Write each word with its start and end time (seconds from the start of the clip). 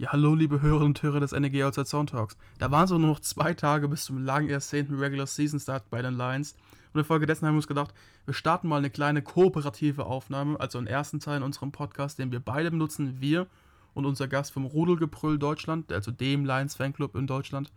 Ja, 0.00 0.12
hallo, 0.12 0.36
liebe 0.36 0.62
Hörerinnen 0.62 0.90
und 0.90 1.02
Hörer 1.02 1.18
des 1.18 1.32
NEG 1.32 1.60
Outside 1.64 1.86
Soundtalks. 1.86 2.36
Da 2.60 2.70
waren 2.70 2.86
so 2.86 2.98
nur 2.98 3.08
noch 3.10 3.18
zwei 3.18 3.52
Tage 3.52 3.88
bis 3.88 4.04
zum 4.04 4.24
lang 4.24 4.48
ersehnten 4.48 4.94
Regular 4.94 5.26
Season 5.26 5.58
Start 5.58 5.90
bei 5.90 6.00
den 6.00 6.16
Lions. 6.16 6.54
Und 6.92 7.00
infolgedessen 7.00 7.48
haben 7.48 7.54
wir 7.54 7.58
uns 7.58 7.66
gedacht, 7.66 7.92
wir 8.24 8.32
starten 8.32 8.68
mal 8.68 8.76
eine 8.76 8.90
kleine 8.90 9.22
kooperative 9.22 10.06
Aufnahme, 10.06 10.60
also 10.60 10.78
einen 10.78 10.86
ersten 10.86 11.18
Teil 11.18 11.38
in 11.38 11.42
unserem 11.42 11.72
Podcast, 11.72 12.20
den 12.20 12.30
wir 12.30 12.38
beide 12.38 12.70
benutzen, 12.70 13.20
wir 13.20 13.48
und 13.92 14.06
unser 14.06 14.28
Gast 14.28 14.52
vom 14.52 14.66
Rudelgebrüll 14.66 15.36
Deutschland, 15.36 15.92
also 15.92 16.12
dem 16.12 16.44
Lions 16.44 16.76
Fanclub 16.76 17.16
in 17.16 17.26
Deutschland. 17.26 17.72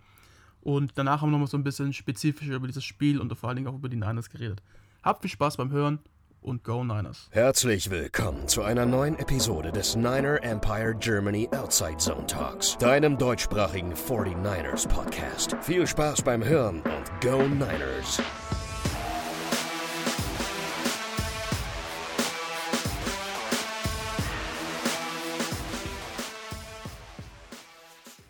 Und 0.62 0.92
danach 1.00 1.22
haben 1.22 1.30
wir 1.30 1.32
nochmal 1.32 1.48
so 1.48 1.58
ein 1.58 1.64
bisschen 1.64 1.92
spezifischer 1.92 2.54
über 2.54 2.68
dieses 2.68 2.84
Spiel 2.84 3.20
und 3.20 3.36
vor 3.36 3.50
allen 3.50 3.56
Dingen 3.56 3.68
auch 3.68 3.80
über 3.80 3.90
die 3.90 3.98
Niners 3.98 4.30
geredet. 4.30 4.62
Habt 5.02 5.24
viel 5.24 5.32
Spaß 5.32 5.58
beim 5.58 5.72
Hören 5.72 5.98
und 6.42 6.64
Go 6.64 6.84
Niners. 6.84 7.30
Herzlich 7.32 7.92
willkommen 7.92 8.48
zu 8.48 8.64
einer 8.64 8.86
neuen 8.86 9.18
Episode 9.20 9.71
des 9.71 9.96
Niner 9.96 10.41
Empire 10.44 10.96
Germany 11.00 11.48
Outside 11.52 11.98
Zone 11.98 12.26
Talks, 12.26 12.78
deinem 12.80 13.18
deutschsprachigen 13.18 13.94
49ers 13.94 14.88
Podcast. 14.88 15.55
Viel 15.62 15.86
Spaß 15.86 16.23
beim 16.23 16.44
Hören 16.44 16.81
und 16.81 17.22
Go 17.22 17.48
Niners! 17.48 18.22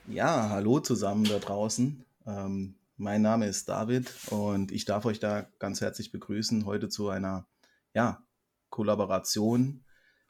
Ja, 0.08 0.50
hallo 0.50 0.82
zusammen 0.82 1.24
da 1.24 1.40
draußen. 1.40 2.04
Ähm, 2.28 2.76
mein 2.98 3.22
Name 3.22 3.48
ist 3.48 3.70
David 3.70 4.14
und 4.30 4.72
ich 4.72 4.84
darf 4.84 5.06
euch 5.06 5.20
da 5.20 5.48
ganz 5.58 5.80
herzlich 5.80 6.12
begrüßen 6.12 6.66
heute 6.66 6.90
zu 6.90 7.10
einer 7.10 7.46
ja, 7.94 8.24
Kollaboration. 8.70 9.84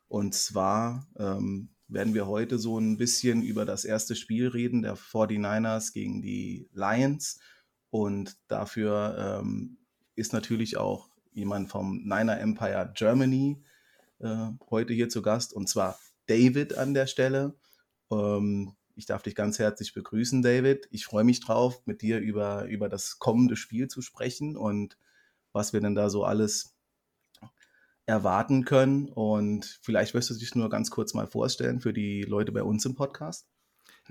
Und 0.08 0.34
zwar 0.34 1.08
ähm, 1.18 1.70
werden 1.88 2.14
wir 2.14 2.28
heute 2.28 2.60
so 2.60 2.78
ein 2.80 2.98
bisschen 2.98 3.42
über 3.44 3.66
das 3.66 3.86
erste 3.86 4.16
Spiel 4.16 4.48
reden, 4.48 4.82
der 4.82 4.98
49ers 4.98 5.94
gegen 5.94 6.22
die 6.22 6.70
Lions. 6.74 7.40
Und 7.90 8.38
dafür 8.48 9.42
ähm, 9.42 9.78
ist 10.16 10.34
natürlich 10.34 10.78
auch 10.78 11.10
jemand 11.34 11.70
vom 11.70 12.04
Niner 12.04 12.40
Empire 12.40 12.92
Germany 12.96 13.64
äh, 14.20 14.48
heute 14.70 14.94
hier 14.94 15.10
zu 15.10 15.22
Gast, 15.22 15.54
und 15.54 15.68
zwar 15.68 15.98
David 16.28 16.78
an 16.78 16.94
der 16.94 17.08
Stelle. 17.08 17.56
Ähm, 18.12 18.76
ich 18.96 19.06
darf 19.06 19.24
dich 19.24 19.36
ganz 19.36 19.60
herzlich 19.60 19.94
begrüßen, 19.94 20.42
David. 20.42 20.88
Ich 20.92 21.06
freue 21.06 21.24
mich 21.24 21.40
drauf, 21.40 21.82
mit 21.86 22.02
dir 22.02 22.20
über, 22.20 22.66
über 22.66 22.90
das 22.90 23.20
kommende 23.20 23.56
Spiel 23.56 23.88
zu 23.88 24.02
sprechen 24.02 24.56
und 24.58 24.98
was 25.54 25.74
wir 25.74 25.82
denn 25.82 25.96
da 25.96 26.10
so 26.10 26.24
alles 26.24 26.76
erwarten 28.06 28.66
können. 28.66 29.10
Und 29.10 29.80
vielleicht 29.82 30.14
wirst 30.14 30.30
du 30.30 30.36
dich 30.36 30.56
nur 30.56 30.70
ganz 30.70 30.90
kurz 30.90 31.14
mal 31.14 31.28
vorstellen 31.28 31.80
für 31.82 31.94
die 31.94 32.24
Leute 32.24 32.52
bei 32.52 32.64
uns 32.64 32.86
im 32.86 32.96
Podcast. 32.96 33.51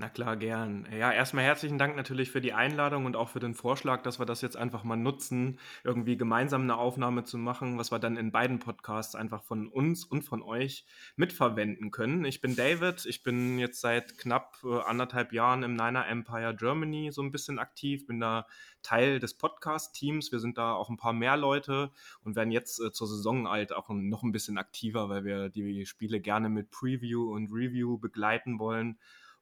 Na 0.00 0.08
klar, 0.08 0.38
gern. 0.38 0.88
Ja, 0.98 1.12
erstmal 1.12 1.44
herzlichen 1.44 1.76
Dank 1.76 1.94
natürlich 1.94 2.30
für 2.30 2.40
die 2.40 2.54
Einladung 2.54 3.04
und 3.04 3.16
auch 3.16 3.28
für 3.28 3.38
den 3.38 3.52
Vorschlag, 3.52 4.02
dass 4.02 4.18
wir 4.18 4.24
das 4.24 4.40
jetzt 4.40 4.56
einfach 4.56 4.82
mal 4.82 4.96
nutzen, 4.96 5.58
irgendwie 5.84 6.16
gemeinsam 6.16 6.62
eine 6.62 6.78
Aufnahme 6.78 7.24
zu 7.24 7.36
machen, 7.36 7.76
was 7.76 7.92
wir 7.92 7.98
dann 7.98 8.16
in 8.16 8.32
beiden 8.32 8.60
Podcasts 8.60 9.14
einfach 9.14 9.42
von 9.42 9.68
uns 9.68 10.06
und 10.06 10.22
von 10.22 10.40
euch 10.40 10.86
mitverwenden 11.16 11.90
können. 11.90 12.24
Ich 12.24 12.40
bin 12.40 12.56
David, 12.56 13.04
ich 13.04 13.22
bin 13.22 13.58
jetzt 13.58 13.82
seit 13.82 14.16
knapp 14.16 14.56
äh, 14.64 14.80
anderthalb 14.80 15.34
Jahren 15.34 15.62
im 15.64 15.74
Niner 15.74 16.06
Empire 16.06 16.56
Germany 16.56 17.10
so 17.12 17.20
ein 17.20 17.30
bisschen 17.30 17.58
aktiv, 17.58 18.06
bin 18.06 18.20
da 18.20 18.46
Teil 18.82 19.18
des 19.18 19.34
Podcast-Teams. 19.34 20.32
Wir 20.32 20.40
sind 20.40 20.56
da 20.56 20.72
auch 20.72 20.88
ein 20.88 20.96
paar 20.96 21.12
mehr 21.12 21.36
Leute 21.36 21.90
und 22.24 22.36
werden 22.36 22.52
jetzt 22.52 22.80
äh, 22.80 22.90
zur 22.90 23.06
Saison 23.06 23.46
alt 23.46 23.74
auch 23.74 23.90
noch 23.90 24.22
ein 24.22 24.32
bisschen 24.32 24.56
aktiver, 24.56 25.10
weil 25.10 25.26
wir 25.26 25.50
die 25.50 25.84
Spiele 25.84 26.20
gerne 26.20 26.48
mit 26.48 26.70
Preview 26.70 27.34
und 27.34 27.52
Review 27.52 27.98
begleiten 27.98 28.58
wollen. 28.58 28.98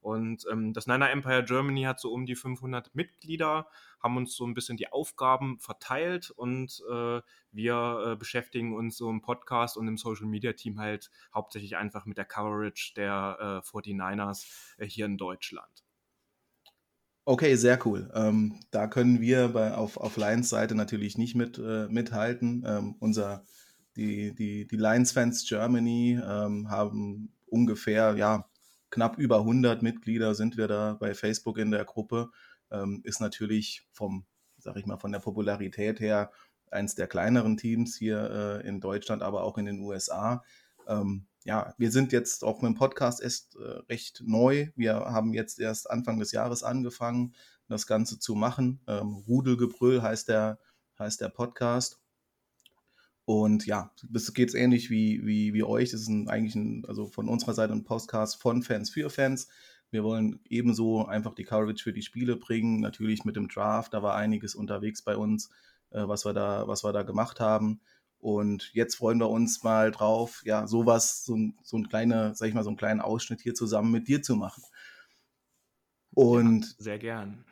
Und 0.09 0.47
ähm, 0.51 0.73
das 0.73 0.87
Niner 0.87 1.11
Empire 1.11 1.45
Germany 1.45 1.83
hat 1.83 2.01
so 2.01 2.11
um 2.15 2.25
die 2.25 2.35
500 2.35 2.95
Mitglieder, 2.95 3.69
haben 4.03 4.17
uns 4.17 4.35
so 4.35 4.47
ein 4.47 4.55
bisschen 4.55 4.79
die 4.79 4.91
Aufgaben 4.91 5.59
verteilt 5.59 6.31
und 6.31 6.83
äh, 6.91 7.21
wir 7.53 8.13
äh, 8.13 8.17
beschäftigen 8.17 8.75
uns 8.75 8.97
so 8.97 9.11
im 9.11 9.21
Podcast 9.21 9.77
und 9.77 9.87
im 9.87 9.99
Social 9.99 10.25
Media 10.25 10.55
Team 10.55 10.81
halt 10.81 11.11
hauptsächlich 11.35 11.77
einfach 11.77 12.07
mit 12.07 12.17
der 12.17 12.25
Coverage 12.25 12.95
der 12.97 13.63
äh, 13.63 13.69
49ers 13.69 14.47
äh, 14.79 14.87
hier 14.87 15.05
in 15.05 15.19
Deutschland. 15.19 15.85
Okay, 17.27 17.57
sehr 17.57 17.79
cool. 17.87 18.11
Ähm, 18.15 18.61
da 18.71 18.87
können 18.87 19.21
wir 19.21 19.49
bei, 19.49 19.75
auf, 19.75 19.99
auf 19.99 20.17
Lions 20.17 20.49
Seite 20.49 20.75
natürlich 20.75 21.19
nicht 21.19 21.35
mit, 21.35 21.59
äh, 21.59 21.87
mithalten. 21.89 22.65
Ähm, 22.67 22.97
unser, 22.99 23.45
die, 23.97 24.35
die, 24.35 24.67
die 24.67 24.77
Lions 24.77 25.13
Fans 25.13 25.47
Germany 25.47 26.19
ähm, 26.27 26.71
haben 26.71 27.35
ungefähr, 27.45 28.17
ja, 28.17 28.49
knapp 28.91 29.19
über 29.19 29.39
100 29.39 29.83
Mitglieder 29.83 30.35
sind 30.35 30.57
wir 30.57 30.69
da 30.69 30.95
bei 30.95 31.15
Facebook 31.15 31.59
in 31.59 31.71
der 31.71 31.85
Gruppe. 31.85 32.31
Ähm, 32.71 33.01
ist 33.05 33.21
natürlich 33.21 33.87
vom, 33.93 34.27
sag 34.59 34.77
ich 34.77 34.87
mal, 34.87 34.99
von 34.99 35.13
der 35.13 35.21
Popularität 35.21 36.01
her 36.01 36.31
eins 36.71 36.95
der 36.95 37.07
kleineren 37.07 37.57
Teams 37.57 37.97
hier 37.97 38.61
äh, 38.63 38.69
in 38.69 38.81
Deutschland, 38.81 39.23
aber 39.23 39.45
auch 39.45 39.59
in 39.59 39.67
den 39.67 39.81
USA. 39.81 40.45
Ähm, 40.87 41.27
ja, 41.45 41.75
wir 41.79 41.91
sind 41.91 42.13
jetzt 42.13 42.45
auch 42.45 42.61
mit 42.61 42.71
dem 42.71 42.75
Podcast 42.75 43.23
erst 43.23 43.57
äh, 43.57 43.79
recht 43.89 44.23
neu. 44.27 44.69
Wir 44.77 44.97
haben 44.97 45.33
jetzt 45.33 45.61
erst 45.61 45.91
Anfang 45.91 46.19
des 46.19 46.33
Jahres 46.33 46.63
angefangen, 46.63 47.35
das 47.69 47.87
Ganze 47.87 48.19
zu 48.19 48.35
machen. 48.35 48.81
Ähm, 48.87 49.25
Rudelgebrüll 49.27 50.03
heißt 50.03 50.29
der, 50.29 50.59
heißt 50.99 51.21
der 51.21 51.29
Podcast. 51.29 52.01
Und 53.29 53.67
ja, 53.67 53.93
das 54.09 54.33
geht 54.33 54.55
ähnlich 54.55 54.89
wie, 54.89 55.21
wie, 55.27 55.53
wie 55.53 55.63
euch. 55.63 55.91
Das 55.91 56.01
ist 56.01 56.09
ein, 56.09 56.31
eigentlich 56.31 56.55
ein, 56.55 56.87
also 56.89 57.09
von 57.09 57.29
unserer 57.29 57.53
Seite 57.53 57.75
ein 57.75 57.85
Podcast 57.85 58.41
von 58.41 58.63
Fans 58.63 58.89
für 58.89 59.11
Fans. 59.11 59.49
Wir 59.91 60.03
wollen 60.03 60.41
ebenso 60.49 61.05
einfach 61.05 61.35
die 61.35 61.45
Coverage 61.45 61.83
für 61.83 61.93
die 61.93 62.01
Spiele 62.01 62.37
bringen. 62.37 62.81
Natürlich 62.81 63.27
mit 63.27 63.37
dem 63.37 63.49
Draft, 63.49 63.93
da 63.93 64.03
war 64.03 64.15
einiges 64.15 64.55
unterwegs 64.55 65.03
bei 65.03 65.15
uns, 65.15 65.51
äh, 65.91 66.09
was 66.09 66.25
wir 66.25 66.33
da, 66.33 66.69
was 66.69 66.85
wir 66.85 66.95
da 66.95 67.03
gemacht 67.03 67.39
haben. 67.39 67.83
Und 68.19 68.71
jetzt 68.73 68.95
freuen 68.95 69.19
wir 69.19 69.29
uns 69.29 69.63
mal 69.63 69.91
drauf, 69.91 70.41
ja, 70.47 70.67
sowas, 70.67 71.27
so 71.27 71.37
ein, 71.37 71.59
so 71.63 71.77
ein 71.77 71.87
kleiner, 71.87 72.35
sag 72.35 72.49
ich 72.49 72.55
mal, 72.55 72.65
so 72.65 72.71
einen 72.71 72.79
kleinen 72.79 73.03
Ausschnitt 73.03 73.43
hier 73.43 73.53
zusammen 73.53 73.93
mit 73.93 74.09
dir 74.09 74.23
zu 74.23 74.37
machen. 74.37 74.63
Und 76.15 76.65
ja, 76.65 76.75
sehr 76.79 76.99
gern. 76.99 77.45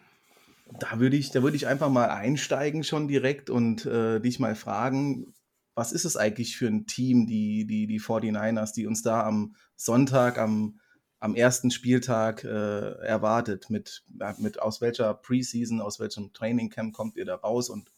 Da 0.80 0.98
würde 0.98 1.18
ich, 1.18 1.32
da 1.32 1.42
würde 1.42 1.56
ich 1.56 1.66
einfach 1.66 1.90
mal 1.90 2.08
einsteigen 2.08 2.82
schon 2.82 3.08
direkt 3.08 3.50
und 3.50 3.84
äh, 3.84 4.20
dich 4.20 4.40
mal 4.40 4.56
fragen, 4.56 5.34
was 5.76 5.92
ist 5.92 6.06
es 6.06 6.16
eigentlich 6.16 6.56
für 6.56 6.66
ein 6.66 6.86
Team, 6.86 7.26
die, 7.26 7.66
die, 7.66 7.86
die 7.86 8.00
49ers, 8.00 8.72
die 8.74 8.86
uns 8.86 9.02
da 9.02 9.24
am 9.24 9.54
Sonntag, 9.76 10.38
am, 10.38 10.80
am 11.20 11.34
ersten 11.34 11.70
Spieltag 11.70 12.44
äh, 12.44 12.92
erwartet? 13.04 13.68
Mit, 13.68 14.02
mit 14.38 14.58
aus 14.58 14.80
welcher 14.80 15.12
Preseason, 15.12 15.82
aus 15.82 16.00
welchem 16.00 16.32
Trainingcamp 16.32 16.94
kommt 16.94 17.16
ihr 17.16 17.26
da 17.26 17.36
raus 17.36 17.68
und 17.68 17.92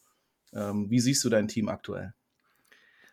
ähm, 0.53 0.91
wie 0.91 0.99
siehst 0.99 1.22
du 1.25 1.28
dein 1.28 1.47
Team 1.47 1.69
aktuell? 1.69 2.15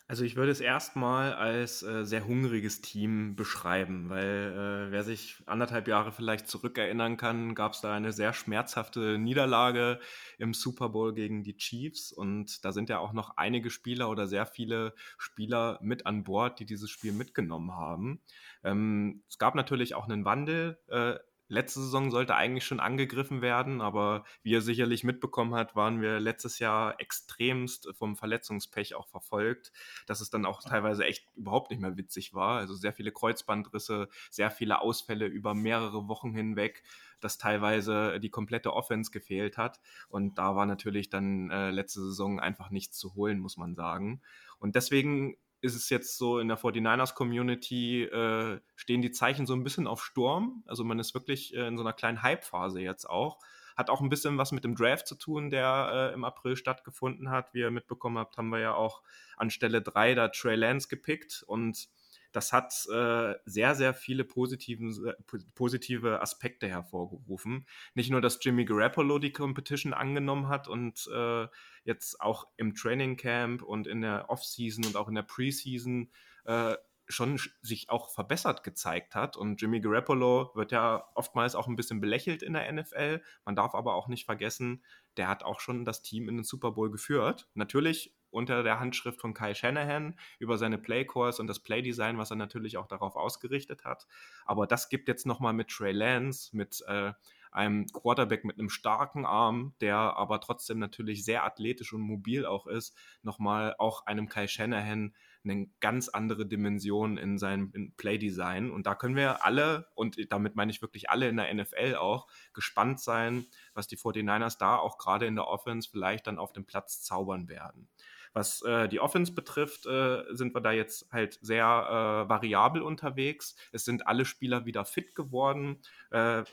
Also 0.07 0.23
ich 0.23 0.35
würde 0.35 0.51
es 0.51 0.61
erstmal 0.61 1.33
als 1.33 1.81
äh, 1.81 2.05
sehr 2.05 2.27
hungriges 2.27 2.81
Team 2.81 3.35
beschreiben, 3.35 4.07
weil 4.09 4.87
äh, 4.87 4.91
wer 4.91 5.03
sich 5.03 5.41
anderthalb 5.47 5.87
Jahre 5.87 6.11
vielleicht 6.11 6.47
zurückerinnern 6.47 7.17
kann, 7.17 7.55
gab 7.55 7.73
es 7.73 7.81
da 7.81 7.95
eine 7.95 8.11
sehr 8.11 8.31
schmerzhafte 8.31 9.17
Niederlage 9.17 9.99
im 10.37 10.53
Super 10.53 10.89
Bowl 10.89 11.15
gegen 11.15 11.43
die 11.43 11.57
Chiefs 11.57 12.11
und 12.11 12.63
da 12.63 12.71
sind 12.71 12.89
ja 12.89 12.99
auch 12.99 13.13
noch 13.13 13.37
einige 13.37 13.71
Spieler 13.71 14.11
oder 14.11 14.27
sehr 14.27 14.45
viele 14.45 14.93
Spieler 15.17 15.79
mit 15.81 16.05
an 16.05 16.23
Bord, 16.23 16.59
die 16.59 16.67
dieses 16.67 16.91
Spiel 16.91 17.11
mitgenommen 17.11 17.71
haben. 17.71 18.21
Ähm, 18.63 19.23
es 19.27 19.39
gab 19.39 19.55
natürlich 19.55 19.95
auch 19.95 20.07
einen 20.07 20.23
Wandel. 20.23 20.77
Äh, 20.87 21.15
letzte 21.47 21.79
Saison 21.79 22.11
sollte 22.11 22.35
eigentlich 22.35 22.65
schon 22.65 22.79
angegriffen 22.79 23.41
werden, 23.41 23.81
aber 23.81 24.23
wie 24.43 24.55
er 24.55 24.61
sicherlich 24.61 25.03
mitbekommen 25.03 25.53
hat, 25.53 25.75
waren 25.75 26.01
wir 26.01 26.19
letztes 26.19 26.59
Jahr 26.59 26.99
extremst 26.99 27.89
vom 27.93 28.15
Verletzungspech 28.15 28.95
auch 28.95 29.07
verfolgt, 29.07 29.71
dass 30.07 30.21
es 30.21 30.29
dann 30.29 30.45
auch 30.45 30.63
teilweise 30.63 31.05
echt 31.05 31.27
überhaupt 31.35 31.69
nicht 31.69 31.81
mehr 31.81 31.97
witzig 31.97 32.33
war. 32.33 32.57
Also 32.57 32.73
sehr 32.73 32.93
viele 32.93 33.11
Kreuzbandrisse, 33.11 34.09
sehr 34.31 34.51
viele 34.51 34.81
Ausfälle 34.81 35.27
über 35.27 35.53
mehrere 35.53 36.07
Wochen 36.07 36.33
hinweg, 36.33 36.83
dass 37.19 37.37
teilweise 37.37 38.19
die 38.19 38.29
komplette 38.29 38.73
Offense 38.73 39.11
gefehlt 39.11 39.57
hat. 39.57 39.79
Und 40.09 40.37
da 40.37 40.55
war 40.55 40.65
natürlich 40.65 41.09
dann 41.09 41.49
äh, 41.51 41.71
letzte 41.71 42.01
Saison 42.01 42.39
einfach 42.39 42.69
nichts 42.71 42.97
zu 42.97 43.15
holen, 43.15 43.39
muss 43.39 43.57
man 43.57 43.75
sagen. 43.75 44.21
Und 44.59 44.75
deswegen 44.75 45.37
ist 45.61 45.75
es 45.75 45.89
jetzt 45.89 46.17
so 46.17 46.39
in 46.39 46.47
der 46.47 46.57
49ers-Community, 46.57 48.03
äh, 48.03 48.59
stehen 48.75 49.01
die 49.01 49.11
Zeichen 49.11 49.45
so 49.45 49.53
ein 49.53 49.63
bisschen 49.63 49.87
auf 49.87 50.03
Sturm. 50.03 50.63
Also 50.67 50.83
man 50.83 50.99
ist 50.99 51.13
wirklich 51.13 51.55
äh, 51.55 51.67
in 51.67 51.77
so 51.77 51.83
einer 51.83 51.93
kleinen 51.93 52.21
Hype-Phase 52.21 52.81
jetzt 52.81 53.09
auch. 53.09 53.39
Hat 53.75 53.89
auch 53.89 54.01
ein 54.01 54.09
bisschen 54.09 54.37
was 54.37 54.51
mit 54.51 54.63
dem 54.63 54.75
Draft 54.75 55.07
zu 55.07 55.15
tun, 55.15 55.49
der 55.49 56.11
äh, 56.11 56.13
im 56.13 56.23
April 56.23 56.55
stattgefunden 56.55 57.29
hat. 57.29 57.53
Wie 57.53 57.59
ihr 57.59 57.71
mitbekommen 57.71 58.17
habt, 58.17 58.37
haben 58.37 58.49
wir 58.49 58.59
ja 58.59 58.73
auch 58.73 59.01
an 59.37 59.49
Stelle 59.49 59.81
3 59.81 60.15
da 60.15 60.27
Trey 60.29 60.55
Lance 60.55 60.87
gepickt 60.87 61.43
und 61.45 61.89
das 62.35 62.51
hat 62.51 62.73
äh, 62.91 63.35
sehr, 63.45 63.75
sehr 63.75 63.93
viele 63.93 64.25
positiven, 64.25 65.07
äh, 65.07 65.13
positive 65.53 66.21
Aspekte 66.21 66.67
hervorgerufen. 66.67 67.65
Nicht 67.93 68.11
nur, 68.11 68.19
dass 68.19 68.39
Jimmy 68.41 68.65
Garoppolo 68.65 69.19
die 69.19 69.31
Competition 69.31 69.93
angenommen 69.93 70.49
hat 70.49 70.67
und 70.67 71.07
äh, 71.13 71.47
jetzt 71.85 72.19
auch 72.19 72.47
im 72.57 72.75
Training 72.75 73.15
Camp 73.15 73.61
und 73.61 73.87
in 73.87 74.01
der 74.01 74.29
Offseason 74.29 74.85
und 74.85 74.97
auch 74.97 75.07
in 75.07 75.15
der 75.15 75.23
Preseason 75.23 76.11
äh, 76.43 76.75
schon 77.07 77.39
sich 77.61 77.89
auch 77.89 78.09
verbessert 78.09 78.63
gezeigt 78.63 79.15
hat. 79.15 79.37
Und 79.37 79.61
Jimmy 79.61 79.79
Garoppolo 79.79 80.51
wird 80.55 80.71
ja 80.71 81.07
oftmals 81.13 81.55
auch 81.55 81.67
ein 81.67 81.75
bisschen 81.75 82.01
belächelt 82.01 82.43
in 82.43 82.53
der 82.53 82.71
NFL. 82.71 83.21
Man 83.45 83.55
darf 83.55 83.75
aber 83.75 83.95
auch 83.95 84.07
nicht 84.07 84.25
vergessen, 84.25 84.83
der 85.15 85.27
hat 85.27 85.43
auch 85.43 85.59
schon 85.59 85.85
das 85.85 86.01
Team 86.01 86.27
in 86.27 86.37
den 86.37 86.43
Super 86.43 86.71
Bowl 86.71 86.91
geführt. 86.91 87.47
Natürlich 87.53 88.14
unter 88.35 88.61
der 88.61 88.79
Handschrift 88.79 89.19
von 89.19 89.33
Kai 89.33 89.53
Shanahan 89.53 90.19
über 90.39 90.57
seine 90.57 90.77
Playcourse 90.77 91.41
und 91.41 91.47
das 91.47 91.59
Playdesign, 91.59 92.17
was 92.17 92.31
er 92.31 92.35
natürlich 92.35 92.77
auch 92.77 92.87
darauf 92.87 93.15
ausgerichtet 93.15 93.85
hat. 93.85 94.05
Aber 94.45 94.67
das 94.67 94.89
gibt 94.89 95.07
jetzt 95.07 95.25
nochmal 95.25 95.53
mit 95.53 95.69
Trey 95.69 95.93
Lance, 95.93 96.55
mit 96.55 96.83
äh, 96.87 97.13
einem 97.55 97.87
Quarterback 97.87 98.43
mit 98.43 98.59
einem 98.59 98.69
starken 98.69 99.25
Arm, 99.25 99.73
der 99.79 99.95
aber 99.95 100.41
trotzdem 100.41 100.77
natürlich 100.77 101.23
sehr 101.23 101.45
athletisch 101.45 101.93
und 101.93 102.01
mobil 102.01 102.45
auch 102.45 102.67
ist, 102.67 102.95
nochmal 103.23 103.75
auch 103.79 104.05
einem 104.05 104.27
Kai 104.27 104.47
Shanahan 104.47 105.15
eine 105.45 105.67
ganz 105.79 106.09
andere 106.09 106.45
Dimension 106.45 107.17
in 107.17 107.37
seinem 107.37 107.93
Playdesign. 107.97 108.71
Und 108.71 108.87
da 108.87 108.95
können 108.95 109.15
wir 109.15 109.45
alle, 109.45 109.87
und 109.95 110.17
damit 110.31 110.55
meine 110.55 110.71
ich 110.71 110.81
wirklich 110.81 111.09
alle 111.09 111.29
in 111.29 111.37
der 111.37 111.53
NFL 111.53 111.95
auch, 111.95 112.27
gespannt 112.53 112.99
sein, 112.99 113.45
was 113.73 113.87
die 113.87 113.97
49ers 113.97 114.57
da 114.57 114.77
auch 114.77 114.97
gerade 114.97 115.25
in 115.25 115.35
der 115.35 115.47
Offense 115.47 115.89
vielleicht 115.89 116.27
dann 116.27 116.39
auf 116.39 116.51
dem 116.51 116.65
Platz 116.65 117.01
zaubern 117.01 117.47
werden. 117.47 117.87
Was 118.35 118.61
äh, 118.63 118.89
die 118.89 118.99
Offense 118.99 119.31
betrifft, 119.31 119.85
äh, 119.85 120.23
sind 120.31 120.53
wir 120.53 120.59
da 120.59 120.73
jetzt 120.73 121.09
halt 121.09 121.39
sehr 121.41 121.63
äh, 121.63 122.29
variabel 122.29 122.81
unterwegs. 122.81 123.55
Es 123.71 123.85
sind 123.85 124.07
alle 124.07 124.25
Spieler 124.25 124.65
wieder 124.65 124.83
fit 124.83 125.15
geworden. 125.15 125.77
Äh, 126.11 126.43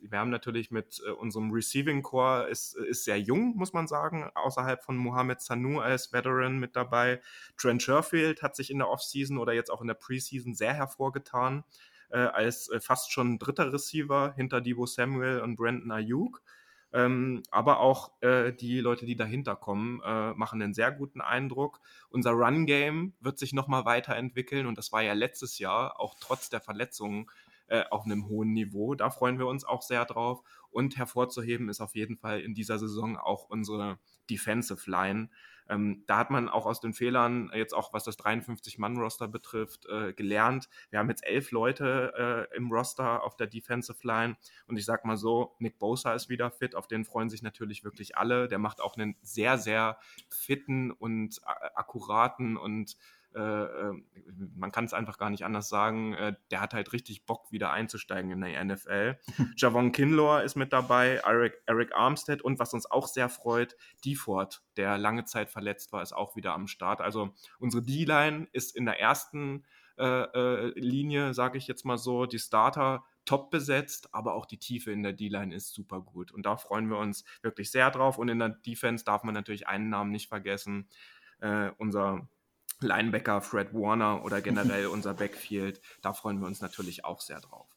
wir 0.00 0.18
haben 0.20 0.30
natürlich 0.30 0.70
mit 0.70 1.02
äh, 1.04 1.10
unserem 1.10 1.50
Receiving 1.50 2.02
Core, 2.02 2.48
ist, 2.48 2.76
ist 2.76 3.02
sehr 3.02 3.18
jung, 3.18 3.56
muss 3.56 3.72
man 3.72 3.88
sagen, 3.88 4.30
außerhalb 4.36 4.84
von 4.84 4.96
Mohamed 4.96 5.40
Sanu 5.40 5.80
als 5.80 6.12
Veteran 6.12 6.58
mit 6.58 6.76
dabei. 6.76 7.20
Trent 7.56 7.82
Sherfield 7.82 8.40
hat 8.40 8.54
sich 8.54 8.70
in 8.70 8.78
der 8.78 8.88
Offseason 8.88 9.38
oder 9.38 9.54
jetzt 9.54 9.70
auch 9.72 9.80
in 9.80 9.88
der 9.88 9.94
Preseason 9.94 10.54
sehr 10.54 10.72
hervorgetan. 10.72 11.64
Äh, 12.10 12.18
als 12.18 12.70
fast 12.78 13.10
schon 13.10 13.40
dritter 13.40 13.72
Receiver 13.72 14.34
hinter 14.36 14.60
Debo 14.60 14.86
Samuel 14.86 15.40
und 15.40 15.56
Brandon 15.56 15.90
Ayuk. 15.90 16.42
Ähm, 16.94 17.42
aber 17.50 17.80
auch 17.80 18.12
äh, 18.22 18.52
die 18.52 18.78
Leute, 18.78 19.04
die 19.04 19.16
dahinter 19.16 19.56
kommen, 19.56 20.00
äh, 20.04 20.32
machen 20.34 20.62
einen 20.62 20.74
sehr 20.74 20.92
guten 20.92 21.20
Eindruck. 21.20 21.80
Unser 22.08 22.30
Run-Game 22.30 23.14
wird 23.18 23.36
sich 23.36 23.52
nochmal 23.52 23.84
weiterentwickeln 23.84 24.66
und 24.66 24.78
das 24.78 24.92
war 24.92 25.02
ja 25.02 25.12
letztes 25.12 25.58
Jahr 25.58 25.98
auch 25.98 26.14
trotz 26.20 26.50
der 26.50 26.60
Verletzungen 26.60 27.26
äh, 27.66 27.82
auf 27.90 28.04
einem 28.04 28.28
hohen 28.28 28.52
Niveau. 28.52 28.94
Da 28.94 29.10
freuen 29.10 29.40
wir 29.40 29.48
uns 29.48 29.64
auch 29.64 29.82
sehr 29.82 30.04
drauf. 30.04 30.44
Und 30.70 30.96
hervorzuheben 30.96 31.68
ist 31.68 31.80
auf 31.80 31.96
jeden 31.96 32.16
Fall 32.16 32.40
in 32.40 32.54
dieser 32.54 32.78
Saison 32.78 33.16
auch 33.16 33.48
unsere 33.48 33.98
Defensive 34.30 34.88
Line. 34.88 35.30
Ähm, 35.68 36.04
da 36.06 36.18
hat 36.18 36.30
man 36.30 36.48
auch 36.48 36.66
aus 36.66 36.80
den 36.80 36.92
Fehlern, 36.92 37.50
jetzt 37.54 37.74
auch 37.74 37.92
was 37.92 38.04
das 38.04 38.18
53-Mann-Roster 38.18 39.28
betrifft, 39.28 39.86
äh, 39.86 40.12
gelernt. 40.12 40.68
Wir 40.90 40.98
haben 40.98 41.08
jetzt 41.08 41.24
elf 41.24 41.50
Leute 41.50 42.48
äh, 42.52 42.56
im 42.56 42.70
Roster 42.70 43.22
auf 43.22 43.36
der 43.36 43.46
Defensive 43.46 43.98
Line 44.06 44.36
und 44.66 44.76
ich 44.76 44.84
sag 44.84 45.04
mal 45.04 45.16
so, 45.16 45.54
Nick 45.58 45.78
Bosa 45.78 46.12
ist 46.14 46.28
wieder 46.28 46.50
fit, 46.50 46.74
auf 46.74 46.86
den 46.86 47.04
freuen 47.04 47.30
sich 47.30 47.42
natürlich 47.42 47.84
wirklich 47.84 48.16
alle. 48.16 48.48
Der 48.48 48.58
macht 48.58 48.80
auch 48.80 48.96
einen 48.96 49.16
sehr, 49.22 49.58
sehr 49.58 49.98
fitten 50.28 50.90
und 50.90 51.40
äh, 51.46 51.68
akkuraten 51.74 52.56
und 52.56 52.92
äh, 52.92 52.96
man 54.56 54.72
kann 54.72 54.84
es 54.84 54.92
einfach 54.92 55.18
gar 55.18 55.30
nicht 55.30 55.44
anders 55.44 55.68
sagen, 55.68 56.14
äh, 56.14 56.34
der 56.50 56.60
hat 56.60 56.74
halt 56.74 56.92
richtig 56.92 57.26
Bock, 57.26 57.50
wieder 57.50 57.72
einzusteigen 57.72 58.30
in 58.30 58.40
der 58.40 58.64
NFL. 58.64 59.18
Javon 59.56 59.92
Kinlaw 59.92 60.42
ist 60.44 60.54
mit 60.54 60.72
dabei, 60.72 61.20
Eric, 61.24 61.60
Eric 61.66 61.94
Armstead 61.94 62.42
und 62.42 62.58
was 62.58 62.72
uns 62.74 62.90
auch 62.90 63.08
sehr 63.08 63.28
freut, 63.28 63.76
Deford, 64.04 64.62
der 64.76 64.98
lange 64.98 65.24
Zeit 65.24 65.50
verletzt 65.50 65.92
war, 65.92 66.02
ist 66.02 66.12
auch 66.12 66.36
wieder 66.36 66.54
am 66.54 66.66
Start. 66.66 67.00
Also 67.00 67.34
unsere 67.58 67.82
D-Line 67.82 68.48
ist 68.52 68.76
in 68.76 68.84
der 68.86 69.00
ersten 69.00 69.64
äh, 69.98 70.04
äh, 70.04 70.78
Linie, 70.78 71.34
sage 71.34 71.58
ich 71.58 71.66
jetzt 71.66 71.84
mal 71.84 71.98
so, 71.98 72.26
die 72.26 72.38
Starter 72.38 73.04
top 73.24 73.50
besetzt, 73.50 74.12
aber 74.12 74.34
auch 74.34 74.46
die 74.46 74.58
Tiefe 74.58 74.92
in 74.92 75.02
der 75.02 75.12
D-Line 75.12 75.54
ist 75.54 75.72
super 75.72 76.00
gut. 76.00 76.32
Und 76.32 76.46
da 76.46 76.56
freuen 76.56 76.88
wir 76.88 76.98
uns 76.98 77.24
wirklich 77.42 77.70
sehr 77.70 77.90
drauf. 77.90 78.18
Und 78.18 78.28
in 78.28 78.38
der 78.38 78.50
Defense 78.50 79.04
darf 79.04 79.24
man 79.24 79.34
natürlich 79.34 79.66
einen 79.66 79.88
Namen 79.88 80.10
nicht 80.10 80.28
vergessen. 80.28 80.88
Äh, 81.40 81.70
unser 81.78 82.28
Linebacker 82.80 83.40
Fred 83.40 83.72
Warner 83.72 84.24
oder 84.24 84.40
generell 84.42 84.86
unser 84.86 85.14
Backfield. 85.14 85.80
Da 86.02 86.12
freuen 86.12 86.40
wir 86.40 86.46
uns 86.46 86.60
natürlich 86.60 87.04
auch 87.04 87.20
sehr 87.20 87.40
drauf. 87.40 87.74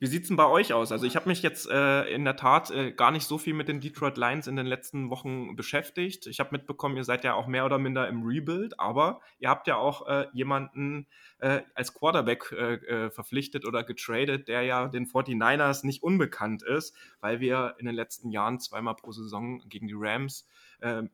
Wie 0.00 0.06
sieht 0.08 0.22
es 0.22 0.28
denn 0.28 0.36
bei 0.36 0.46
euch 0.46 0.72
aus? 0.72 0.92
Also 0.92 1.06
ich 1.06 1.16
habe 1.16 1.28
mich 1.28 1.42
jetzt 1.42 1.66
äh, 1.70 2.04
in 2.12 2.24
der 2.24 2.36
Tat 2.36 2.70
äh, 2.70 2.92
gar 2.92 3.10
nicht 3.10 3.26
so 3.26 3.38
viel 3.38 3.54
mit 3.54 3.68
den 3.68 3.80
Detroit 3.80 4.16
Lions 4.16 4.46
in 4.46 4.56
den 4.56 4.66
letzten 4.66 5.08
Wochen 5.08 5.56
beschäftigt. 5.56 6.26
Ich 6.26 6.40
habe 6.40 6.50
mitbekommen, 6.52 6.96
ihr 6.96 7.04
seid 7.04 7.24
ja 7.24 7.34
auch 7.34 7.46
mehr 7.46 7.64
oder 7.64 7.78
minder 7.78 8.08
im 8.08 8.22
Rebuild, 8.22 8.78
aber 8.78 9.20
ihr 9.38 9.48
habt 9.48 9.66
ja 9.66 9.76
auch 9.76 10.06
äh, 10.08 10.26
jemanden 10.32 11.06
äh, 11.38 11.62
als 11.74 11.94
Quarterback 11.94 12.52
äh, 12.52 12.74
äh, 12.74 13.10
verpflichtet 13.10 13.64
oder 13.64 13.84
getradet, 13.84 14.48
der 14.48 14.62
ja 14.62 14.88
den 14.88 15.06
49ers 15.06 15.86
nicht 15.86 16.02
unbekannt 16.02 16.62
ist, 16.62 16.94
weil 17.20 17.40
wir 17.40 17.76
in 17.78 17.86
den 17.86 17.94
letzten 17.94 18.30
Jahren 18.30 18.58
zweimal 18.58 18.96
pro 18.96 19.12
Saison 19.12 19.60
gegen 19.68 19.86
die 19.86 19.96
Rams 19.96 20.46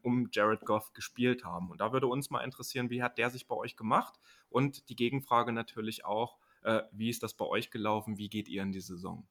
um 0.02 0.28
Jared 0.32 0.64
Goff 0.64 0.92
gespielt 0.92 1.44
haben. 1.44 1.70
Und 1.70 1.80
da 1.80 1.92
würde 1.92 2.06
uns 2.06 2.30
mal 2.30 2.42
interessieren, 2.42 2.90
wie 2.90 3.02
hat 3.02 3.18
der 3.18 3.30
sich 3.30 3.46
bei 3.46 3.54
euch 3.54 3.76
gemacht? 3.76 4.18
Und 4.48 4.88
die 4.88 4.96
Gegenfrage 4.96 5.52
natürlich 5.52 6.04
auch, 6.04 6.38
äh, 6.62 6.82
wie 6.92 7.08
ist 7.08 7.22
das 7.22 7.34
bei 7.34 7.44
euch 7.44 7.70
gelaufen? 7.70 8.18
Wie 8.18 8.28
geht 8.28 8.48
ihr 8.48 8.62
in 8.62 8.72
die 8.72 8.80
Saison? 8.80 9.26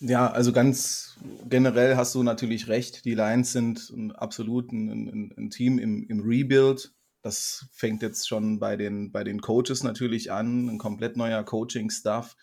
Ja, 0.00 0.30
also 0.30 0.52
ganz 0.52 1.16
generell 1.48 1.96
hast 1.96 2.14
du 2.16 2.24
natürlich 2.24 2.66
recht. 2.66 3.04
Die 3.04 3.14
Lions 3.14 3.52
sind 3.52 3.92
absolut 4.16 4.72
ein, 4.72 4.88
ein, 4.88 5.34
ein 5.36 5.50
Team 5.50 5.78
im, 5.78 6.04
im, 6.08 6.20
Rebuild. 6.20 6.92
Das 7.22 7.68
fängt 7.72 8.02
jetzt 8.02 8.26
schon 8.26 8.58
bei 8.58 8.76
den, 8.76 9.12
bei 9.12 9.22
den 9.22 9.40
Coaches 9.40 9.84
natürlich 9.84 10.32
an. 10.32 10.68
Ein 10.68 10.78
komplett 10.78 11.16
neuer 11.16 11.44
Coaching-Staff 11.44 12.36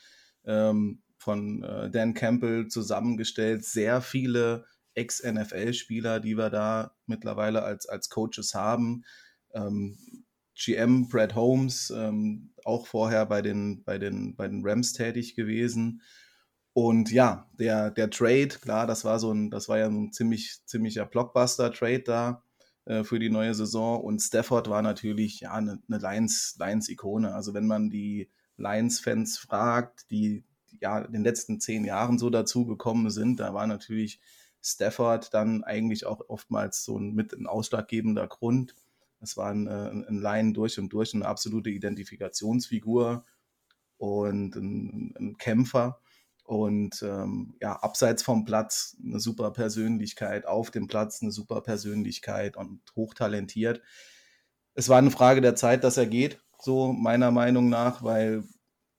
ähm, 0.46 1.02
von 1.18 1.64
äh, 1.64 1.92
Dan 1.92 2.14
Campbell 2.14 2.68
zusammengestellt. 2.68 3.66
Sehr 3.66 4.00
viele 4.00 4.64
Ex-NFL-Spieler, 5.00 6.20
die 6.20 6.38
wir 6.38 6.50
da 6.50 6.92
mittlerweile 7.06 7.64
als, 7.64 7.88
als 7.88 8.10
Coaches 8.10 8.54
haben. 8.54 9.04
Ähm, 9.54 9.98
GM 10.56 11.08
Brad 11.08 11.36
Holmes, 11.36 11.92
ähm, 11.96 12.52
auch 12.66 12.86
vorher 12.86 13.26
bei 13.26 13.42
den, 13.42 13.84
bei, 13.84 13.98
den, 13.98 14.36
bei 14.36 14.48
den 14.48 14.62
Rams 14.66 14.94
tätig 14.94 15.36
gewesen. 15.36 16.02
Und 16.74 17.12
ja, 17.12 17.50
der, 17.58 17.92
der 17.92 18.10
Trade, 18.10 18.50
klar, 18.50 18.86
das 18.86 19.06
war 19.06 19.20
so 19.20 19.32
ein, 19.32 19.50
das 19.50 19.70
war 19.70 19.80
ja 19.80 19.88
ein 19.88 20.12
ziemlich, 20.12 20.60
ziemlicher 20.66 21.06
Blockbuster-Trade 21.06 22.04
da 22.04 22.44
äh, 22.86 23.04
für 23.04 23.20
die 23.20 23.30
neue 23.30 23.54
Saison. 23.54 24.02
Und 24.02 24.20
Stafford 24.20 24.70
war 24.70 24.82
natürlich 24.82 25.40
ja 25.42 25.54
eine, 25.54 25.82
eine 25.88 25.98
Lions, 25.98 26.58
Lions-Ikone. 26.60 27.34
Also 27.34 27.54
wenn 27.54 27.68
man 27.68 27.90
die 27.90 28.30
Lions-Fans 28.58 29.38
fragt, 29.38 30.12
die 30.12 30.44
ja 30.82 31.00
in 31.00 31.14
den 31.14 31.24
letzten 31.24 31.60
zehn 31.60 31.86
Jahren 31.86 32.18
so 32.20 32.30
dazu 32.30 32.66
gekommen 32.66 33.10
sind, 33.10 33.40
da 33.40 33.54
war 33.54 33.68
natürlich 33.68 34.20
Stafford 34.62 35.34
dann 35.34 35.64
eigentlich 35.64 36.06
auch 36.06 36.22
oftmals 36.28 36.84
so 36.84 36.98
ein, 36.98 37.14
mit 37.14 37.34
ein 37.34 37.48
ausschlaggebender 37.48 38.28
Grund. 38.28 38.76
Es 39.22 39.38
war 39.38 39.52
ein, 39.52 39.68
äh, 39.68 39.90
ein 39.90 40.20
Laien 40.20 40.54
durch 40.54 40.80
und 40.80 40.90
durch, 40.90 41.14
eine 41.14 41.26
absolute 41.26 41.70
Identifikationsfigur 41.70 43.26
und 43.98 44.56
ein, 44.56 45.14
ein 45.20 45.38
Kämpfer. 45.38 46.00
Und 46.44 47.04
ähm, 47.04 47.54
ja, 47.62 47.74
abseits 47.74 48.24
vom 48.24 48.44
Platz 48.44 48.98
eine 49.04 49.20
super 49.20 49.52
Persönlichkeit, 49.52 50.48
auf 50.48 50.72
dem 50.72 50.88
Platz 50.88 51.22
eine 51.22 51.32
super 51.32 51.62
Persönlichkeit 51.62 52.58
und 52.58 52.82
hochtalentiert. 52.96 53.84
Es 54.74 54.90
war 54.90 54.98
eine 54.98 55.12
Frage 55.12 55.42
der 55.42 55.56
Zeit, 55.56 55.84
dass 55.84 55.98
er 55.98 56.08
geht, 56.08 56.42
so 56.60 56.92
meiner 56.92 57.30
Meinung 57.30 57.70
nach, 57.70 58.04
weil 58.04 58.46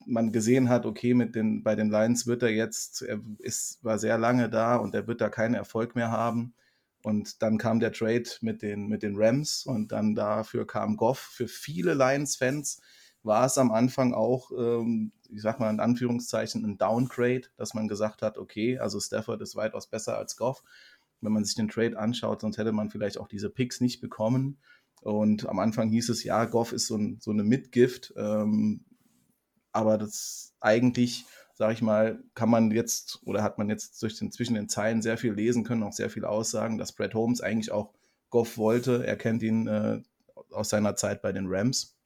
man 0.07 0.33
gesehen 0.33 0.69
hat, 0.69 0.87
okay, 0.87 1.15
mit 1.15 1.35
den, 1.35 1.63
bei 1.63 1.75
den 1.75 1.91
Lions 1.91 2.27
wird 2.27 2.43
er 2.43 2.51
jetzt, 2.51 3.03
er 3.03 3.21
ist, 3.39 3.83
war 3.85 3.99
sehr 3.99 4.19
lange 4.19 4.49
da 4.49 4.77
und 4.77 4.95
er 4.95 5.07
wird 5.07 5.21
da 5.21 5.29
keinen 5.29 5.55
Erfolg 5.55 5.95
mehr 5.95 6.11
haben. 6.11 6.55
Und 7.03 7.43
dann 7.43 7.59
kam 7.59 7.81
der 7.81 7.93
Trade 7.93 8.25
mit 8.43 8.63
den, 8.63 8.87
mit 8.89 9.03
den 9.03 9.17
Rams 9.17 9.65
und 9.65 9.93
dann 9.93 10.15
dafür 10.15 10.67
kam 10.67 10.97
Goff. 10.97 11.19
Für 11.19 11.49
viele 11.49 11.95
Lions-Fans 11.95 12.81
war 13.23 13.47
es 13.47 13.59
am 13.59 13.71
Anfang 13.71 14.13
auch, 14.13 14.51
ähm, 14.53 15.13
ich 15.31 15.43
sag 15.43 15.61
mal 15.61 15.71
in 15.71 15.81
Anführungszeichen, 15.81 16.65
ein 16.65 16.79
Downgrade, 16.79 17.49
dass 17.57 17.75
man 17.75 17.89
gesagt 17.89 18.23
hat, 18.23 18.39
okay, 18.39 18.79
also 18.79 19.01
Stafford 19.01 19.41
ist 19.43 19.57
weitaus 19.57 19.87
besser 19.87 20.19
als 20.19 20.37
Goff. 20.37 20.63
Wenn 21.21 21.33
man 21.33 21.45
sich 21.45 21.55
den 21.55 21.69
Trade 21.69 21.99
anschaut, 21.99 22.41
sonst 22.41 22.59
hätte 22.59 22.73
man 22.73 22.91
vielleicht 22.91 23.19
auch 23.19 23.29
diese 23.29 23.51
Picks 23.51 23.81
nicht 23.81 24.01
bekommen. 24.01 24.59
Und 25.03 25.49
am 25.49 25.59
Anfang 25.59 25.91
hieß 25.91 26.11
es, 26.11 26.25
ja, 26.25 26.45
Goff 26.45 26.73
ist 26.73 26.87
so, 26.87 26.97
ein, 26.97 27.19
so 27.21 27.31
eine 27.31 27.45
Mitgift. 27.45 28.13
Ähm, 28.17 28.85
aber 29.73 29.99
das 29.99 30.55
eigentlich 30.61 31.27
sage 31.61 31.75
ich 31.75 31.83
mal, 31.83 32.25
kann 32.35 32.49
man 32.49 32.71
jetzt 32.71 33.21
oder 33.27 33.43
hat 33.43 33.59
man 33.59 33.69
jetzt 33.69 34.03
durch 34.03 34.19
den, 34.19 34.33
zwischen 34.33 34.55
den 34.55 34.71
Zeilen 34.71 35.03
sehr 35.03 35.19
viel 35.19 35.35
lesen 35.35 35.63
können, 35.63 35.83
auch 35.83 35.93
sehr 35.93 36.09
viel 36.09 36.25
aussagen, 36.25 36.79
dass 36.79 36.93
Brad 36.93 37.13
Holmes 37.13 37.43
eigentlich 37.43 37.71
auch 37.71 37.93
Goff 38.31 38.57
wollte. 38.57 39.07
Er 39.07 39.17
kennt 39.17 39.43
ihn 39.43 39.67
äh, 39.67 40.01
aus 40.53 40.71
seiner 40.71 40.97
Zeit 40.97 41.21
bei 41.21 41.33
den 41.33 41.49
Rams. 41.49 41.99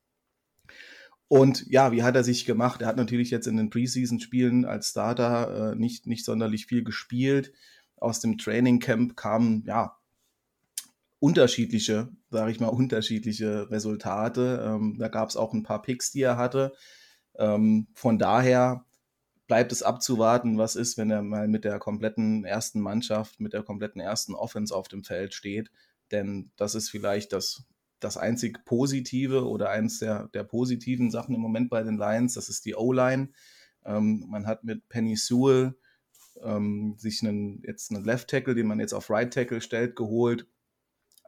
Und 1.29 1.69
ja, 1.69 1.93
wie 1.93 2.03
hat 2.03 2.17
er 2.17 2.25
sich 2.25 2.47
gemacht? 2.47 2.83
Er 2.83 2.89
hat 2.89 2.97
natürlich 2.97 3.31
jetzt 3.31 3.47
in 3.47 3.57
den 3.57 3.71
Preseason-Spielen 3.71 4.65
als 4.65 4.91
Starter 4.91 5.71
äh, 5.71 5.77
nicht, 5.77 6.09
nicht 6.09 6.25
sonderlich 6.25 6.67
viel 6.67 6.83
gespielt. 6.83 7.53
Aus 7.97 8.19
dem 8.19 8.39
Training 8.39 8.81
Camp 8.81 9.17
kamen 9.17 9.63
ja 9.69 9.97
unterschiedliche, 11.21 12.09
sage 12.29 12.51
ich 12.51 12.59
mal, 12.59 12.67
unterschiedliche 12.71 13.71
Resultate. 13.71 14.65
Ähm, 14.67 14.97
da 14.99 15.07
gab 15.07 15.29
es 15.29 15.37
auch 15.37 15.53
ein 15.53 15.63
paar 15.63 15.81
Picks, 15.81 16.11
die 16.11 16.23
er 16.23 16.37
hatte. 16.37 16.73
Ähm, 17.39 17.87
von 17.95 18.19
daher 18.19 18.85
bleibt 19.47 19.73
es 19.73 19.83
abzuwarten, 19.83 20.59
was 20.59 20.77
ist, 20.77 20.97
wenn 20.97 21.11
er 21.11 21.23
mal 21.23 21.49
mit 21.49 21.65
der 21.65 21.79
kompletten 21.79 22.45
ersten 22.45 22.81
Mannschaft, 22.81 23.41
mit 23.41 23.53
der 23.53 23.63
kompletten 23.63 24.01
ersten 24.01 24.35
Offense 24.35 24.75
auf 24.75 24.89
dem 24.89 25.05
Feld 25.05 25.35
steht. 25.35 25.71
Denn 26.11 26.51
das 26.57 26.75
ist 26.75 26.91
vielleicht 26.91 27.33
das, 27.33 27.65
das 28.01 28.17
einzig 28.17 28.65
Positive 28.65 29.47
oder 29.47 29.71
eins 29.71 29.99
der, 29.99 30.29
der 30.29 30.45
positiven 30.45 31.11
Sachen 31.11 31.35
im 31.35 31.41
Moment 31.41 31.71
bei 31.71 31.83
den 31.83 31.99
Lions. 31.99 32.35
Das 32.35 32.49
ist 32.49 32.65
die 32.65 32.75
O-Line. 32.75 33.31
Ähm, 33.85 34.25
man 34.29 34.47
hat 34.47 34.65
mit 34.65 34.89
Penny 34.89 35.17
Sewell 35.17 35.75
ähm, 36.43 36.95
sich 36.99 37.23
einen, 37.23 37.63
jetzt 37.67 37.91
einen 37.91 38.05
Left 38.05 38.29
Tackle, 38.29 38.55
den 38.55 38.67
man 38.67 38.81
jetzt 38.81 38.93
auf 38.93 39.11
Right 39.11 39.33
Tackle 39.33 39.61
stellt, 39.61 39.97
geholt, 39.97 40.47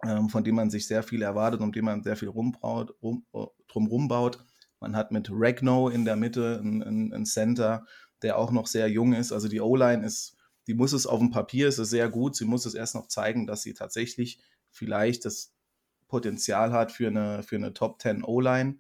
ähm, 0.04 0.28
von 0.28 0.44
dem 0.44 0.54
man 0.54 0.70
sich 0.70 0.86
sehr 0.86 1.02
viel 1.02 1.22
erwartet, 1.22 1.60
um 1.60 1.72
den 1.72 1.84
man 1.84 2.02
sehr 2.02 2.16
viel 2.16 2.28
rumbraut, 2.28 2.94
rum, 3.02 3.26
äh, 3.34 3.44
drumrum 3.68 4.08
baut. 4.08 4.44
Man 4.80 4.96
hat 4.96 5.10
mit 5.12 5.30
Regno 5.30 5.88
in 5.88 6.04
der 6.04 6.16
Mitte 6.16 6.58
einen, 6.60 6.82
einen 7.12 7.26
Center, 7.26 7.86
der 8.22 8.38
auch 8.38 8.50
noch 8.50 8.66
sehr 8.66 8.88
jung 8.88 9.12
ist. 9.12 9.32
Also 9.32 9.48
die 9.48 9.60
O-Line 9.60 10.04
ist, 10.04 10.36
die 10.66 10.74
muss 10.74 10.92
es 10.92 11.06
auf 11.06 11.18
dem 11.18 11.30
Papier, 11.30 11.68
ist 11.68 11.78
es 11.78 11.90
sehr 11.90 12.08
gut. 12.08 12.36
Sie 12.36 12.44
muss 12.44 12.66
es 12.66 12.74
erst 12.74 12.94
noch 12.94 13.08
zeigen, 13.08 13.46
dass 13.46 13.62
sie 13.62 13.74
tatsächlich 13.74 14.40
vielleicht 14.70 15.24
das 15.24 15.54
Potenzial 16.08 16.72
hat 16.72 16.92
für 16.92 17.08
eine, 17.08 17.42
für 17.42 17.56
eine 17.56 17.72
Top 17.72 18.00
10 18.00 18.24
O-Line. 18.24 18.78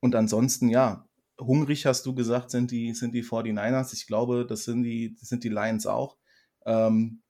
Und 0.00 0.14
ansonsten, 0.14 0.68
ja, 0.68 1.08
hungrig 1.40 1.86
hast 1.86 2.06
du 2.06 2.14
gesagt, 2.14 2.50
sind 2.50 2.70
die, 2.70 2.94
sind 2.94 3.12
die 3.12 3.24
49ers. 3.24 3.92
Ich 3.94 4.06
glaube, 4.06 4.46
das 4.46 4.64
sind 4.64 4.82
die, 4.82 5.14
das 5.18 5.28
sind 5.28 5.44
die 5.44 5.48
Lions 5.48 5.86
auch. 5.86 6.16
Ähm, 6.64 7.22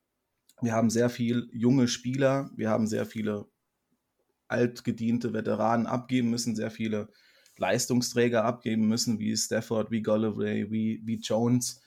wir 0.61 0.73
haben 0.73 0.91
sehr 0.91 1.11
viel 1.11 1.49
junge 1.53 1.89
Spieler, 1.89 2.51
wir 2.57 2.71
haben 2.71 2.87
sehr 2.87 3.05
viele 3.05 3.47
altgediente 4.49 5.33
Veteranen 5.33 5.87
abgeben 5.87 6.31
müssen, 6.31 6.57
sehr 6.57 6.71
viele 6.71 7.09
Leistungsträger 7.59 8.45
abgeben 8.45 8.87
müssen, 8.89 9.19
wie 9.19 9.37
Stafford, 9.37 9.91
wie 9.91 10.03
Golloway, 10.03 10.71
wie, 10.71 11.01
wie 11.05 11.17
Jones. 11.17 11.83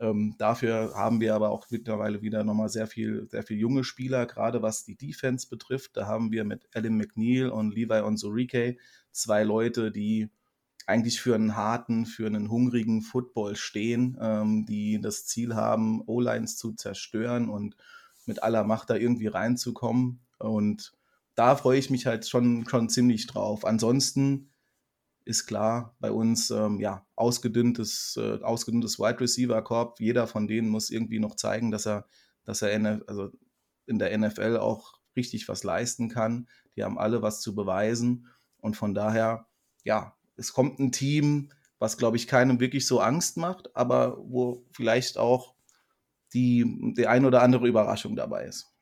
Ähm, 0.00 0.34
dafür 0.38 0.92
haben 0.94 1.20
wir 1.20 1.34
aber 1.34 1.50
auch 1.50 1.66
mittlerweile 1.70 2.20
wieder 2.20 2.44
nochmal 2.44 2.68
sehr 2.68 2.86
viel, 2.86 3.28
sehr 3.30 3.42
viel 3.42 3.58
junge 3.58 3.84
Spieler, 3.84 4.26
gerade 4.26 4.60
was 4.62 4.84
die 4.84 4.96
Defense 4.96 5.48
betrifft. 5.48 5.96
Da 5.96 6.06
haben 6.06 6.32
wir 6.32 6.44
mit 6.44 6.68
Alan 6.74 6.96
McNeil 6.96 7.48
und 7.48 7.74
Levi 7.74 8.00
Onsorike 8.00 8.76
zwei 9.12 9.44
Leute, 9.44 9.92
die 9.92 10.28
eigentlich 10.86 11.20
für 11.20 11.34
einen 11.34 11.56
harten, 11.56 12.06
für 12.06 12.26
einen 12.26 12.50
hungrigen 12.50 13.02
Football 13.02 13.56
stehen, 13.56 14.18
ähm, 14.20 14.66
die 14.66 15.00
das 15.00 15.26
Ziel 15.26 15.54
haben, 15.54 16.02
O-Lines 16.06 16.56
zu 16.56 16.72
zerstören 16.72 17.48
und 17.48 17.76
mit 18.26 18.42
aller 18.42 18.64
Macht 18.64 18.90
da 18.90 18.96
irgendwie 18.96 19.28
reinzukommen. 19.28 20.20
Und 20.38 20.92
da 21.34 21.56
freue 21.56 21.78
ich 21.78 21.90
mich 21.90 22.06
halt 22.06 22.28
schon, 22.28 22.66
schon 22.68 22.88
ziemlich 22.88 23.26
drauf. 23.26 23.64
Ansonsten 23.64 24.50
ist 25.24 25.46
klar 25.46 25.96
bei 26.00 26.10
uns 26.10 26.50
ähm, 26.50 26.78
ja 26.80 27.06
ausgedünntes, 27.16 28.18
äh, 28.20 28.42
ausgedünntes 28.42 28.98
Wide 28.98 29.20
Receiver 29.20 29.62
Korb. 29.62 30.00
Jeder 30.00 30.26
von 30.26 30.46
denen 30.46 30.68
muss 30.68 30.90
irgendwie 30.90 31.18
noch 31.18 31.36
zeigen, 31.36 31.70
dass 31.70 31.86
er, 31.86 32.06
dass 32.44 32.62
er 32.62 32.72
in, 32.72 32.86
also 32.86 33.30
in 33.86 33.98
der 33.98 34.16
NFL 34.16 34.58
auch 34.58 34.94
richtig 35.16 35.48
was 35.48 35.64
leisten 35.64 36.08
kann. 36.08 36.48
Die 36.76 36.84
haben 36.84 36.98
alle 36.98 37.22
was 37.22 37.40
zu 37.40 37.54
beweisen. 37.54 38.28
Und 38.58 38.76
von 38.76 38.94
daher, 38.94 39.46
ja, 39.84 40.16
es 40.36 40.52
kommt 40.52 40.78
ein 40.78 40.92
Team, 40.92 41.50
was, 41.78 41.96
glaube 41.96 42.16
ich, 42.16 42.26
keinem 42.26 42.60
wirklich 42.60 42.86
so 42.86 43.00
Angst 43.00 43.36
macht, 43.36 43.74
aber 43.76 44.18
wo 44.18 44.66
vielleicht 44.72 45.18
auch 45.18 45.54
die, 46.32 46.92
die 46.96 47.06
ein 47.06 47.24
oder 47.24 47.42
andere 47.42 47.66
Überraschung 47.68 48.16
dabei 48.16 48.44
ist. 48.46 48.73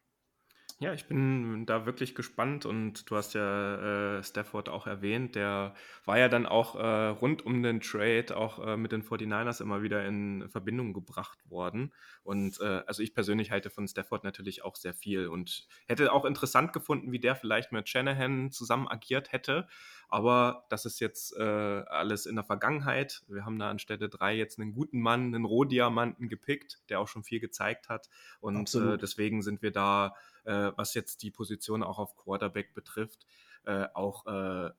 Ja, 0.82 0.92
ich 0.92 1.04
bin 1.04 1.64
da 1.64 1.86
wirklich 1.86 2.16
gespannt 2.16 2.66
und 2.66 3.08
du 3.08 3.14
hast 3.14 3.34
ja 3.34 4.16
äh, 4.16 4.24
Stafford 4.24 4.68
auch 4.68 4.88
erwähnt, 4.88 5.36
der 5.36 5.74
war 6.04 6.18
ja 6.18 6.28
dann 6.28 6.44
auch 6.44 6.74
äh, 6.74 7.06
rund 7.06 7.46
um 7.46 7.62
den 7.62 7.80
Trade 7.80 8.36
auch 8.36 8.66
äh, 8.66 8.76
mit 8.76 8.90
den 8.90 9.04
49ers 9.04 9.62
immer 9.62 9.82
wieder 9.82 10.04
in 10.04 10.48
Verbindung 10.48 10.92
gebracht 10.92 11.38
worden. 11.48 11.92
Und 12.24 12.60
äh, 12.60 12.82
also 12.84 13.00
ich 13.00 13.14
persönlich 13.14 13.52
halte 13.52 13.70
von 13.70 13.86
Stafford 13.86 14.24
natürlich 14.24 14.64
auch 14.64 14.74
sehr 14.74 14.92
viel 14.92 15.28
und 15.28 15.68
hätte 15.86 16.12
auch 16.12 16.24
interessant 16.24 16.72
gefunden, 16.72 17.12
wie 17.12 17.20
der 17.20 17.36
vielleicht 17.36 17.70
mit 17.70 17.88
Shanahan 17.88 18.50
zusammen 18.50 18.88
agiert 18.88 19.30
hätte. 19.30 19.68
Aber 20.08 20.66
das 20.68 20.84
ist 20.84 21.00
jetzt 21.00 21.34
äh, 21.38 21.42
alles 21.42 22.26
in 22.26 22.34
der 22.34 22.44
Vergangenheit. 22.44 23.22
Wir 23.28 23.46
haben 23.46 23.58
da 23.58 23.70
anstelle 23.70 24.10
drei 24.10 24.34
jetzt 24.34 24.58
einen 24.58 24.74
guten 24.74 25.00
Mann, 25.00 25.34
einen 25.34 25.46
Rohdiamanten 25.46 26.28
gepickt, 26.28 26.82
der 26.90 27.00
auch 27.00 27.08
schon 27.08 27.24
viel 27.24 27.40
gezeigt 27.40 27.88
hat. 27.88 28.10
Und 28.40 28.74
äh, 28.74 28.98
deswegen 28.98 29.40
sind 29.40 29.62
wir 29.62 29.70
da, 29.70 30.14
äh, 30.44 30.72
was 30.76 30.94
jetzt 30.94 31.22
die 31.22 31.30
Position 31.30 31.82
auch 31.82 31.98
auf 31.98 32.16
Quarterback 32.16 32.74
betrifft, 32.74 33.26
äh, 33.64 33.86
auch 33.94 34.26
äh, 34.26 34.70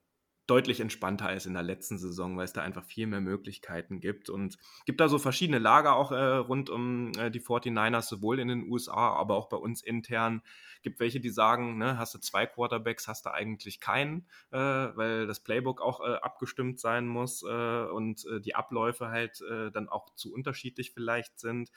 deutlich 0.46 0.82
entspannter 0.82 1.28
als 1.28 1.46
in 1.46 1.54
der 1.54 1.64
letzten 1.64 1.98
Saison, 1.98 2.36
weil 2.36 2.46
es 2.46 2.54
da 2.54 2.62
einfach 2.62 2.84
viel 2.84 3.08
mehr 3.08 3.22
Möglichkeiten 3.22 4.02
gibt 4.02 4.30
und 4.30 4.58
gibt 4.86 5.00
da 5.00 5.08
so 5.08 5.18
verschiedene 5.18 5.60
Lager 5.60 5.96
auch 5.96 6.12
äh, 6.12 6.16
rund 6.16 6.70
um 6.70 7.14
äh, 7.18 7.32
die 7.32 7.40
49ers, 7.40 8.10
sowohl 8.10 8.40
in 8.40 8.50
den 8.50 8.70
USA, 8.70 9.14
aber 9.14 9.36
auch 9.36 9.48
bei 9.48 9.58
uns 9.58 9.82
intern. 9.82 10.42
Gibt 10.82 11.00
welche, 11.00 11.22
die 11.22 11.30
sagen, 11.30 11.78
ne, 11.78 11.98
hast 11.98 12.14
du 12.14 12.20
zwei 12.20 12.46
Quarterbacks, 12.46 13.08
hast 13.08 13.26
du 13.26 13.34
eigentlich 13.34 13.80
keinen, 13.80 14.28
äh, 14.52 14.58
weil 14.58 15.28
das 15.28 15.40
Playbook 15.40 15.82
auch 15.82 16.02
äh, 16.02 16.16
abgestimmt 16.16 16.78
sein 16.82 17.08
muss 17.08 17.42
äh, 17.44 17.86
und 17.86 18.26
äh, 18.26 18.42
die 18.42 18.56
Abläufe 18.56 19.08
halt 19.08 19.42
dann 19.74 19.90
auch 19.90 20.14
zu 20.16 20.34
unterschiedlich 20.34 20.92
vielleicht 20.92 21.40
sind. 21.40 21.70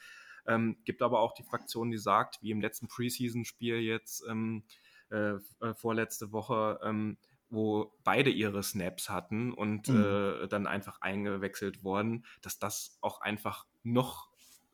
Ähm, 0.47 0.77
gibt 0.85 1.01
aber 1.01 1.19
auch 1.19 1.33
die 1.33 1.43
Fraktion, 1.43 1.91
die 1.91 1.97
sagt, 1.97 2.41
wie 2.41 2.51
im 2.51 2.61
letzten 2.61 2.87
Preseason-Spiel 2.87 3.79
jetzt 3.79 4.23
ähm, 4.27 4.63
vorletzte 5.75 6.33
Woche, 6.33 6.81
ähm, 6.83 7.17
wo 7.49 7.93
beide 8.03 8.29
ihre 8.29 8.61
Snaps 8.61 9.09
hatten 9.09 9.53
und 9.53 9.87
mhm. 9.87 10.03
äh, 10.03 10.47
dann 10.47 10.67
einfach 10.67 11.01
eingewechselt 11.01 11.83
wurden, 11.83 12.25
dass 12.41 12.59
das 12.59 12.97
auch 13.01 13.21
einfach 13.21 13.65
noch 13.83 14.29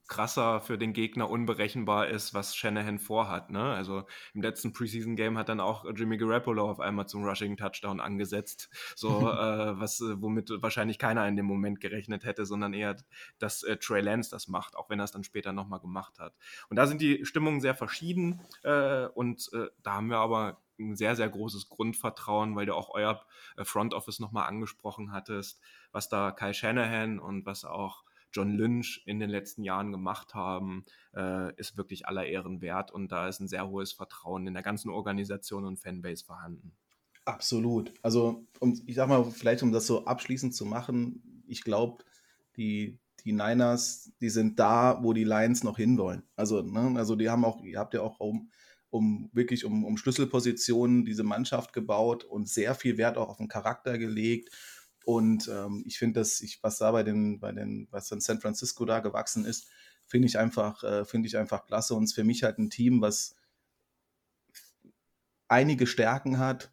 krasser 0.07 0.61
für 0.61 0.77
den 0.77 0.93
Gegner 0.93 1.29
unberechenbar 1.29 2.07
ist, 2.07 2.33
was 2.33 2.55
Shanahan 2.55 2.99
vorhat. 2.99 3.49
Ne? 3.49 3.63
Also 3.63 4.03
im 4.33 4.41
letzten 4.41 4.73
Preseason-Game 4.73 5.37
hat 5.37 5.49
dann 5.49 5.59
auch 5.59 5.85
Jimmy 5.95 6.17
Garoppolo 6.17 6.69
auf 6.69 6.79
einmal 6.79 7.07
zum 7.07 7.23
Rushing-Touchdown 7.23 7.99
angesetzt, 7.99 8.69
so 8.95 9.09
äh, 9.31 9.79
was 9.79 10.01
äh, 10.01 10.21
womit 10.21 10.49
wahrscheinlich 10.61 10.99
keiner 10.99 11.27
in 11.27 11.35
dem 11.35 11.45
Moment 11.45 11.79
gerechnet 11.79 12.25
hätte, 12.25 12.45
sondern 12.45 12.73
eher, 12.73 12.97
dass 13.39 13.63
äh, 13.63 13.77
Trey 13.77 14.01
Lance 14.01 14.29
das 14.29 14.47
macht, 14.47 14.75
auch 14.75 14.89
wenn 14.89 14.99
er 14.99 15.05
es 15.05 15.11
dann 15.11 15.23
später 15.23 15.53
nochmal 15.53 15.79
gemacht 15.79 16.19
hat. 16.19 16.35
Und 16.69 16.77
da 16.77 16.85
sind 16.85 17.01
die 17.01 17.25
Stimmungen 17.25 17.61
sehr 17.61 17.75
verschieden 17.75 18.41
äh, 18.63 19.05
und 19.07 19.49
äh, 19.53 19.67
da 19.83 19.93
haben 19.93 20.07
wir 20.07 20.17
aber 20.17 20.61
ein 20.79 20.95
sehr, 20.95 21.15
sehr 21.15 21.29
großes 21.29 21.69
Grundvertrauen, 21.69 22.55
weil 22.55 22.65
du 22.65 22.75
auch 22.75 22.89
euer 22.89 23.23
äh, 23.57 23.63
Front 23.63 23.93
Office 23.93 24.19
nochmal 24.19 24.47
angesprochen 24.47 25.11
hattest, 25.11 25.61
was 25.91 26.09
da 26.09 26.31
Kyle 26.31 26.53
Shanahan 26.53 27.19
und 27.19 27.45
was 27.45 27.63
auch 27.63 28.03
John 28.33 28.51
Lynch 28.51 29.03
in 29.05 29.19
den 29.19 29.29
letzten 29.29 29.63
Jahren 29.63 29.91
gemacht 29.91 30.33
haben, 30.33 30.85
äh, 31.15 31.53
ist 31.55 31.77
wirklich 31.77 32.07
aller 32.07 32.25
Ehren 32.25 32.61
wert 32.61 32.91
und 32.91 33.11
da 33.11 33.27
ist 33.27 33.39
ein 33.39 33.47
sehr 33.47 33.69
hohes 33.69 33.93
Vertrauen 33.93 34.47
in 34.47 34.53
der 34.53 34.63
ganzen 34.63 34.89
Organisation 34.89 35.65
und 35.65 35.77
Fanbase 35.77 36.25
vorhanden. 36.25 36.73
Absolut. 37.25 37.93
Also, 38.01 38.45
um, 38.59 38.81
ich 38.85 38.95
sag 38.95 39.07
mal, 39.07 39.23
vielleicht 39.25 39.63
um 39.63 39.71
das 39.71 39.87
so 39.87 40.05
abschließend 40.05 40.53
zu 40.53 40.65
machen, 40.65 41.43
ich 41.47 41.63
glaube, 41.63 42.03
die, 42.57 42.99
die 43.23 43.31
Niners, 43.31 44.11
die 44.19 44.29
sind 44.29 44.59
da, 44.59 44.99
wo 45.01 45.13
die 45.13 45.23
Lions 45.23 45.63
noch 45.63 45.77
hinwollen. 45.77 46.23
Also, 46.35 46.61
ne, 46.61 46.93
also 46.97 47.15
die 47.15 47.29
haben 47.29 47.45
auch, 47.45 47.63
ihr 47.63 47.79
habt 47.79 47.93
ja 47.93 48.01
auch 48.01 48.19
um 48.19 48.49
um 48.93 49.31
wirklich 49.33 49.65
um, 49.65 49.83
um 49.85 49.97
Schlüsselpositionen 49.97 51.03
diese 51.03 51.23
Mannschaft 51.23 51.73
gebaut 51.73 52.23
und 52.23 52.47
sehr 52.47 52.75
viel 52.75 52.97
Wert 52.99 53.17
auch 53.17 53.27
auf 53.27 53.37
den 53.37 53.47
Charakter 53.47 53.97
gelegt. 53.97 54.49
Und 55.05 55.47
ähm, 55.47 55.83
ich 55.85 55.97
finde, 55.97 56.19
dass 56.19 56.41
ich, 56.41 56.61
was 56.63 56.77
da 56.77 56.91
bei 56.91 57.03
den, 57.03 57.39
bei 57.39 57.51
den, 57.51 57.87
was 57.91 58.11
in 58.11 58.21
San 58.21 58.39
Francisco 58.39 58.85
da 58.85 58.99
gewachsen 58.99 59.45
ist, 59.45 59.67
finde 60.05 60.27
ich 60.27 60.37
einfach, 60.37 60.83
äh, 60.83 61.05
finde 61.05 61.27
ich 61.27 61.37
einfach 61.37 61.65
klasse. 61.65 61.95
Und 61.95 62.05
es 62.05 62.13
für 62.13 62.23
mich 62.23 62.43
halt 62.43 62.57
ein 62.57 62.69
Team, 62.69 63.01
was 63.01 63.35
einige 65.47 65.87
Stärken 65.87 66.39
hat 66.39 66.71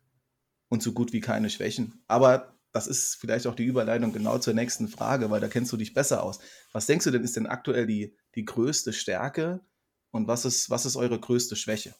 und 0.68 0.82
so 0.82 0.92
gut 0.92 1.12
wie 1.12 1.20
keine 1.20 1.50
Schwächen. 1.50 2.02
Aber 2.06 2.56
das 2.72 2.86
ist 2.86 3.16
vielleicht 3.16 3.46
auch 3.46 3.54
die 3.54 3.64
Überleitung 3.64 4.12
genau 4.12 4.38
zur 4.38 4.54
nächsten 4.54 4.88
Frage, 4.88 5.30
weil 5.30 5.40
da 5.40 5.48
kennst 5.48 5.72
du 5.72 5.76
dich 5.76 5.92
besser 5.92 6.22
aus. 6.22 6.38
Was 6.72 6.86
denkst 6.86 7.04
du 7.04 7.10
denn, 7.10 7.24
ist 7.24 7.36
denn 7.36 7.46
aktuell 7.46 7.86
die, 7.86 8.16
die 8.36 8.44
größte 8.44 8.92
Stärke 8.92 9.60
und 10.12 10.28
was 10.28 10.44
ist, 10.44 10.70
was 10.70 10.86
ist 10.86 10.96
eure 10.96 11.18
größte 11.18 11.56
Schwäche? 11.56 11.94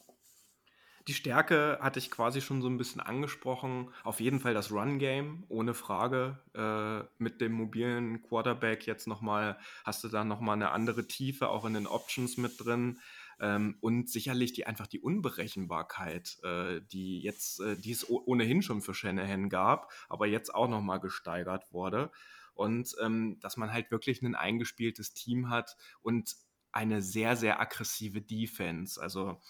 Die 1.09 1.14
Stärke 1.14 1.78
hatte 1.80 1.99
ich 1.99 2.11
quasi 2.11 2.40
schon 2.40 2.61
so 2.61 2.69
ein 2.69 2.76
bisschen 2.76 3.00
angesprochen. 3.00 3.90
Auf 4.04 4.21
jeden 4.21 4.38
Fall 4.38 4.52
das 4.52 4.71
Run-Game, 4.71 5.45
ohne 5.49 5.73
Frage. 5.73 6.38
Äh, 6.54 7.09
mit 7.23 7.40
dem 7.40 7.52
mobilen 7.52 8.23
Quarterback 8.23 8.87
jetzt 8.87 9.07
nochmal, 9.07 9.59
hast 9.85 10.04
du 10.04 10.09
da 10.09 10.25
nochmal 10.25 10.57
eine 10.57 10.73
andere 10.73 11.07
Tiefe, 11.07 11.49
auch 11.49 11.64
in 11.64 11.75
den 11.75 11.87
Options 11.87 12.37
mit 12.37 12.62
drin. 12.62 13.00
Ähm, 13.40 13.78
und 13.80 14.11
sicherlich 14.11 14.52
die 14.52 14.66
einfach 14.66 14.87
die 14.87 15.00
Unberechenbarkeit, 15.00 16.38
äh, 16.42 16.83
die 16.92 17.21
jetzt, 17.21 17.61
äh, 17.61 17.76
die 17.76 17.92
es 17.92 18.09
ohnehin 18.09 18.61
schon 18.61 18.83
für 18.83 18.92
Shanahan 18.92 19.49
gab, 19.49 19.90
aber 20.11 20.26
jetzt 20.26 20.54
auch 20.54 20.69
nochmal 20.69 21.00
gesteigert 21.00 21.73
wurde. 21.73 22.11
Und 22.52 22.95
ähm, 23.00 23.38
dass 23.40 23.57
man 23.57 23.73
halt 23.73 23.90
wirklich 23.90 24.21
ein 24.21 24.35
eingespieltes 24.35 25.14
Team 25.14 25.49
hat 25.49 25.78
und 26.02 26.37
eine 26.73 27.03
sehr, 27.03 27.37
sehr 27.37 27.61
aggressive 27.61 28.21
Defense. 28.21 29.00
Also 29.00 29.41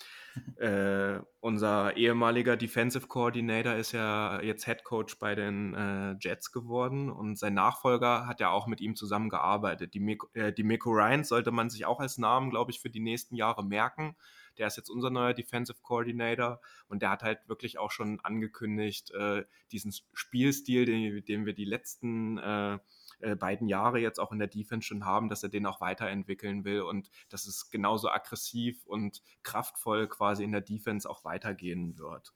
äh, 0.56 1.18
unser 1.40 1.96
ehemaliger 1.96 2.56
Defensive 2.56 3.06
Coordinator 3.06 3.74
ist 3.74 3.92
ja 3.92 4.40
jetzt 4.40 4.64
Head 4.64 4.84
Coach 4.84 5.18
bei 5.18 5.34
den 5.34 5.74
äh, 5.74 6.16
Jets 6.20 6.52
geworden 6.52 7.10
und 7.10 7.38
sein 7.38 7.54
Nachfolger 7.54 8.26
hat 8.26 8.40
ja 8.40 8.50
auch 8.50 8.66
mit 8.66 8.80
ihm 8.80 8.96
zusammengearbeitet. 8.96 9.92
Die, 9.94 10.00
Miko, 10.00 10.28
äh, 10.34 10.52
die 10.52 10.62
Miko 10.62 10.90
Ryan 10.90 11.24
sollte 11.24 11.50
man 11.50 11.68
sich 11.68 11.84
auch 11.84 12.00
als 12.00 12.18
Namen, 12.18 12.50
glaube 12.50 12.70
ich, 12.70 12.80
für 12.80 12.90
die 12.90 13.00
nächsten 13.00 13.34
Jahre 13.34 13.64
merken. 13.64 14.16
Der 14.58 14.66
ist 14.66 14.76
jetzt 14.76 14.90
unser 14.90 15.10
neuer 15.10 15.34
Defensive 15.34 15.78
Coordinator 15.82 16.60
und 16.88 17.02
der 17.02 17.10
hat 17.10 17.22
halt 17.22 17.48
wirklich 17.48 17.78
auch 17.78 17.90
schon 17.90 18.20
angekündigt, 18.20 19.10
äh, 19.12 19.44
diesen 19.72 19.92
Spielstil, 20.12 20.84
den, 20.86 21.24
den 21.24 21.46
wir 21.46 21.54
die 21.54 21.64
letzten 21.64 22.38
äh, 23.20 23.36
beiden 23.36 23.68
Jahre 23.68 23.98
jetzt 23.98 24.18
auch 24.18 24.32
in 24.32 24.38
der 24.38 24.48
Defense 24.48 24.86
schon 24.86 25.04
haben, 25.04 25.28
dass 25.28 25.42
er 25.42 25.48
den 25.48 25.66
auch 25.66 25.80
weiterentwickeln 25.80 26.64
will 26.64 26.82
und 26.82 27.10
dass 27.28 27.46
es 27.46 27.70
genauso 27.70 28.10
aggressiv 28.10 28.84
und 28.86 29.22
kraftvoll 29.42 30.08
quasi 30.08 30.44
in 30.44 30.52
der 30.52 30.60
Defense 30.60 31.08
auch 31.08 31.24
weitergehen 31.24 31.98
wird. 31.98 32.32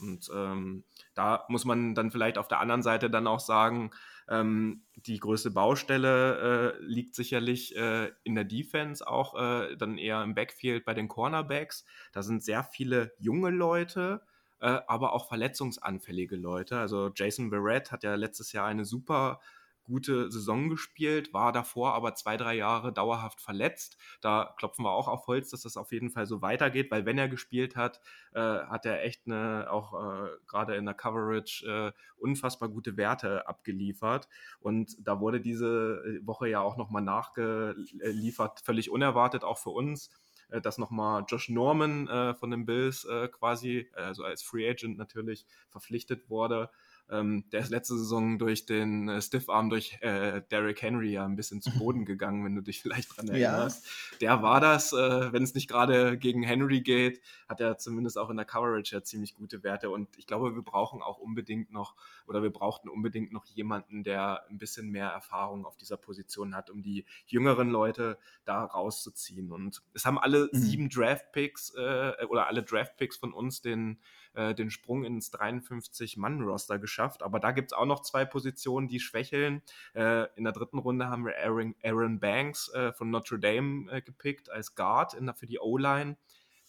Und 0.00 0.28
ähm, 0.34 0.84
da 1.14 1.44
muss 1.48 1.64
man 1.64 1.94
dann 1.94 2.10
vielleicht 2.10 2.38
auf 2.38 2.48
der 2.48 2.60
anderen 2.60 2.82
Seite 2.82 3.10
dann 3.10 3.26
auch 3.26 3.40
sagen, 3.40 3.90
ähm, 4.28 4.82
die 4.96 5.18
größte 5.18 5.50
Baustelle 5.50 6.74
äh, 6.78 6.82
liegt 6.82 7.14
sicherlich 7.14 7.76
äh, 7.76 8.10
in 8.24 8.34
der 8.34 8.44
Defense, 8.44 9.06
auch 9.06 9.34
äh, 9.34 9.76
dann 9.76 9.98
eher 9.98 10.22
im 10.22 10.34
Backfield 10.34 10.84
bei 10.84 10.94
den 10.94 11.08
Cornerbacks. 11.08 11.84
Da 12.12 12.22
sind 12.22 12.42
sehr 12.42 12.64
viele 12.64 13.12
junge 13.18 13.50
Leute, 13.50 14.22
äh, 14.60 14.80
aber 14.86 15.12
auch 15.12 15.28
verletzungsanfällige 15.28 16.36
Leute. 16.36 16.78
Also 16.78 17.10
Jason 17.14 17.50
Barrett 17.50 17.92
hat 17.92 18.02
ja 18.02 18.14
letztes 18.14 18.52
Jahr 18.52 18.66
eine 18.66 18.84
super 18.84 19.40
gute 19.84 20.30
Saison 20.30 20.68
gespielt, 20.68 21.32
war 21.32 21.52
davor 21.52 21.94
aber 21.94 22.14
zwei, 22.14 22.36
drei 22.36 22.54
Jahre 22.54 22.92
dauerhaft 22.92 23.40
verletzt. 23.40 23.96
Da 24.20 24.54
klopfen 24.58 24.84
wir 24.84 24.92
auch 24.92 25.08
auf 25.08 25.26
Holz, 25.26 25.50
dass 25.50 25.62
das 25.62 25.76
auf 25.76 25.92
jeden 25.92 26.10
Fall 26.10 26.26
so 26.26 26.42
weitergeht, 26.42 26.90
weil 26.90 27.06
wenn 27.06 27.18
er 27.18 27.28
gespielt 27.28 27.76
hat, 27.76 28.00
äh, 28.32 28.40
hat 28.40 28.86
er 28.86 29.04
echt 29.04 29.22
eine, 29.26 29.70
auch 29.70 29.94
äh, 29.94 30.28
gerade 30.46 30.74
in 30.76 30.86
der 30.86 30.94
Coverage 30.94 31.66
äh, 31.66 31.92
unfassbar 32.16 32.68
gute 32.68 32.96
Werte 32.96 33.46
abgeliefert. 33.46 34.28
Und 34.60 34.96
da 35.06 35.20
wurde 35.20 35.40
diese 35.40 36.02
Woche 36.22 36.48
ja 36.48 36.60
auch 36.60 36.76
nochmal 36.76 37.02
nachgeliefert, 37.02 38.60
völlig 38.60 38.90
unerwartet 38.90 39.44
auch 39.44 39.58
für 39.58 39.70
uns 39.70 40.10
äh, 40.50 40.60
dass 40.60 40.78
nochmal 40.78 41.24
Josh 41.28 41.48
Norman 41.48 42.08
äh, 42.08 42.34
von 42.34 42.50
den 42.50 42.66
Bills 42.66 43.04
äh, 43.04 43.28
quasi, 43.28 43.90
also 43.94 44.24
als 44.24 44.42
Free 44.42 44.68
Agent 44.68 44.98
natürlich, 44.98 45.46
verpflichtet 45.68 46.28
wurde. 46.28 46.70
Ähm, 47.10 47.44
der 47.50 47.60
ist 47.60 47.70
letzte 47.70 47.98
Saison 47.98 48.38
durch 48.38 48.64
den 48.64 49.08
äh, 49.08 49.20
Stiffarm 49.20 49.68
durch 49.68 49.98
äh, 50.00 50.40
Derrick 50.50 50.80
Henry 50.80 51.12
ja 51.12 51.24
ein 51.24 51.36
bisschen 51.36 51.60
zu 51.60 51.70
Boden 51.78 52.06
gegangen, 52.06 52.44
wenn 52.44 52.54
du 52.54 52.62
dich 52.62 52.80
vielleicht 52.80 53.16
dran 53.16 53.28
erinnerst. 53.28 53.84
Ja. 53.84 54.18
Der 54.20 54.42
war 54.42 54.60
das, 54.60 54.92
äh, 54.92 55.32
wenn 55.32 55.42
es 55.42 55.54
nicht 55.54 55.68
gerade 55.68 56.16
gegen 56.16 56.42
Henry 56.42 56.80
geht, 56.80 57.20
hat 57.46 57.60
er 57.60 57.76
zumindest 57.76 58.16
auch 58.16 58.30
in 58.30 58.36
der 58.36 58.46
Coverage 58.46 58.94
ja 58.94 59.02
ziemlich 59.02 59.34
gute 59.34 59.62
Werte. 59.62 59.90
Und 59.90 60.16
ich 60.16 60.26
glaube, 60.26 60.54
wir 60.54 60.62
brauchen 60.62 61.02
auch 61.02 61.18
unbedingt 61.18 61.70
noch, 61.70 61.94
oder 62.26 62.42
wir 62.42 62.50
brauchten 62.50 62.88
unbedingt 62.88 63.32
noch 63.32 63.44
jemanden, 63.44 64.02
der 64.02 64.46
ein 64.48 64.58
bisschen 64.58 64.88
mehr 64.90 65.08
Erfahrung 65.08 65.66
auf 65.66 65.76
dieser 65.76 65.98
Position 65.98 66.54
hat, 66.56 66.70
um 66.70 66.82
die 66.82 67.04
jüngeren 67.26 67.68
Leute 67.68 68.18
da 68.46 68.64
rauszuziehen. 68.64 69.52
Und 69.52 69.82
es 69.92 70.06
haben 70.06 70.18
alle 70.18 70.48
mhm. 70.52 70.58
sieben 70.58 70.88
Draft-Picks 70.88 71.74
äh, 71.74 72.12
oder 72.28 72.46
alle 72.46 72.62
Draft-Picks 72.62 73.18
von 73.18 73.34
uns 73.34 73.60
den 73.60 73.98
äh, 74.34 74.54
den 74.54 74.70
Sprung 74.70 75.04
ins 75.04 75.32
53-Mann-Roster 75.32 76.78
geschafft. 76.78 77.22
Aber 77.22 77.40
da 77.40 77.52
gibt 77.52 77.72
es 77.72 77.78
auch 77.78 77.86
noch 77.86 78.00
zwei 78.00 78.24
Positionen, 78.24 78.88
die 78.88 79.00
schwächeln. 79.00 79.62
Äh, 79.94 80.26
in 80.36 80.44
der 80.44 80.52
dritten 80.52 80.78
Runde 80.78 81.08
haben 81.08 81.24
wir 81.24 81.36
Aaron, 81.38 81.74
Aaron 81.82 82.20
Banks 82.20 82.68
äh, 82.74 82.92
von 82.92 83.10
Notre 83.10 83.38
Dame 83.38 83.90
äh, 83.90 84.02
gepickt 84.02 84.50
als 84.50 84.74
Guard 84.74 85.14
in, 85.14 85.32
für 85.34 85.46
die 85.46 85.58
O-Line. 85.58 86.16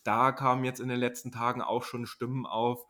Da 0.04 0.32
kamen 0.32 0.64
jetzt 0.66 0.80
in 0.80 0.88
den 0.88 1.00
letzten 1.00 1.32
Tagen 1.32 1.62
auch 1.62 1.84
schon 1.84 2.06
Stimmen 2.06 2.46
auf, 2.46 2.86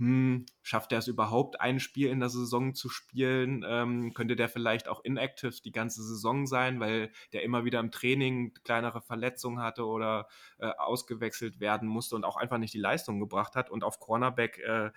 hm, 0.00 0.46
schafft 0.62 0.92
er 0.92 0.98
es 1.00 1.08
überhaupt, 1.08 1.60
ein 1.60 1.78
Spiel 1.78 2.08
in 2.08 2.20
der 2.20 2.30
Saison 2.30 2.74
zu 2.74 2.88
spielen? 2.88 3.62
Ähm, 3.68 4.14
könnte 4.14 4.34
der 4.34 4.48
vielleicht 4.48 4.88
auch 4.88 5.04
inactive 5.04 5.60
die 5.62 5.72
ganze 5.72 6.02
Saison 6.02 6.46
sein, 6.46 6.80
weil 6.80 7.12
der 7.34 7.42
immer 7.42 7.66
wieder 7.66 7.80
im 7.80 7.90
Training 7.90 8.54
kleinere 8.64 9.02
Verletzungen 9.02 9.60
hatte 9.60 9.84
oder 9.84 10.26
äh, 10.58 10.70
ausgewechselt 10.78 11.60
werden 11.60 11.86
musste 11.86 12.16
und 12.16 12.24
auch 12.24 12.38
einfach 12.38 12.56
nicht 12.56 12.72
die 12.72 12.78
Leistung 12.78 13.20
gebracht 13.20 13.56
hat? 13.56 13.68
Und 13.68 13.84
auf 13.84 14.00
Cornerback 14.00 14.58
äh, 14.60 14.90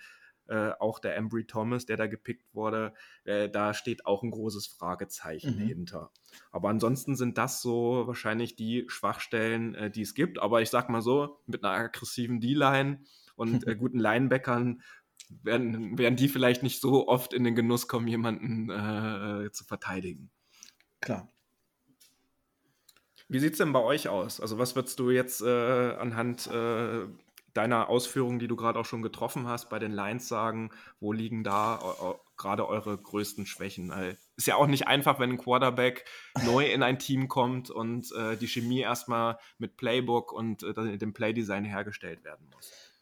äh, 0.46 0.72
auch 0.78 1.00
der 1.00 1.16
Embry 1.16 1.46
Thomas, 1.46 1.84
der 1.84 1.98
da 1.98 2.06
gepickt 2.06 2.54
wurde, 2.54 2.94
äh, 3.24 3.50
da 3.50 3.74
steht 3.74 4.06
auch 4.06 4.22
ein 4.22 4.30
großes 4.30 4.66
Fragezeichen 4.66 5.56
mhm. 5.56 5.66
hinter. 5.66 6.12
Aber 6.50 6.70
ansonsten 6.70 7.14
sind 7.14 7.36
das 7.36 7.60
so 7.60 8.06
wahrscheinlich 8.06 8.56
die 8.56 8.86
Schwachstellen, 8.88 9.74
äh, 9.74 9.90
die 9.90 10.02
es 10.02 10.14
gibt. 10.14 10.38
Aber 10.38 10.62
ich 10.62 10.70
sag 10.70 10.88
mal 10.88 11.02
so, 11.02 11.40
mit 11.46 11.62
einer 11.62 11.74
aggressiven 11.74 12.40
D-Line 12.40 13.00
und 13.36 13.66
äh, 13.66 13.76
guten 13.76 13.98
Linebackern 13.98 14.82
werden, 15.42 15.98
werden 15.98 16.16
die 16.16 16.28
vielleicht 16.28 16.62
nicht 16.62 16.80
so 16.80 17.08
oft 17.08 17.32
in 17.32 17.44
den 17.44 17.54
Genuss 17.54 17.88
kommen, 17.88 18.08
jemanden 18.08 18.70
äh, 18.70 19.50
zu 19.52 19.64
verteidigen. 19.64 20.30
Klar. 21.00 21.28
Wie 23.28 23.38
sieht 23.38 23.52
es 23.52 23.58
denn 23.58 23.72
bei 23.72 23.82
euch 23.82 24.08
aus? 24.08 24.40
Also 24.40 24.58
was 24.58 24.76
würdest 24.76 24.98
du 24.98 25.10
jetzt 25.10 25.40
äh, 25.40 25.94
anhand 25.98 26.46
äh, 26.46 27.06
deiner 27.54 27.88
Ausführungen, 27.88 28.38
die 28.38 28.48
du 28.48 28.56
gerade 28.56 28.78
auch 28.78 28.84
schon 28.84 29.02
getroffen 29.02 29.46
hast, 29.46 29.70
bei 29.70 29.78
den 29.78 29.92
Lines 29.92 30.28
sagen, 30.28 30.70
wo 31.00 31.12
liegen 31.12 31.44
da 31.44 32.18
gerade 32.36 32.68
eure 32.68 32.98
größten 32.98 33.46
Schwächen? 33.46 33.90
Weil 33.90 34.18
ist 34.36 34.46
ja 34.46 34.56
auch 34.56 34.66
nicht 34.66 34.88
einfach, 34.88 35.20
wenn 35.20 35.30
ein 35.30 35.38
Quarterback 35.38 36.04
neu 36.44 36.66
in 36.66 36.82
ein 36.82 36.98
Team 36.98 37.28
kommt 37.28 37.70
und 37.70 38.12
äh, 38.12 38.36
die 38.36 38.48
Chemie 38.48 38.80
erstmal 38.80 39.38
mit 39.58 39.76
Playbook 39.76 40.32
und 40.32 40.64
äh, 40.64 40.98
dem 40.98 41.14
Playdesign 41.14 41.64
hergestellt 41.64 42.24
werden 42.24 42.50
muss. 42.52 42.93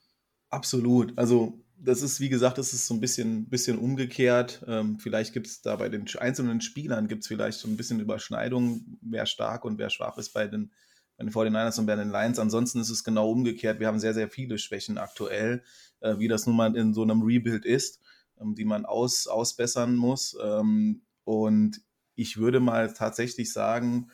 Absolut. 0.53 1.17
Also 1.19 1.59
das 1.79 2.03
ist, 2.03 2.21
wie 2.21 2.29
gesagt, 2.29 2.59
das 2.59 2.75
ist 2.75 2.87
so 2.87 2.93
ein 2.95 3.01
bisschen, 3.01 3.49
bisschen 3.49 3.79
umgekehrt. 3.79 4.62
Ähm, 4.69 4.99
vielleicht 4.99 5.33
gibt 5.33 5.47
es 5.47 5.62
da 5.62 5.77
bei 5.77 5.88
den 5.88 6.05
einzelnen 6.19 6.61
Spielern 6.61 7.09
gibt 7.09 7.27
vielleicht 7.27 7.59
so 7.59 7.67
ein 7.69 7.77
bisschen 7.77 8.01
Überschneidung, 8.01 8.99
wer 9.01 9.25
stark 9.25 9.65
und 9.65 9.79
wer 9.79 9.88
schwach 9.88 10.19
ist 10.19 10.35
bei 10.35 10.47
den, 10.47 10.71
bei 11.17 11.25
den 11.25 11.33
49ers 11.33 11.79
und 11.81 11.87
bei 11.87 11.97
den 11.97 12.11
Lions. 12.11 12.38
Ansonsten 12.38 12.81
ist 12.81 12.91
es 12.91 13.03
genau 13.03 13.31
umgekehrt. 13.31 13.81
Wir 13.81 13.87
haben 13.87 13.99
sehr, 13.99 14.12
sehr 14.12 14.29
viele 14.29 14.59
Schwächen 14.59 14.99
aktuell, 14.99 15.62
äh, 16.01 16.19
wie 16.19 16.29
das 16.29 16.47
nun 16.47 16.55
mal 16.55 16.77
in 16.77 16.93
so 16.93 17.03
einem 17.03 17.23
Rebuild 17.23 17.65
ist, 17.65 18.01
ähm, 18.38 18.55
die 18.55 18.67
man 18.67 18.85
aus, 18.85 19.27
ausbessern 19.27 19.97
muss. 19.97 20.37
Ähm, 20.45 21.01
und 21.25 21.81
ich 22.15 22.37
würde 22.37 22.61
mal 22.61 22.93
tatsächlich 22.93 23.53
sagen, 23.55 24.11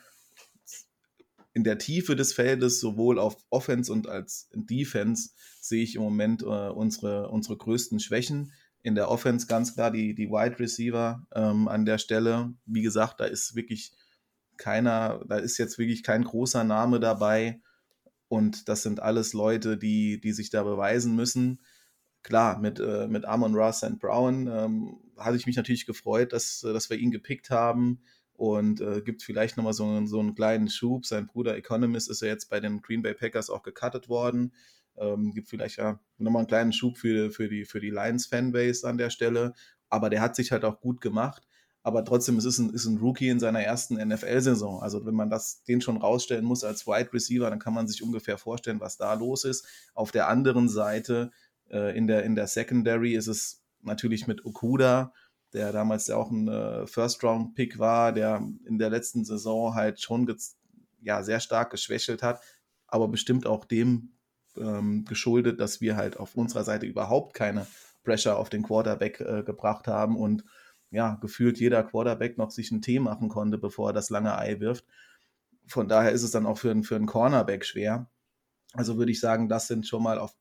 in 1.53 1.65
der 1.65 1.79
Tiefe 1.79 2.15
des 2.15 2.33
Feldes, 2.33 2.79
sowohl 2.79 3.19
auf 3.19 3.37
Offense 3.51 3.93
und 3.93 4.09
als 4.09 4.49
Defense, 4.55 5.31
sehe 5.69 5.83
ich 5.83 5.97
im 5.97 6.03
Moment 6.03 6.43
äh, 6.43 6.47
unsere, 6.47 7.29
unsere 7.29 7.57
größten 7.57 8.01
Schwächen. 8.01 8.53
In 8.83 8.95
der 8.95 9.11
Offense 9.11 9.47
ganz 9.47 9.75
klar 9.75 9.91
die, 9.91 10.15
die 10.15 10.29
Wide 10.29 10.59
Receiver 10.59 11.27
ähm, 11.35 11.69
an 11.69 11.85
der 11.85 11.99
Stelle. 11.99 12.55
Wie 12.65 12.83
gesagt, 12.83 13.21
da 13.21 13.25
ist 13.25 13.55
wirklich 13.55 13.93
keiner, 14.57 15.25
da 15.29 15.37
ist 15.37 15.59
jetzt 15.59 15.79
wirklich 15.79 16.03
kein 16.03 16.25
großer 16.25 16.65
Name 16.65 17.01
dabei. 17.01 17.61
Und 18.29 18.69
das 18.69 18.83
sind 18.83 19.01
alles 19.01 19.33
Leute, 19.33 19.79
die, 19.79 20.21
die 20.21 20.33
sich 20.33 20.51
da 20.51 20.63
beweisen 20.63 21.17
müssen. 21.17 21.61
Klar, 22.23 22.59
mit, 22.59 22.79
äh, 22.79 23.09
mit 23.09 23.25
Amon 23.25 23.55
Ross 23.55 23.85
and 23.85 24.01
Brown 24.01 24.49
ähm, 24.49 24.99
hatte 25.17 25.37
ich 25.37 25.47
mich 25.47 25.57
natürlich 25.57 25.87
gefreut, 25.87 26.33
dass, 26.33 26.61
dass 26.61 26.91
wir 26.91 26.99
ihn 26.99 27.11
gepickt 27.11 27.51
haben 27.51 28.03
und 28.35 28.81
äh, 28.81 29.01
gibt 29.01 29.23
vielleicht 29.23 29.57
nochmal 29.57 29.73
so, 29.73 30.07
so 30.07 30.21
einen 30.21 30.35
kleinen 30.35 30.69
Schub. 30.69 31.07
Sein 31.07 31.27
Bruder 31.27 31.57
Economist 31.57 32.11
ist 32.11 32.23
ja 32.23 32.29
jetzt 32.29 32.51
bei 32.51 32.61
den 32.61 32.83
Green 32.83 33.03
Bay 33.03 33.15
Packers 33.15 33.51
auch 33.51 33.63
gecuttet 33.63 34.09
worden. 34.09 34.53
Ähm, 35.01 35.33
gibt 35.33 35.49
vielleicht 35.49 35.79
ja 35.79 36.01
nochmal 36.19 36.41
einen 36.41 36.49
kleinen 36.49 36.73
Schub 36.73 36.99
für, 36.99 37.31
für 37.31 37.49
die, 37.49 37.65
für 37.65 37.81
die 37.81 37.91
Lions-Fanbase 37.91 38.87
an 38.87 38.99
der 38.99 39.11
Stelle. 39.11 39.55
Aber 39.89 40.11
der 40.11 40.21
hat 40.21 40.37
sich 40.37 40.53
halt 40.53 40.65
auch 40.65 40.81
gut 40.81 41.01
gemacht. 41.01 41.49
Aber 41.83 42.05
trotzdem, 42.05 42.37
es 42.37 42.45
ist 42.45 42.59
ein, 42.59 42.71
ist 42.71 42.87
ein 42.87 42.99
Rookie 42.99 43.29
in 43.29 43.41
seiner 43.41 43.63
ersten 43.63 43.95
NFL-Saison. 43.95 44.83
Also 44.83 45.07
wenn 45.07 45.15
man 45.15 45.31
das, 45.31 45.63
den 45.65 45.81
schon 45.81 45.97
rausstellen 45.97 46.45
muss 46.45 46.65
als 46.65 46.87
Wide 46.87 47.13
Receiver, 47.13 47.49
dann 47.49 47.61
kann 47.61 47.73
man 47.73 47.89
sich 47.89 48.03
ungefähr 48.03 48.37
vorstellen, 48.37 48.81
was 48.81 48.97
da 48.97 49.15
los 49.15 49.45
ist. 49.45 49.67
Auf 49.95 50.11
der 50.11 50.29
anderen 50.29 50.69
Seite, 50.69 51.31
äh, 51.71 51.97
in, 51.97 52.07
der, 52.07 52.25
in 52.25 52.35
der 52.35 52.47
Secondary, 52.47 53.15
ist 53.15 53.29
es 53.29 53.63
natürlich 53.81 54.27
mit 54.27 54.45
Okuda, 54.45 55.13
der 55.53 55.73
damals 55.73 56.09
ja 56.09 56.17
auch 56.17 56.31
ein 56.31 56.49
äh, 56.49 56.87
First-Round-Pick 56.87 57.79
war, 57.79 58.13
der 58.13 58.47
in 58.67 58.79
der 58.79 58.91
letzten 58.91 59.25
Saison 59.25 59.75
halt 59.75 60.01
schon 60.01 60.27
ja, 61.01 61.23
sehr 61.23 61.41
stark 61.41 61.71
geschwächelt 61.71 62.23
hat, 62.23 62.43
aber 62.87 63.09
bestimmt 63.09 63.47
auch 63.47 63.65
dem 63.65 64.18
ähm, 64.61 65.05
geschuldet, 65.05 65.61
dass 65.61 65.81
wir 65.81 65.97
halt 65.97 66.17
auf 66.17 66.35
unserer 66.35 66.65
Seite 66.65 66.87
überhaupt 66.87 67.35
keine 67.35 67.67
Pressure 68.05 68.37
auf 68.37 68.51
den 68.51 68.63
Quarterback 68.63 69.21
äh, 69.21 69.43
gebracht 69.43 69.87
haben 69.87 70.17
und 70.17 70.45
ja, 70.91 71.17
gefühlt 71.21 71.59
jeder 71.59 71.83
Quarterback 71.83 72.39
noch 72.39 72.51
sich 72.51 72.73
einen 72.73 72.83
Tee 72.83 72.99
machen 72.99 73.29
konnte, 73.29 73.59
bevor 73.59 73.91
er 73.91 73.93
das 73.93 74.11
lange 74.11 74.37
Ei 74.39 74.61
wirft. 74.61 74.87
Von 75.67 75.89
daher 75.89 76.13
ist 76.13 76.23
es 76.23 76.31
dann 76.31 76.47
auch 76.47 76.57
für, 76.57 76.71
einen, 76.71 76.83
für 76.83 76.99
Cornerback 77.05 77.65
schwer. 77.65 78.09
Also 78.73 78.97
würde 78.97 79.13
ich 79.13 79.21
sagen, 79.21 79.49
das 79.49 79.67
sind 79.67 79.87
schon 79.87 80.03
mal 80.03 80.19
auf 80.19 80.35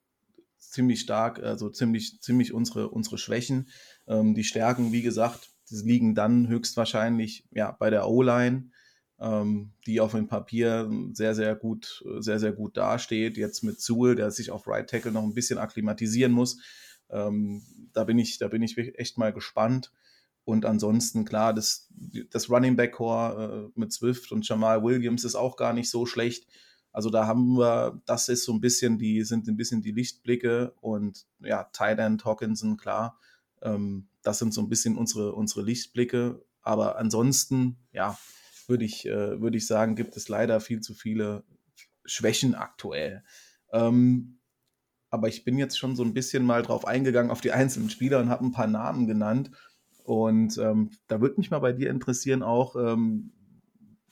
ziemlich 0.58 1.01
stark, 1.01 1.39
also 1.43 1.69
ziemlich, 1.69 2.21
ziemlich 2.21 2.53
unsere, 2.53 2.89
unsere 2.89 3.17
Schwächen. 3.17 3.69
Ähm, 4.08 4.36
die 4.36 4.43
Stärken, 4.43 4.91
wie 4.91 5.01
gesagt, 5.01 5.49
liegen 5.69 6.15
dann 6.15 6.47
höchstwahrscheinlich 6.47 7.45
ja, 7.51 7.71
bei 7.71 7.89
der 7.89 8.08
O-Line. 8.08 8.71
Ähm, 9.19 9.71
die 9.86 9.99
auf 9.99 10.12
dem 10.12 10.27
Papier 10.27 10.89
sehr, 11.13 11.34
sehr 11.36 11.56
gut, 11.56 12.03
sehr, 12.19 12.39
sehr 12.39 12.51
gut 12.51 12.77
dasteht. 12.77 13.38
Jetzt 13.38 13.63
mit 13.63 13.82
Zul, 13.82 14.15
der 14.15 14.32
sich 14.32 14.51
auf 14.51 14.67
Right 14.67 14.89
Tackle 14.89 15.12
noch 15.12 15.23
ein 15.23 15.34
bisschen 15.34 15.58
akklimatisieren 15.58 16.32
muss. 16.32 16.60
Ähm, 17.10 17.63
da 17.93 18.03
bin 18.03 18.19
ich, 18.19 18.38
da 18.38 18.47
bin 18.47 18.62
ich 18.62 18.77
echt 18.77 19.17
mal 19.17 19.34
gespannt. 19.34 19.91
Und 20.43 20.65
ansonsten, 20.65 21.25
klar, 21.25 21.53
das, 21.53 21.89
das 22.30 22.49
Running 22.49 22.77
Back 22.77 22.93
Core 22.93 23.71
äh, 23.75 23.80
mit 23.80 23.91
Swift 23.91 24.32
und 24.32 24.47
Jamal 24.47 24.84
Williams 24.84 25.25
ist 25.25 25.36
auch 25.36 25.58
gar 25.58 25.73
nicht 25.73 25.89
so 25.89 26.06
schlecht. 26.06 26.47
Also 26.93 27.10
da 27.10 27.27
haben 27.27 27.58
wir, 27.58 28.01
das 28.06 28.30
ist 28.30 28.45
so 28.45 28.53
ein 28.53 28.62
bisschen 28.62 28.97
die, 28.97 29.23
sind 29.23 29.47
ein 29.47 29.58
bisschen 29.58 29.82
die 29.82 29.91
Lichtblicke 29.91 30.73
und 30.80 31.27
ja, 31.39 31.69
End, 31.80 32.23
Hawkinson, 32.23 32.77
klar. 32.77 33.19
Ähm, 33.62 34.08
das 34.23 34.39
sind 34.39 34.53
so 34.53 34.62
ein 34.62 34.69
bisschen 34.69 34.97
unsere, 34.97 35.34
unsere 35.34 35.63
Lichtblicke. 35.63 36.43
Aber 36.62 36.97
ansonsten, 36.97 37.77
ja, 37.91 38.17
würde 38.67 38.86
ich, 38.86 39.06
äh, 39.06 39.41
würde 39.41 39.58
ich 39.58 39.67
sagen, 39.67 39.95
gibt 39.95 40.15
es 40.17 40.30
leider 40.30 40.60
viel 40.60 40.82
zu 40.82 40.93
viele 40.93 41.43
Schwächen 42.06 42.56
aktuell. 42.56 43.23
Ähm, 43.71 44.39
aber 45.10 45.27
ich 45.30 45.43
bin 45.43 45.58
jetzt 45.58 45.77
schon 45.77 45.95
so 45.95 46.03
ein 46.03 46.13
bisschen 46.13 46.43
mal 46.43 46.62
drauf 46.62 46.86
eingegangen 46.86 47.32
auf 47.32 47.41
die 47.41 47.51
einzelnen 47.51 47.89
Spieler 47.89 48.19
und 48.19 48.30
habe 48.30 48.45
ein 48.45 48.51
paar 48.51 48.67
Namen 48.67 49.08
genannt. 49.08 49.51
Und 50.03 50.58
ähm, 50.58 50.91
da 51.08 51.21
würde 51.21 51.36
mich 51.38 51.51
mal 51.51 51.60
bei 51.60 51.73
dir 51.73 51.89
interessieren 51.89 52.43
auch, 52.43 52.75
ähm, 52.75 53.32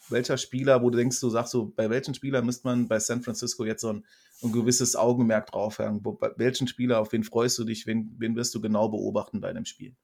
welcher 0.10 0.38
Spieler, 0.38 0.82
wo 0.84 0.90
du 0.90 0.98
denkst, 0.98 1.20
du 1.20 1.30
sagst 1.30 1.52
so, 1.52 1.74
bei 1.76 1.90
welchen 1.90 2.14
Spieler 2.14 2.42
müsste 2.42 2.68
man 2.68 2.88
bei 2.88 3.00
San 3.00 3.22
Francisco 3.22 3.66
jetzt 3.66 3.82
so 3.82 3.90
ein, 3.90 4.06
ein 4.44 4.52
gewisses 4.52 4.96
Augenmerk 4.96 5.48
draufhängen? 5.48 6.02
Bei 6.04 6.32
welchen 6.38 6.68
Spieler, 6.68 7.00
auf 7.00 7.12
wen 7.12 7.24
freust 7.24 7.58
du 7.58 7.64
dich, 7.64 7.88
wen, 7.88 8.16
wen 8.20 8.36
wirst 8.36 8.54
du 8.54 8.62
genau 8.62 8.90
beobachten 8.90 9.42
bei 9.42 9.50
einem 9.50 9.66
Spiel? 9.66 9.96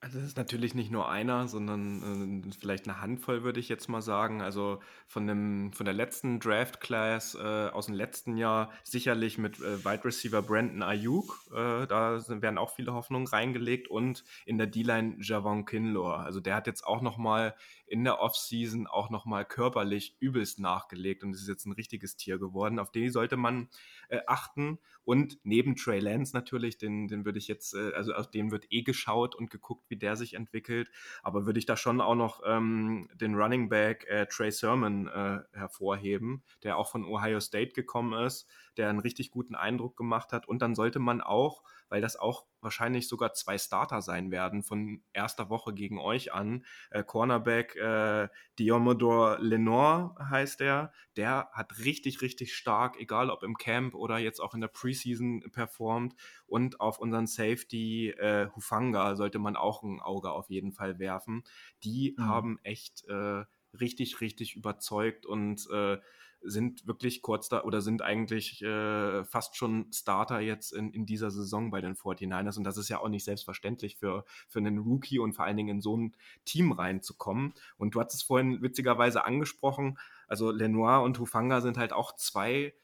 Also 0.00 0.18
das 0.20 0.28
ist 0.28 0.36
natürlich 0.36 0.76
nicht 0.76 0.92
nur 0.92 1.10
einer, 1.10 1.48
sondern 1.48 2.44
äh, 2.44 2.52
vielleicht 2.56 2.88
eine 2.88 3.00
Handvoll, 3.00 3.42
würde 3.42 3.58
ich 3.58 3.68
jetzt 3.68 3.88
mal 3.88 4.00
sagen. 4.00 4.42
Also 4.42 4.78
von, 5.08 5.26
dem, 5.26 5.72
von 5.72 5.86
der 5.86 5.94
letzten 5.94 6.38
Draft 6.38 6.80
Class 6.80 7.34
äh, 7.34 7.68
aus 7.70 7.86
dem 7.86 7.96
letzten 7.96 8.36
Jahr 8.36 8.70
sicherlich 8.84 9.38
mit 9.38 9.58
äh, 9.58 9.84
Wide 9.84 10.04
Receiver 10.04 10.40
Brandon 10.40 10.84
Ayuk. 10.84 11.40
Äh, 11.50 11.88
da 11.88 12.20
sind, 12.20 12.42
werden 12.42 12.58
auch 12.58 12.76
viele 12.76 12.92
Hoffnungen 12.92 13.26
reingelegt 13.26 13.88
und 13.88 14.22
in 14.46 14.56
der 14.56 14.68
D-Line 14.68 15.16
Javon 15.18 15.64
Kinlaw. 15.64 16.14
Also 16.14 16.38
der 16.38 16.54
hat 16.54 16.68
jetzt 16.68 16.86
auch 16.86 17.02
nochmal 17.02 17.56
in 17.90 18.04
der 18.04 18.20
Offseason 18.20 18.86
auch 18.86 19.10
nochmal 19.10 19.44
körperlich 19.44 20.16
übelst 20.20 20.58
nachgelegt 20.60 21.24
und 21.24 21.32
ist 21.32 21.48
jetzt 21.48 21.66
ein 21.66 21.72
richtiges 21.72 22.16
Tier 22.16 22.38
geworden. 22.38 22.78
Auf 22.78 22.90
den 22.92 23.10
sollte 23.10 23.36
man 23.36 23.68
äh, 24.08 24.20
achten. 24.26 24.78
Und 25.04 25.38
neben 25.42 25.76
Trey 25.76 26.00
Lance 26.00 26.36
natürlich, 26.36 26.76
den, 26.76 27.08
den 27.08 27.24
würde 27.24 27.38
ich 27.38 27.48
jetzt, 27.48 27.74
äh, 27.74 27.92
also 27.94 28.12
auf 28.12 28.30
den 28.30 28.50
wird 28.50 28.66
eh 28.70 28.82
geschaut 28.82 29.34
und 29.34 29.50
geguckt, 29.50 29.88
wie 29.88 29.96
der 29.96 30.16
sich 30.16 30.34
entwickelt. 30.34 30.90
Aber 31.22 31.46
würde 31.46 31.58
ich 31.58 31.66
da 31.66 31.76
schon 31.76 32.00
auch 32.00 32.14
noch 32.14 32.42
ähm, 32.44 33.08
den 33.14 33.34
Running 33.34 33.68
Back 33.68 34.06
äh, 34.08 34.26
Trey 34.26 34.50
Sermon 34.50 35.08
äh, 35.08 35.40
hervorheben, 35.52 36.42
der 36.62 36.76
auch 36.76 36.90
von 36.90 37.04
Ohio 37.04 37.40
State 37.40 37.72
gekommen 37.72 38.12
ist, 38.24 38.46
der 38.78 38.88
einen 38.88 39.00
richtig 39.00 39.30
guten 39.30 39.54
Eindruck 39.54 39.96
gemacht 39.96 40.32
hat. 40.32 40.48
Und 40.48 40.62
dann 40.62 40.74
sollte 40.74 40.98
man 40.98 41.20
auch 41.20 41.62
weil 41.88 42.00
das 42.00 42.16
auch 42.16 42.46
wahrscheinlich 42.60 43.08
sogar 43.08 43.32
zwei 43.34 43.56
Starter 43.56 44.02
sein 44.02 44.30
werden 44.30 44.62
von 44.62 45.02
erster 45.12 45.48
Woche 45.48 45.72
gegen 45.72 45.98
euch 45.98 46.32
an. 46.32 46.64
Äh, 46.90 47.04
Cornerback 47.04 47.76
äh, 47.76 48.28
Diomodor 48.58 49.38
Lenore 49.40 50.14
heißt 50.28 50.60
er. 50.60 50.92
Der 51.16 51.48
hat 51.52 51.78
richtig, 51.78 52.20
richtig 52.20 52.54
stark, 52.54 52.98
egal 53.00 53.30
ob 53.30 53.42
im 53.42 53.56
Camp 53.56 53.94
oder 53.94 54.18
jetzt 54.18 54.40
auch 54.40 54.54
in 54.54 54.60
der 54.60 54.68
Preseason 54.68 55.44
performt. 55.52 56.14
Und 56.46 56.80
auf 56.80 56.98
unseren 56.98 57.26
Safety 57.26 58.10
äh, 58.10 58.48
Hufanga 58.54 59.16
sollte 59.16 59.38
man 59.38 59.56
auch 59.56 59.82
ein 59.82 60.00
Auge 60.00 60.30
auf 60.30 60.50
jeden 60.50 60.72
Fall 60.72 60.98
werfen. 60.98 61.44
Die 61.84 62.14
mhm. 62.18 62.24
haben 62.24 62.58
echt 62.62 63.04
äh, 63.08 63.44
richtig, 63.78 64.20
richtig 64.20 64.56
überzeugt 64.56 65.26
und 65.26 65.68
äh, 65.70 65.98
sind 66.42 66.86
wirklich 66.86 67.22
kurz 67.22 67.48
da 67.48 67.62
oder 67.62 67.80
sind 67.80 68.02
eigentlich 68.02 68.62
äh, 68.62 69.24
fast 69.24 69.56
schon 69.56 69.92
Starter 69.92 70.40
jetzt 70.40 70.72
in, 70.72 70.92
in 70.92 71.06
dieser 71.06 71.30
Saison 71.30 71.70
bei 71.70 71.80
den 71.80 71.94
49ers. 71.94 72.58
Und 72.58 72.64
das 72.64 72.76
ist 72.76 72.88
ja 72.88 73.00
auch 73.00 73.08
nicht 73.08 73.24
selbstverständlich 73.24 73.96
für, 73.96 74.24
für 74.48 74.58
einen 74.58 74.78
Rookie 74.78 75.18
und 75.18 75.32
vor 75.32 75.44
allen 75.44 75.56
Dingen 75.56 75.76
in 75.76 75.80
so 75.80 75.96
ein 75.96 76.14
Team 76.44 76.72
reinzukommen. 76.72 77.54
Und 77.76 77.94
du 77.94 78.00
hast 78.00 78.14
es 78.14 78.22
vorhin 78.22 78.62
witzigerweise 78.62 79.24
angesprochen, 79.24 79.98
also 80.26 80.50
Lenoir 80.50 81.02
und 81.02 81.18
Hufanga 81.18 81.60
sind 81.60 81.78
halt 81.78 81.92
auch 81.92 82.14
zwei 82.14 82.74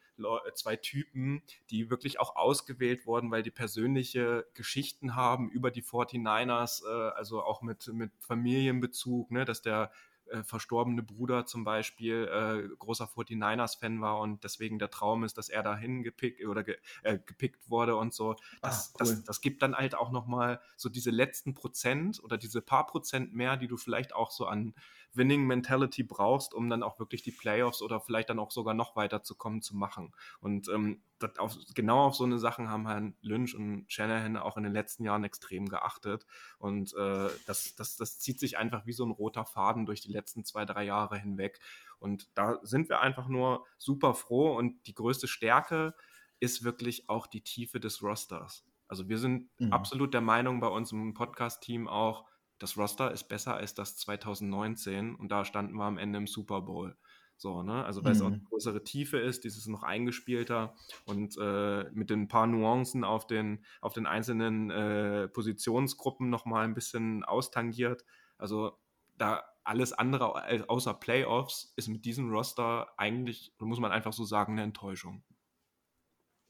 zwei 0.55 0.77
Typen, 0.77 1.43
die 1.71 1.91
wirklich 1.91 2.21
auch 2.21 2.37
ausgewählt 2.37 3.07
wurden, 3.07 3.31
weil 3.31 3.43
die 3.43 3.51
persönliche 3.51 4.47
Geschichten 4.55 5.17
haben 5.17 5.51
über 5.51 5.71
die 5.71 5.83
49ers, 5.83 6.85
äh, 6.87 7.11
also 7.15 7.43
auch 7.43 7.63
mit, 7.63 7.89
mit 7.89 8.13
Familienbezug, 8.21 9.31
ne, 9.31 9.45
dass 9.45 9.63
der 9.63 9.91
äh, 10.31 10.43
verstorbene 10.43 11.03
Bruder 11.03 11.47
zum 11.47 11.65
Beispiel 11.65 12.29
äh, 12.29 12.77
großer 12.77 13.07
49ers-Fan 13.07 14.01
war 14.01 14.21
und 14.21 14.45
deswegen 14.45 14.79
der 14.79 14.91
Traum 14.91 15.25
ist, 15.25 15.39
dass 15.39 15.49
er 15.49 15.63
dahin 15.63 16.03
gepickt 16.03 16.45
oder 16.45 16.65
ge, 16.65 16.77
äh, 17.03 17.19
gepickt 17.19 17.69
wurde 17.69 17.97
und 17.97 18.15
so. 18.15 18.37
Das, 18.63 18.95
ah, 18.95 18.99
cool. 19.01 19.15
das, 19.15 19.25
das 19.25 19.41
gibt 19.41 19.63
dann 19.63 19.75
halt 19.75 19.95
auch 19.95 20.11
nochmal 20.11 20.61
so 20.77 20.89
diese 20.89 21.11
letzten 21.11 21.55
Prozent 21.55 22.23
oder 22.23 22.39
diese 22.39 22.61
paar 22.61 22.87
Prozent 22.87 23.35
mehr, 23.35 23.57
die 23.57 23.69
du 23.69 23.77
vielleicht 23.77 24.15
auch 24.15 24.31
so 24.31 24.47
an 24.47 24.75
Winning 25.17 25.47
Mentality 25.47 26.03
brauchst, 26.03 26.55
um 26.55 26.69
dann 26.69 26.83
auch 26.83 26.99
wirklich 26.99 27.23
die 27.23 27.31
Playoffs 27.31 27.83
oder 27.83 28.01
vielleicht 28.01 28.31
dann 28.31 28.39
auch 28.39 28.51
sogar 28.51 28.75
noch 28.75 28.97
weiterzukommen 28.97 29.63
zu 29.63 29.77
machen. 29.77 30.13
Und 30.41 30.69
ähm, 30.69 31.03
auf, 31.39 31.57
genau 31.75 32.05
auf 32.07 32.15
so 32.15 32.25
eine 32.25 32.39
Sachen 32.39 32.69
haben 32.69 32.87
Herrn 32.87 33.17
Lynch 33.21 33.55
und 33.55 33.85
Shanahan 33.89 34.37
auch 34.37 34.57
in 34.57 34.65
den 34.65 34.73
letzten 34.73 35.05
Jahren 35.05 35.25
extrem 35.25 35.69
geachtet. 35.69 36.27
Und 36.59 36.95
äh, 36.95 37.29
das, 37.47 37.75
das, 37.77 37.97
das 37.97 38.19
zieht 38.19 38.41
sich 38.41 38.59
einfach 38.59 38.87
wie 38.87 38.93
so 38.93 39.05
ein 39.05 39.11
roter 39.11 39.45
Faden 39.45 39.87
durch 39.87 40.01
die 40.01 40.13
letzten 40.13 40.45
zwei, 40.45 40.65
drei 40.65 40.85
Jahre 40.85 41.19
hinweg. 41.19 41.61
Und 41.99 42.29
da 42.35 42.59
sind 42.63 42.89
wir 42.89 43.01
einfach 43.01 43.29
nur 43.29 43.65
super 43.79 44.15
froh. 44.15 44.57
Und 44.57 44.87
die 44.87 44.95
größte 44.95 45.29
Stärke 45.29 45.95
ist 46.41 46.65
wirklich 46.65 47.09
auch 47.09 47.27
die 47.27 47.43
Tiefe 47.43 47.81
des 47.81 48.03
Rosters. 48.03 48.65
Also 48.89 49.09
wir 49.09 49.19
sind 49.19 49.49
mhm. 49.59 49.73
absolut 49.73 50.13
der 50.13 50.21
Meinung 50.21 50.61
bei 50.61 50.69
uns 50.69 50.93
im 50.93 51.15
Podcast-Team 51.15 51.89
auch, 51.89 52.27
das 52.65 52.79
Roster 52.79 53.13
ist 53.13 53.25
besser 53.25 53.57
als 53.57 53.75
das 53.75 53.99
2019 53.99 55.17
und 55.17 55.29
da 55.29 55.45
standen 55.45 55.75
wir 55.75 55.85
am 55.85 55.99
Ende 55.99 56.17
im 56.17 56.27
Super 56.27 56.63
Bowl. 56.63 56.97
So, 57.37 57.63
ne? 57.63 57.85
Also 57.85 58.03
weil 58.03 58.13
mhm. 58.13 58.17
es 58.17 58.23
auch 58.23 58.27
eine 58.29 58.41
größere 58.41 58.85
Tiefe 58.85 59.19
ist, 59.19 59.45
dieses 59.45 59.67
noch 59.67 59.83
eingespielter 59.83 60.75
und 61.05 61.37
äh, 61.39 61.85
mit 61.93 62.09
den 62.09 62.27
paar 62.27 62.47
Nuancen 62.47 63.05
auf 63.05 63.27
den, 63.27 63.63
auf 63.83 63.93
den 63.93 64.07
einzelnen 64.07 64.71
äh, 64.71 65.29
Positionsgruppen 65.29 66.31
nochmal 66.31 66.65
ein 66.65 66.73
bisschen 66.73 67.23
austangiert. 67.23 68.07
Also 68.39 68.79
da 69.19 69.45
alles 69.63 69.93
andere 69.93 70.67
außer 70.71 70.95
Playoffs 70.95 71.75
ist 71.77 71.89
mit 71.89 72.07
diesem 72.07 72.31
Roster 72.31 72.89
eigentlich, 72.97 73.53
muss 73.59 73.79
man 73.79 73.93
einfach 73.93 74.15
so 74.15 74.25
sagen, 74.25 74.53
eine 74.53 74.63
Enttäuschung. 74.63 75.23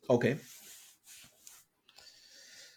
Okay, 0.06 0.38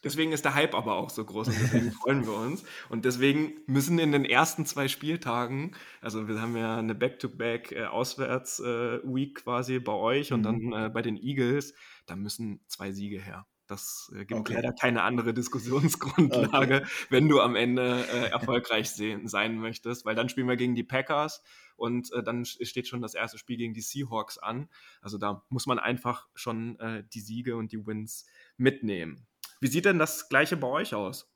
Deswegen 0.04 0.32
ist 0.32 0.46
der 0.46 0.54
Hype 0.56 0.74
aber 0.76 0.96
auch 0.96 1.10
so 1.10 1.26
groß 1.26 1.48
und 1.48 1.60
deswegen 1.60 1.92
freuen 1.94 2.26
wir 2.26 2.34
uns. 2.34 2.64
Und 2.90 3.06
deswegen 3.06 3.54
müssen 3.66 4.00
in 4.00 4.12
den 4.12 4.26
ersten 4.26 4.66
zwei 4.66 4.88
Spieltagen, 4.88 5.76
also 6.02 6.28
wir 6.28 6.42
haben 6.42 6.58
ja 6.58 6.78
eine 6.78 6.96
Back-to-Back-Auswärts-Week 6.96 9.38
äh, 9.38 9.42
quasi 9.42 9.80
bei 9.80 9.94
euch 9.94 10.34
und 10.34 10.44
dann 10.44 10.58
mhm. 10.58 10.74
äh, 10.74 10.90
bei 10.90 11.02
den 11.02 11.18
Eagles, 11.18 11.74
da 12.06 12.16
müssen 12.16 12.62
zwei 12.68 12.92
Siege 12.92 13.20
her. 13.20 13.48
Das 13.68 14.10
äh, 14.16 14.26
gibt 14.26 14.40
okay. 14.40 14.54
leider 14.54 14.72
keine 14.72 15.04
andere 15.04 15.34
Diskussionsgrundlage, 15.34 16.76
okay. 16.78 16.88
wenn 17.10 17.28
du 17.28 17.42
am 17.42 17.56
Ende 17.56 18.06
äh, 18.08 18.30
erfolgreich 18.30 18.90
sehen, 18.90 19.28
sein 19.28 19.58
möchtest, 19.58 20.06
weil 20.06 20.16
dann 20.16 20.30
spielen 20.30 20.48
wir 20.48 20.56
gegen 20.56 20.74
die 20.74 20.86
Packers 20.86 21.44
und 21.76 22.12
äh, 22.14 22.24
dann 22.24 22.46
steht 22.46 22.88
schon 22.88 23.02
das 23.02 23.14
erste 23.14 23.38
Spiel 23.38 23.58
gegen 23.58 23.74
die 23.74 23.82
Seahawks 23.82 24.38
an. 24.38 24.70
Also 25.02 25.18
da 25.18 25.44
muss 25.50 25.68
man 25.68 25.80
einfach 25.80 26.28
schon 26.34 26.80
äh, 26.80 27.04
die 27.14 27.20
Siege 27.20 27.58
und 27.58 27.74
die 27.74 27.86
Wins 27.86 28.26
mitnehmen. 28.56 29.28
Wie 29.60 29.68
sieht 29.68 29.86
denn 29.86 30.00
das 30.00 30.30
Gleiche 30.30 30.58
bei 30.58 30.68
euch 30.68 30.94
aus? 30.94 31.30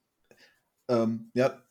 Ähm, 0.88 1.31
ja, 1.34 1.62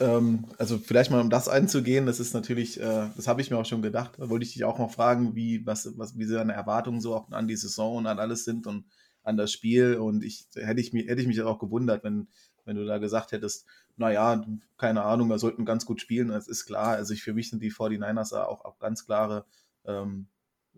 ähm, 0.00 0.46
also 0.58 0.78
vielleicht 0.78 1.10
mal 1.10 1.20
um 1.20 1.30
das 1.30 1.48
einzugehen, 1.48 2.06
das 2.06 2.20
ist 2.20 2.34
natürlich, 2.34 2.80
äh, 2.80 3.08
das 3.16 3.26
habe 3.26 3.40
ich 3.40 3.50
mir 3.50 3.58
auch 3.58 3.66
schon 3.66 3.82
gedacht. 3.82 4.12
Da 4.18 4.28
wollte 4.28 4.44
ich 4.44 4.52
dich 4.52 4.64
auch 4.64 4.78
noch 4.78 4.92
fragen, 4.92 5.34
wie, 5.34 5.66
was, 5.66 5.96
was, 5.98 6.18
wie 6.18 6.26
deine 6.26 6.52
Erwartungen 6.52 7.00
so 7.00 7.14
auch 7.14 7.30
an 7.30 7.48
die 7.48 7.56
Saison 7.56 7.96
und 7.96 8.06
an 8.06 8.18
alles 8.18 8.44
sind 8.44 8.66
und 8.66 8.84
an 9.22 9.36
das 9.36 9.52
Spiel. 9.52 9.96
Und 9.96 10.22
ich 10.22 10.46
hätte 10.54 10.80
ich 10.80 10.92
mich, 10.92 11.08
hätte 11.08 11.20
ich 11.20 11.26
mich 11.26 11.40
auch 11.42 11.58
gewundert, 11.58 12.04
wenn, 12.04 12.28
wenn 12.64 12.76
du 12.76 12.84
da 12.86 12.98
gesagt 12.98 13.32
hättest, 13.32 13.66
naja, 13.96 14.44
keine 14.76 15.02
Ahnung, 15.02 15.28
wir 15.28 15.38
sollten 15.38 15.64
ganz 15.64 15.84
gut 15.84 16.00
spielen. 16.00 16.28
Das 16.28 16.46
ist 16.46 16.66
klar. 16.66 16.96
Also 16.96 17.14
ich, 17.14 17.22
für 17.22 17.34
mich 17.34 17.50
sind 17.50 17.62
die 17.62 17.72
49ers 17.72 18.34
auch, 18.34 18.64
auch 18.64 18.78
ganz 18.78 19.04
klare 19.04 19.46
ähm, 19.84 20.28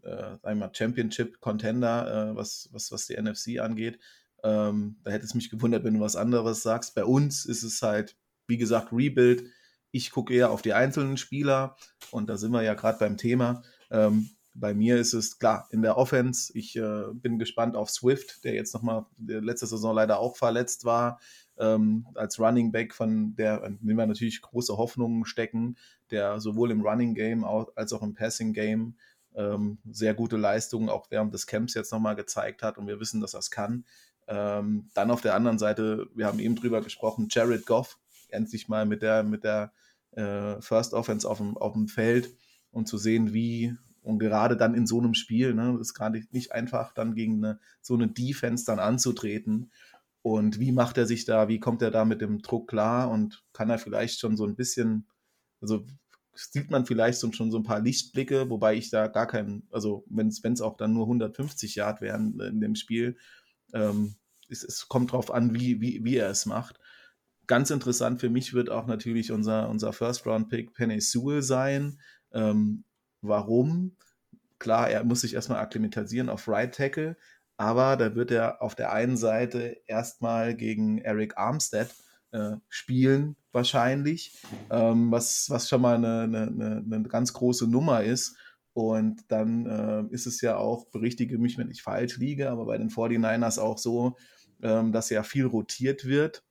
äh, 0.02 0.68
Championship-Contender, 0.72 2.30
äh, 2.30 2.37
was, 2.37 2.70
was, 2.72 2.90
was 2.92 3.06
die 3.06 3.20
NFC 3.20 3.61
angeht. 3.61 3.98
Ähm, 4.42 4.96
da 5.05 5.11
hätte 5.11 5.24
es 5.24 5.35
mich 5.35 5.50
gewundert, 5.50 5.85
wenn 5.85 5.94
du 5.94 6.00
was 6.00 6.16
anderes 6.16 6.62
sagst. 6.62 6.94
Bei 6.94 7.05
uns 7.05 7.44
ist 7.44 7.62
es 7.62 7.83
halt, 7.83 8.16
wie 8.46 8.59
gesagt, 8.59 8.92
Rebuild. 8.92 9.44
Ich 9.92 10.11
gucke 10.11 10.35
eher 10.35 10.50
auf 10.50 10.62
die 10.62 10.72
einzelnen 10.72 11.16
Spieler 11.16 11.76
und 12.11 12.29
da 12.29 12.37
sind 12.37 12.53
wir 12.53 12.62
ja 12.62 12.74
gerade 12.74 12.98
beim 12.98 13.16
Thema. 13.16 13.62
Ähm, 13.90 14.31
bei 14.55 14.74
mir 14.74 14.98
ist 14.98 15.14
es 15.14 15.38
klar 15.38 15.68
in 15.70 15.83
der 15.83 15.96
Offense. 15.96 16.53
Ich 16.57 16.76
äh, 16.76 17.05
bin 17.12 17.38
gespannt 17.38 17.76
auf 17.76 17.90
Swift, 17.90 18.44
der 18.44 18.55
jetzt 18.55 18.74
nochmal 18.74 19.07
letzte 19.18 19.66
Saison 19.66 19.94
leider 19.94 20.18
auch 20.18 20.37
verletzt 20.37 20.85
war. 20.85 21.20
Ähm, 21.59 22.07
als 22.14 22.38
Running 22.38 22.72
Back, 22.72 22.94
von 22.94 23.35
der, 23.37 23.62
an 23.62 23.79
dem 23.81 23.96
wir 23.96 24.07
natürlich 24.07 24.42
große 24.42 24.76
Hoffnungen 24.76 25.24
stecken. 25.24 25.76
der 26.11 26.40
sowohl 26.40 26.70
im 26.70 26.81
Running 26.81 27.14
Game 27.14 27.44
als 27.44 27.92
auch 27.92 28.03
im 28.03 28.14
Passing 28.14 28.53
Game 28.53 28.96
ähm, 29.35 29.79
sehr 29.90 30.14
gute 30.14 30.37
Leistungen 30.37 30.88
auch 30.88 31.11
während 31.11 31.33
des 31.33 31.46
Camps 31.46 31.74
jetzt 31.74 31.92
nochmal 31.92 32.16
gezeigt 32.16 32.62
hat 32.62 32.79
und 32.79 32.87
wir 32.87 32.98
wissen, 33.00 33.20
dass 33.20 33.35
er 33.35 33.40
es 33.40 33.50
kann. 33.50 33.85
Ähm, 34.31 34.88
dann 34.95 35.11
auf 35.11 35.21
der 35.21 35.35
anderen 35.35 35.59
Seite, 35.59 36.07
wir 36.14 36.27
haben 36.27 36.38
eben 36.38 36.55
drüber 36.55 36.81
gesprochen, 36.83 37.27
Jared 37.29 37.66
Goff, 37.66 37.99
endlich 38.29 38.69
mal 38.69 38.87
mit 38.87 39.03
der, 39.03 39.25
mit 39.25 39.43
der 39.43 39.73
äh, 40.12 40.61
First 40.62 40.95
Offense 40.95 41.29
auf 41.29 41.38
dem, 41.38 41.57
auf 41.57 41.73
dem 41.73 41.88
Feld 41.88 42.33
und 42.71 42.87
zu 42.87 42.97
sehen, 42.97 43.33
wie 43.35 43.77
und 44.03 44.19
gerade 44.21 44.57
dann 44.57 44.75
in 44.75 44.87
so 44.87 44.99
einem 44.99 45.14
Spiel, 45.14 45.53
ne, 45.53 45.77
ist 45.81 45.95
gerade 45.95 46.23
nicht 46.31 46.53
einfach, 46.53 46.95
dann 46.95 47.14
gegen 47.14 47.45
eine, 47.45 47.61
so 47.83 47.95
eine 47.95 48.09
Defense 48.09 48.64
dann 48.64 48.79
anzutreten. 48.79 49.73
Und 50.23 50.59
wie 50.59 50.73
macht 50.73 50.97
er 50.97 51.07
sich 51.07 51.25
da, 51.25 51.49
wie 51.49 51.61
kommt 51.61 51.83
er 51.83 51.90
da 51.90 52.05
mit 52.05 52.21
dem 52.21 52.40
Druck 52.40 52.69
klar 52.69 53.11
und 53.11 53.43
kann 53.53 53.69
er 53.69 53.79
vielleicht 53.79 54.21
schon 54.21 54.37
so 54.37 54.47
ein 54.47 54.55
bisschen, 54.55 55.07
also 55.61 55.85
sieht 56.35 56.71
man 56.71 56.87
vielleicht 56.87 57.21
schon 57.35 57.51
so 57.51 57.59
ein 57.59 57.64
paar 57.64 57.81
Lichtblicke, 57.81 58.49
wobei 58.49 58.75
ich 58.75 58.90
da 58.90 59.09
gar 59.09 59.27
keinen, 59.27 59.66
also 59.71 60.05
wenn 60.09 60.29
es 60.29 60.61
auch 60.61 60.77
dann 60.77 60.95
nur 60.95 61.05
150 61.05 61.75
Yard 61.75 62.01
wären 62.01 62.38
in 62.40 62.61
dem 62.61 62.77
Spiel, 62.77 63.16
ähm, 63.75 64.14
es, 64.51 64.65
es, 64.65 64.89
kommt 64.89 65.13
drauf 65.13 65.31
an, 65.31 65.55
wie, 65.55 65.81
wie, 65.81 66.05
wie 66.05 66.17
er 66.17 66.31
es 66.31 66.47
macht. 66.47 66.79
Ganz 67.47 67.71
interessant 67.71 68.21
für 68.21 68.31
mich 68.31 68.55
wird 68.55 68.71
auch 68.71 68.87
natürlich 68.87 69.33
unser, 69.33 69.69
unser 69.69 69.93
First-Round-Pick 69.93 70.75
Penny 70.75 71.01
Sewell 71.01 71.43
sein. 71.43 72.01
Ähm, 72.33 72.85
warum? 73.23 73.97
Klar, 74.59 74.91
er 74.91 75.05
muss 75.05 75.23
sich 75.23 75.35
erstmal 75.35 75.59
akklimatisieren 75.59 76.29
auf 76.29 76.47
Right 76.47 76.75
Tackle, 76.75 77.17
aber 77.57 77.97
da 77.97 78.15
wird 78.15 78.31
er 78.31 78.63
auf 78.63 78.75
der 78.75 78.93
einen 78.93 79.17
Seite 79.17 79.77
erstmal 79.87 80.55
gegen 80.55 80.99
Eric 80.99 81.37
Armstead 81.37 81.91
äh, 82.33 82.57
spielen, 82.69 83.37
wahrscheinlich, 83.53 84.39
ähm, 84.71 85.11
was, 85.11 85.51
was 85.51 85.69
schon 85.69 85.83
mal 85.83 85.97
eine, 85.97 86.23
eine, 86.23 86.85
eine 86.85 87.03
ganz 87.09 87.33
große 87.33 87.67
Nummer 87.67 88.03
ist. 88.03 88.37
Und 88.73 89.31
dann 89.33 89.67
äh, 89.67 90.15
ist 90.15 90.27
es 90.27 90.41
ja 90.41 90.57
auch, 90.57 90.87
berichtige 90.87 91.39
mich, 91.39 91.59
wenn 91.59 91.71
ich 91.71 91.83
falsch 91.83 92.19
liege, 92.19 92.51
aber 92.51 92.67
bei 92.67 92.79
den 92.79 92.89
49ers 92.89 93.59
auch 93.59 93.79
so, 93.79 94.17
ähm, 94.62 94.92
dass 94.92 95.11
ja 95.11 95.23
viel 95.23 95.46
rotiert 95.46 96.05
wird 96.05 96.42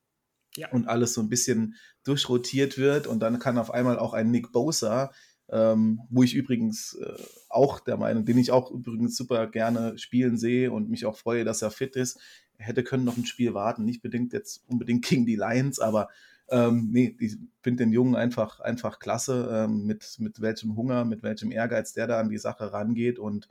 ja. 0.56 0.70
und 0.72 0.88
alles 0.88 1.14
so 1.14 1.22
ein 1.22 1.30
bisschen 1.30 1.76
durchrotiert 2.04 2.78
wird. 2.78 3.08
Und 3.08 3.20
dann 3.20 3.40
kann 3.40 3.58
auf 3.58 3.72
einmal 3.72 4.00
auch 4.00 4.14
ein 4.14 4.32
Nick 4.32 4.52
Bosa 4.52 5.12
ähm, 5.52 6.02
wo 6.10 6.24
ich 6.24 6.36
übrigens 6.36 6.94
äh, 6.96 7.24
auch 7.50 7.80
der 7.80 7.98
Meinung, 7.98 8.26
den 8.26 8.38
ich 8.38 8.52
auch 8.52 8.72
übrigens 8.72 9.16
super 9.16 9.48
gerne 9.48 9.98
spielen 9.98 10.38
sehe 10.38 10.72
und 10.72 10.90
mich 10.90 11.06
auch 11.06 11.18
freue, 11.18 11.44
dass 11.44 11.62
er 11.62 11.72
fit 11.72 11.96
ist. 11.96 12.20
Er 12.58 12.68
hätte 12.68 12.84
können 12.84 13.06
noch 13.06 13.18
ein 13.18 13.26
Spiel 13.26 13.54
warten, 13.54 13.86
nicht 13.86 14.02
bedingt 14.02 14.34
jetzt 14.34 14.64
unbedingt 14.68 15.06
gegen 15.06 15.26
die 15.26 15.36
Lions, 15.36 15.80
aber 15.80 16.10
ähm, 16.50 16.90
nee, 16.92 17.16
ich 17.20 17.38
finde 17.62 17.84
den 17.84 17.94
Jungen 17.94 18.16
einfach, 18.16 18.60
einfach 18.60 19.00
klasse, 19.00 19.50
ähm, 19.52 19.86
mit, 19.86 20.18
mit 20.20 20.42
welchem 20.42 20.76
Hunger, 20.76 21.06
mit 21.06 21.24
welchem 21.24 21.52
Ehrgeiz 21.52 21.94
der 21.94 22.08
da 22.08 22.20
an 22.20 22.30
die 22.30 22.40
Sache 22.40 22.74
rangeht 22.74 23.20
und 23.20 23.48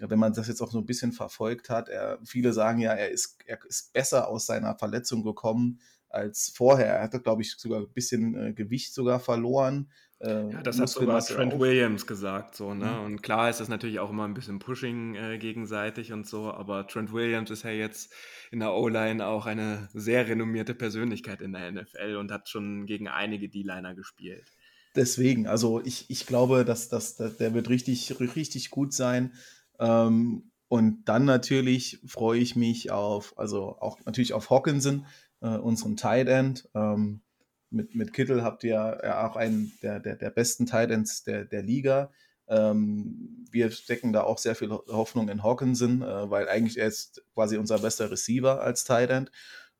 wenn 0.00 0.18
man 0.18 0.32
das 0.32 0.48
jetzt 0.48 0.60
auch 0.62 0.70
so 0.70 0.78
ein 0.78 0.86
bisschen 0.86 1.12
verfolgt 1.12 1.68
hat, 1.68 1.88
er, 1.88 2.18
viele 2.24 2.52
sagen 2.52 2.80
ja, 2.80 2.92
er 2.92 3.10
ist, 3.10 3.38
er 3.46 3.58
ist 3.66 3.92
besser 3.92 4.28
aus 4.28 4.46
seiner 4.46 4.76
Verletzung 4.76 5.22
gekommen 5.22 5.80
als 6.08 6.52
vorher. 6.54 6.86
Er 6.86 7.02
hatte, 7.02 7.20
glaube 7.20 7.42
ich, 7.42 7.52
sogar 7.56 7.80
ein 7.80 7.92
bisschen 7.92 8.34
äh, 8.34 8.52
Gewicht 8.52 8.94
sogar 8.94 9.20
verloren. 9.20 9.90
Äh, 10.20 10.50
ja, 10.52 10.62
das 10.62 10.78
hat 10.78 10.88
sogar 10.88 11.20
Trent 11.24 11.58
Williams 11.58 12.06
gesagt, 12.06 12.54
so, 12.54 12.74
ne? 12.74 12.86
Mhm. 12.86 13.04
Und 13.04 13.22
klar 13.22 13.50
ist 13.50 13.60
das 13.60 13.68
natürlich 13.68 13.98
auch 13.98 14.10
immer 14.10 14.24
ein 14.24 14.34
bisschen 14.34 14.60
Pushing 14.60 15.16
äh, 15.16 15.38
gegenseitig 15.38 16.12
und 16.12 16.26
so, 16.26 16.52
aber 16.52 16.86
Trent 16.86 17.12
Williams 17.12 17.50
ist 17.50 17.64
ja 17.64 17.70
jetzt 17.70 18.12
in 18.52 18.60
der 18.60 18.72
O-Line 18.72 19.26
auch 19.26 19.46
eine 19.46 19.88
sehr 19.92 20.28
renommierte 20.28 20.74
Persönlichkeit 20.74 21.40
in 21.40 21.52
der 21.52 21.72
NFL 21.72 22.16
und 22.16 22.30
hat 22.30 22.48
schon 22.48 22.86
gegen 22.86 23.08
einige 23.08 23.48
D-Liner 23.48 23.94
gespielt. 23.94 24.52
Deswegen, 24.94 25.46
also 25.46 25.80
ich, 25.84 26.08
ich 26.08 26.26
glaube, 26.26 26.64
dass, 26.64 26.88
dass, 26.88 27.16
dass 27.16 27.38
der 27.38 27.54
wird 27.54 27.68
richtig, 27.68 28.14
richtig 28.20 28.70
gut 28.70 28.92
sein. 28.92 29.32
Ähm, 29.82 30.50
und 30.68 31.04
dann 31.04 31.26
natürlich 31.26 32.00
freue 32.06 32.38
ich 32.38 32.56
mich 32.56 32.90
auf, 32.90 33.38
also 33.38 33.76
auch 33.78 33.98
natürlich 34.06 34.32
auf 34.32 34.48
Hawkinson, 34.48 35.04
äh, 35.42 35.48
unseren 35.48 35.96
Tight 35.96 36.28
End. 36.28 36.68
Ähm, 36.74 37.20
mit, 37.68 37.94
mit 37.94 38.12
Kittel 38.12 38.42
habt 38.42 38.64
ihr 38.64 39.00
ja 39.02 39.28
auch 39.28 39.36
einen 39.36 39.72
der, 39.82 40.00
der, 40.00 40.16
der 40.16 40.30
besten 40.30 40.64
Tight 40.64 40.90
Ends 40.90 41.24
der, 41.24 41.44
der 41.44 41.62
Liga. 41.62 42.10
Ähm, 42.48 43.46
wir 43.50 43.70
stecken 43.70 44.12
da 44.12 44.22
auch 44.22 44.38
sehr 44.38 44.54
viel 44.54 44.70
Hoffnung 44.70 45.28
in 45.28 45.42
Hawkinson, 45.42 46.02
äh, 46.02 46.30
weil 46.30 46.48
eigentlich 46.48 46.78
er 46.78 46.86
ist 46.86 47.22
quasi 47.34 47.56
unser 47.56 47.78
bester 47.78 48.10
Receiver 48.10 48.62
als 48.62 48.84
Tight 48.84 49.10
End. 49.10 49.30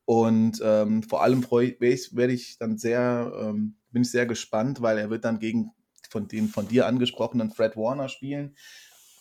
Und 0.05 0.61
ähm, 0.65 1.03
vor 1.05 1.23
allem 1.23 1.43
werde 1.51 2.33
ich 2.33 2.59
dann 2.59 2.77
sehr, 2.77 3.33
ähm, 3.41 3.77
bin 3.93 4.03
ich 4.03 4.11
sehr 4.11 4.27
gespannt, 4.27 4.83
weil 4.83 4.99
er 4.99 5.11
wird 5.11 5.25
dann 5.25 5.39
gegen 5.39 5.71
von 6.11 6.29
den 6.29 6.49
von 6.49 6.69
dir 6.69 6.87
angesprochenen 6.87 7.51
Fred 7.51 7.77
Warner 7.77 8.09
spielen. 8.09 8.57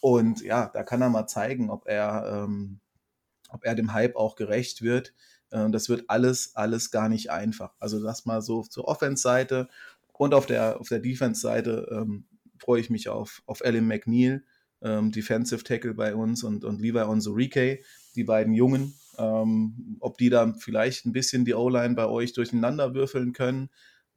Und 0.01 0.41
ja, 0.41 0.69
da 0.73 0.83
kann 0.83 1.01
er 1.01 1.09
mal 1.09 1.27
zeigen, 1.27 1.69
ob 1.69 1.87
er, 1.87 2.43
ähm, 2.45 2.81
ob 3.49 3.63
er 3.63 3.75
dem 3.75 3.93
Hype 3.93 4.15
auch 4.15 4.35
gerecht 4.35 4.81
wird. 4.81 5.13
Äh, 5.51 5.69
das 5.69 5.87
wird 5.87 6.05
alles, 6.07 6.55
alles 6.55 6.91
gar 6.91 7.07
nicht 7.07 7.31
einfach. 7.31 7.73
Also 7.79 8.03
das 8.03 8.25
mal 8.25 8.41
so 8.41 8.63
zur 8.63 8.87
Offense-Seite 8.87 9.69
und 10.21 10.33
auf 10.33 10.45
der, 10.45 10.79
auf 10.79 10.89
der 10.89 10.99
Defense-Seite 10.99 11.87
ähm, 11.91 12.25
freue 12.57 12.81
ich 12.81 12.89
mich 12.89 13.09
auf, 13.09 13.41
auf 13.45 13.63
Alan 13.63 13.87
McNeil, 13.87 14.43
ähm, 14.81 15.11
Defensive 15.11 15.63
Tackle 15.63 15.93
bei 15.93 16.15
uns 16.15 16.43
und, 16.43 16.63
und 16.63 16.81
Levi 16.81 16.99
Onzurike, 16.99 17.81
die 18.15 18.23
beiden 18.23 18.53
Jungen. 18.53 18.93
Ähm, 19.17 19.97
ob 19.99 20.17
die 20.17 20.29
da 20.29 20.53
vielleicht 20.57 21.05
ein 21.05 21.11
bisschen 21.11 21.45
die 21.45 21.53
O-Line 21.53 21.95
bei 21.95 22.05
euch 22.07 22.33
durcheinander 22.33 22.95
würfeln 22.95 23.33
können, 23.33 23.69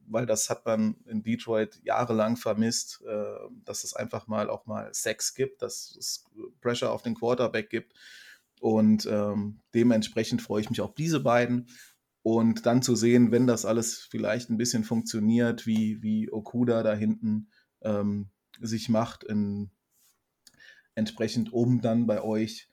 weil 0.08 0.26
das 0.26 0.50
hat 0.50 0.64
man 0.66 0.96
in 1.06 1.22
Detroit 1.22 1.80
jahrelang 1.84 2.36
vermisst, 2.36 3.02
äh, 3.06 3.48
dass 3.64 3.84
es 3.84 3.94
einfach 3.94 4.26
mal 4.26 4.50
auch 4.50 4.66
mal 4.66 4.92
Sex 4.92 5.34
gibt, 5.34 5.62
dass 5.62 5.96
es 5.98 6.24
Pressure 6.60 6.90
auf 6.90 7.02
den 7.02 7.14
Quarterback 7.14 7.70
gibt. 7.70 7.94
Und 8.60 9.06
ähm, 9.06 9.60
dementsprechend 9.74 10.40
freue 10.42 10.62
ich 10.62 10.70
mich 10.70 10.80
auf 10.80 10.94
diese 10.94 11.20
beiden. 11.20 11.68
Und 12.22 12.64
dann 12.64 12.80
zu 12.80 12.96
sehen, 12.96 13.32
wenn 13.32 13.46
das 13.46 13.66
alles 13.66 14.08
vielleicht 14.10 14.48
ein 14.48 14.56
bisschen 14.56 14.84
funktioniert, 14.84 15.66
wie, 15.66 16.02
wie 16.02 16.32
Okuda 16.32 16.82
da 16.82 16.94
hinten 16.94 17.50
ähm, 17.82 18.30
sich 18.60 18.88
macht, 18.88 19.24
in, 19.24 19.70
entsprechend 20.94 21.52
um 21.52 21.82
dann 21.82 22.06
bei 22.06 22.22
euch 22.22 22.70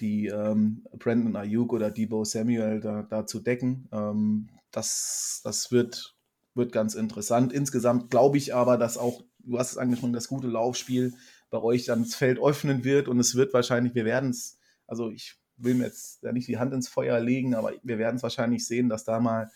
die 0.00 0.26
ähm, 0.26 0.86
Brandon 0.92 1.36
Ayuk 1.36 1.72
oder 1.72 1.90
Debo 1.90 2.24
Samuel 2.24 2.80
da, 2.80 3.02
da 3.02 3.26
zu 3.26 3.40
decken. 3.40 3.88
Ähm, 3.92 4.48
das, 4.70 5.40
das 5.44 5.70
wird, 5.72 6.15
wird 6.56 6.72
ganz 6.72 6.94
interessant. 6.94 7.52
Insgesamt 7.52 8.10
glaube 8.10 8.38
ich 8.38 8.54
aber, 8.54 8.78
dass 8.78 8.98
auch, 8.98 9.22
du 9.40 9.58
hast 9.58 9.72
es 9.72 9.78
angesprochen, 9.78 10.12
das 10.12 10.28
gute 10.28 10.48
Laufspiel 10.48 11.14
bei 11.50 11.58
euch 11.58 11.84
dann 11.84 12.02
das 12.02 12.14
Feld 12.14 12.38
öffnen 12.40 12.82
wird 12.84 13.08
und 13.08 13.20
es 13.20 13.34
wird 13.34 13.54
wahrscheinlich, 13.54 13.94
wir 13.94 14.04
werden 14.04 14.30
es 14.30 14.58
also 14.86 15.10
ich 15.10 15.36
will 15.56 15.74
mir 15.74 15.84
jetzt 15.84 16.22
da 16.22 16.32
nicht 16.32 16.48
die 16.48 16.58
Hand 16.58 16.72
ins 16.72 16.88
Feuer 16.88 17.18
legen, 17.20 17.54
aber 17.54 17.72
wir 17.82 17.98
werden 17.98 18.16
es 18.16 18.22
wahrscheinlich 18.22 18.66
sehen, 18.66 18.88
dass 18.88 19.04
da 19.04 19.20
mal 19.20 19.50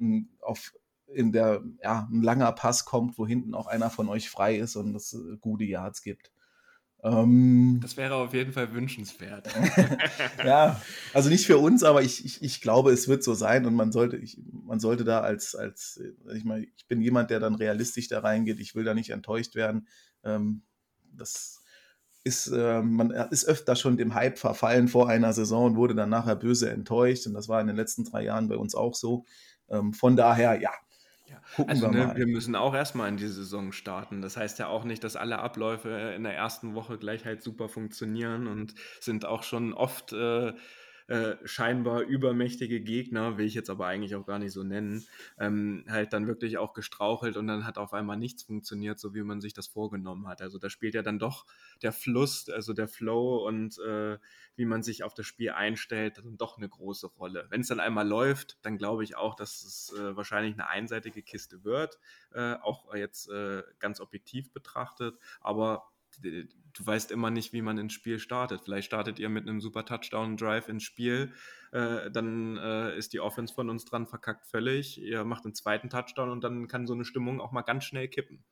ein, 0.00 0.28
auf 0.40 0.74
in 1.06 1.32
der 1.32 1.62
ja, 1.82 2.08
ein 2.10 2.22
langer 2.22 2.50
Pass 2.52 2.84
kommt, 2.84 3.18
wo 3.18 3.26
hinten 3.26 3.54
auch 3.54 3.66
einer 3.66 3.90
von 3.90 4.08
euch 4.08 4.28
frei 4.28 4.56
ist 4.56 4.74
und 4.74 4.94
es 4.96 5.12
äh, 5.12 5.36
gute 5.38 5.64
Yards 5.64 6.02
gibt. 6.02 6.32
Ähm, 7.04 7.80
das 7.82 7.98
wäre 7.98 8.14
auf 8.14 8.32
jeden 8.32 8.52
Fall 8.52 8.72
wünschenswert. 8.72 9.48
ja, 10.44 10.80
also 11.12 11.28
nicht 11.28 11.46
für 11.46 11.58
uns, 11.58 11.84
aber 11.84 12.02
ich, 12.02 12.24
ich, 12.24 12.42
ich 12.42 12.62
glaube, 12.62 12.92
es 12.92 13.08
wird 13.08 13.22
so 13.22 13.34
sein 13.34 13.66
und 13.66 13.74
man 13.74 13.92
sollte, 13.92 14.16
ich, 14.16 14.40
man 14.50 14.80
sollte 14.80 15.04
da 15.04 15.20
als, 15.20 15.54
als 15.54 16.00
ich 16.34 16.44
meine, 16.44 16.66
ich 16.76 16.88
bin 16.88 17.02
jemand, 17.02 17.28
der 17.28 17.40
dann 17.40 17.56
realistisch 17.56 18.08
da 18.08 18.20
reingeht, 18.20 18.58
ich 18.58 18.74
will 18.74 18.84
da 18.84 18.94
nicht 18.94 19.10
enttäuscht 19.10 19.54
werden. 19.54 19.86
Ähm, 20.24 20.62
das 21.12 21.62
ist, 22.24 22.46
äh, 22.46 22.80
man 22.80 23.10
ist 23.10 23.44
öfter 23.44 23.76
schon 23.76 23.98
dem 23.98 24.14
Hype 24.14 24.38
verfallen 24.38 24.88
vor 24.88 25.10
einer 25.10 25.34
Saison 25.34 25.66
und 25.66 25.76
wurde 25.76 25.94
dann 25.94 26.08
nachher 26.08 26.36
böse 26.36 26.70
enttäuscht. 26.70 27.26
Und 27.26 27.34
das 27.34 27.50
war 27.50 27.60
in 27.60 27.66
den 27.66 27.76
letzten 27.76 28.04
drei 28.04 28.24
Jahren 28.24 28.48
bei 28.48 28.56
uns 28.56 28.74
auch 28.74 28.94
so. 28.94 29.26
Ähm, 29.68 29.92
von 29.92 30.16
daher, 30.16 30.58
ja. 30.58 30.70
Ja. 31.34 31.40
Gucken 31.56 31.70
also, 31.70 31.92
wir, 31.92 32.06
ne, 32.06 32.12
wir 32.16 32.26
müssen 32.26 32.56
auch 32.56 32.74
erstmal 32.74 33.08
in 33.08 33.16
die 33.16 33.28
Saison 33.28 33.72
starten. 33.72 34.22
Das 34.22 34.36
heißt 34.36 34.58
ja 34.58 34.68
auch 34.68 34.84
nicht, 34.84 35.04
dass 35.04 35.16
alle 35.16 35.38
Abläufe 35.38 35.88
in 36.16 36.24
der 36.24 36.34
ersten 36.34 36.74
Woche 36.74 36.98
gleich 36.98 37.24
halt 37.24 37.42
super 37.42 37.68
funktionieren 37.68 38.46
und 38.46 38.74
sind 39.00 39.24
auch 39.24 39.42
schon 39.42 39.72
oft 39.72 40.12
äh, 40.12 40.52
äh, 41.06 41.36
scheinbar 41.44 42.00
übermächtige 42.02 42.80
Gegner, 42.80 43.36
will 43.36 43.46
ich 43.46 43.54
jetzt 43.54 43.68
aber 43.68 43.86
eigentlich 43.86 44.14
auch 44.14 44.24
gar 44.24 44.38
nicht 44.38 44.52
so 44.52 44.62
nennen, 44.62 45.06
ähm, 45.38 45.84
halt 45.88 46.12
dann 46.12 46.26
wirklich 46.26 46.56
auch 46.56 46.72
gestrauchelt 46.72 47.36
und 47.36 47.46
dann 47.46 47.66
hat 47.66 47.76
auf 47.76 47.92
einmal 47.92 48.16
nichts 48.16 48.42
funktioniert, 48.42 48.98
so 48.98 49.14
wie 49.14 49.22
man 49.22 49.40
sich 49.40 49.52
das 49.52 49.66
vorgenommen 49.66 50.26
hat. 50.26 50.40
Also 50.40 50.58
da 50.58 50.70
spielt 50.70 50.94
ja 50.94 51.02
dann 51.02 51.18
doch 51.18 51.44
der 51.82 51.92
Fluss, 51.92 52.48
also 52.48 52.72
der 52.72 52.88
Flow 52.88 53.46
und 53.46 53.78
äh, 53.80 54.18
wie 54.56 54.64
man 54.64 54.82
sich 54.82 55.02
auf 55.04 55.14
das 55.14 55.26
Spiel 55.26 55.50
einstellt, 55.50 56.18
dann 56.18 56.36
doch 56.36 56.56
eine 56.56 56.68
große 56.68 57.06
Rolle. 57.06 57.46
Wenn 57.50 57.60
es 57.60 57.68
dann 57.68 57.80
einmal 57.80 58.08
läuft, 58.08 58.58
dann 58.62 58.78
glaube 58.78 59.04
ich 59.04 59.16
auch, 59.16 59.34
dass 59.34 59.62
es 59.62 59.92
äh, 59.98 60.16
wahrscheinlich 60.16 60.54
eine 60.54 60.68
einseitige 60.68 61.22
Kiste 61.22 61.64
wird, 61.64 61.98
äh, 62.32 62.54
auch 62.54 62.94
jetzt 62.94 63.28
äh, 63.28 63.62
ganz 63.78 64.00
objektiv 64.00 64.52
betrachtet, 64.52 65.18
aber 65.40 65.90
du 66.22 66.86
weißt 66.86 67.10
immer 67.10 67.30
nicht, 67.30 67.52
wie 67.52 67.62
man 67.62 67.78
ins 67.78 67.92
Spiel 67.92 68.18
startet. 68.18 68.62
Vielleicht 68.64 68.86
startet 68.86 69.18
ihr 69.18 69.28
mit 69.28 69.48
einem 69.48 69.60
super 69.60 69.84
Touchdown-Drive 69.84 70.68
ins 70.68 70.82
Spiel, 70.82 71.32
äh, 71.72 72.10
dann 72.10 72.56
äh, 72.56 72.96
ist 72.96 73.12
die 73.12 73.20
Offense 73.20 73.52
von 73.52 73.68
uns 73.68 73.84
dran 73.84 74.06
verkackt 74.06 74.46
völlig. 74.46 75.00
Ihr 75.00 75.24
macht 75.24 75.44
einen 75.44 75.54
zweiten 75.54 75.90
Touchdown 75.90 76.30
und 76.30 76.44
dann 76.44 76.68
kann 76.68 76.86
so 76.86 76.94
eine 76.94 77.04
Stimmung 77.04 77.40
auch 77.40 77.52
mal 77.52 77.62
ganz 77.62 77.84
schnell 77.84 78.08
kippen. 78.08 78.44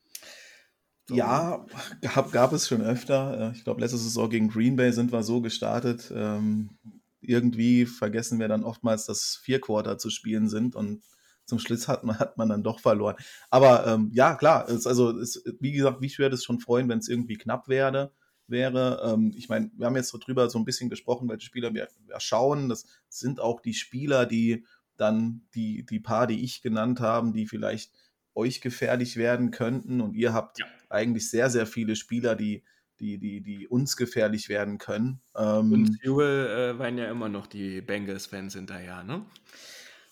So. 1.09 1.15
Ja, 1.17 1.67
gab, 2.01 2.33
gab 2.33 2.53
es 2.53 2.69
schon 2.69 2.83
öfter. 2.83 3.53
Äh, 3.53 3.57
ich 3.57 3.65
glaube, 3.65 3.81
letzte 3.81 3.99
Saison 3.99 4.29
gegen 4.29 4.49
Green 4.49 4.77
Bay 4.77 4.93
sind 4.93 5.13
wir 5.13 5.23
so 5.23 5.41
gestartet. 5.41 6.13
Ähm, 6.15 6.79
irgendwie 7.21 7.87
vergessen 7.87 8.41
wir 8.41 8.49
dann 8.49 8.65
oftmals, 8.65 9.07
dass 9.07 9.41
vier 9.43 9.61
Quarter 9.61 9.99
zu 9.99 10.11
spielen 10.11 10.49
sind 10.49 10.75
und 10.75 11.03
zum 11.45 11.59
Schluss 11.59 11.89
hat 11.89 12.05
man, 12.05 12.19
hat 12.19 12.37
man 12.39 12.49
dann 12.49 12.63
doch 12.63 12.81
verloren. 12.81 13.17
Aber 13.51 13.87
ähm, 13.87 14.11
ja, 14.13 14.35
klar, 14.35 14.69
es, 14.69 14.87
also 14.87 15.11
es, 15.19 15.43
wie 15.61 15.73
gesagt, 15.73 16.01
mich 16.01 16.19
würde 16.19 16.35
es 16.35 16.45
schon 16.45 16.61
freuen, 16.61 16.89
wenn 16.89 16.99
es 16.99 17.09
irgendwie 17.09 17.37
knapp 17.37 17.69
werde, 17.69 18.13
wäre. 18.47 19.03
Ähm, 19.05 19.33
ich 19.37 19.49
meine, 19.49 19.71
wir 19.77 19.87
haben 19.87 19.97
jetzt 19.97 20.11
so 20.11 20.19
drüber 20.19 20.49
so 20.51 20.59
ein 20.59 20.65
bisschen 20.65 20.91
gesprochen, 20.91 21.29
welche 21.29 21.47
Spieler 21.47 21.75
wir, 21.75 21.89
wir 22.07 22.21
schauen. 22.21 22.69
Das 22.69 22.87
sind 23.09 23.41
auch 23.41 23.61
die 23.61 23.75
Spieler, 23.75 24.27
die 24.27 24.65
dann 24.97 25.43
die, 25.55 25.85
die 25.85 26.01
paar, 26.01 26.27
die 26.27 26.45
ich 26.45 26.63
genannt 26.63 27.01
habe, 27.01 27.33
die 27.33 27.47
vielleicht 27.47 27.93
euch 28.35 28.61
gefährlich 28.61 29.17
werden 29.17 29.51
könnten. 29.51 30.01
Und 30.01 30.15
ihr 30.15 30.33
habt 30.33 30.61
ja. 30.61 30.67
eigentlich 30.89 31.29
sehr, 31.29 31.51
sehr 31.51 31.67
viele 31.67 31.97
Spieler, 31.97 32.37
die, 32.37 32.63
die, 33.01 33.19
die, 33.19 33.41
die 33.41 33.67
uns 33.67 33.97
gefährlich 33.97 34.49
werden 34.49 34.79
können. 34.79 35.21
Ähm, 35.37 35.73
Und 35.73 35.99
Fuel 36.03 36.75
äh, 36.75 36.79
waren 36.79 36.99
ja 36.99 37.11
immer 37.11 37.29
noch 37.29 37.47
die 37.47 37.81
Bengals-Fans 37.81 38.55
hinterher, 38.55 39.03
ne? 39.03 39.25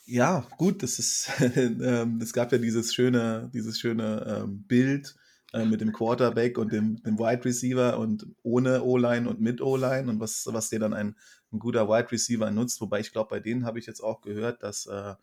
Ja, 0.05 0.47
gut, 0.57 0.83
das 0.83 0.99
ist, 0.99 1.31
ähm, 1.57 2.21
es 2.21 2.33
gab 2.33 2.53
ja 2.53 2.59
dieses 2.59 2.95
schöne, 2.95 3.51
dieses 3.55 3.79
schöne 3.79 4.43
ähm, 4.45 4.63
Bild 4.65 5.15
äh, 5.53 5.65
mit 5.65 5.81
dem 5.81 5.93
Quarterback 5.93 6.59
und 6.59 6.73
dem, 6.73 7.03
dem 7.03 7.19
Wide 7.19 7.45
Receiver 7.45 7.99
und 7.99 8.27
ohne 8.43 8.83
O-Line 8.83 9.29
und 9.29 9.41
mit 9.41 9.61
O-Line 9.61 10.09
und 10.11 10.21
was, 10.21 10.47
was 10.47 10.71
dir 10.71 10.79
dann 10.79 10.95
ein, 10.95 11.17
ein 11.53 11.59
guter 11.59 11.89
Wide 11.89 12.11
Receiver 12.11 12.51
nutzt. 12.51 12.81
Wobei 12.81 13.01
ich 13.01 13.13
glaube, 13.13 13.31
bei 13.31 13.41
denen 13.41 13.65
habe 13.65 13.79
ich 13.79 13.87
jetzt 13.87 14.01
auch 14.01 14.21
gehört, 14.21 14.63
dass 14.63 14.87
äh, 14.87 15.15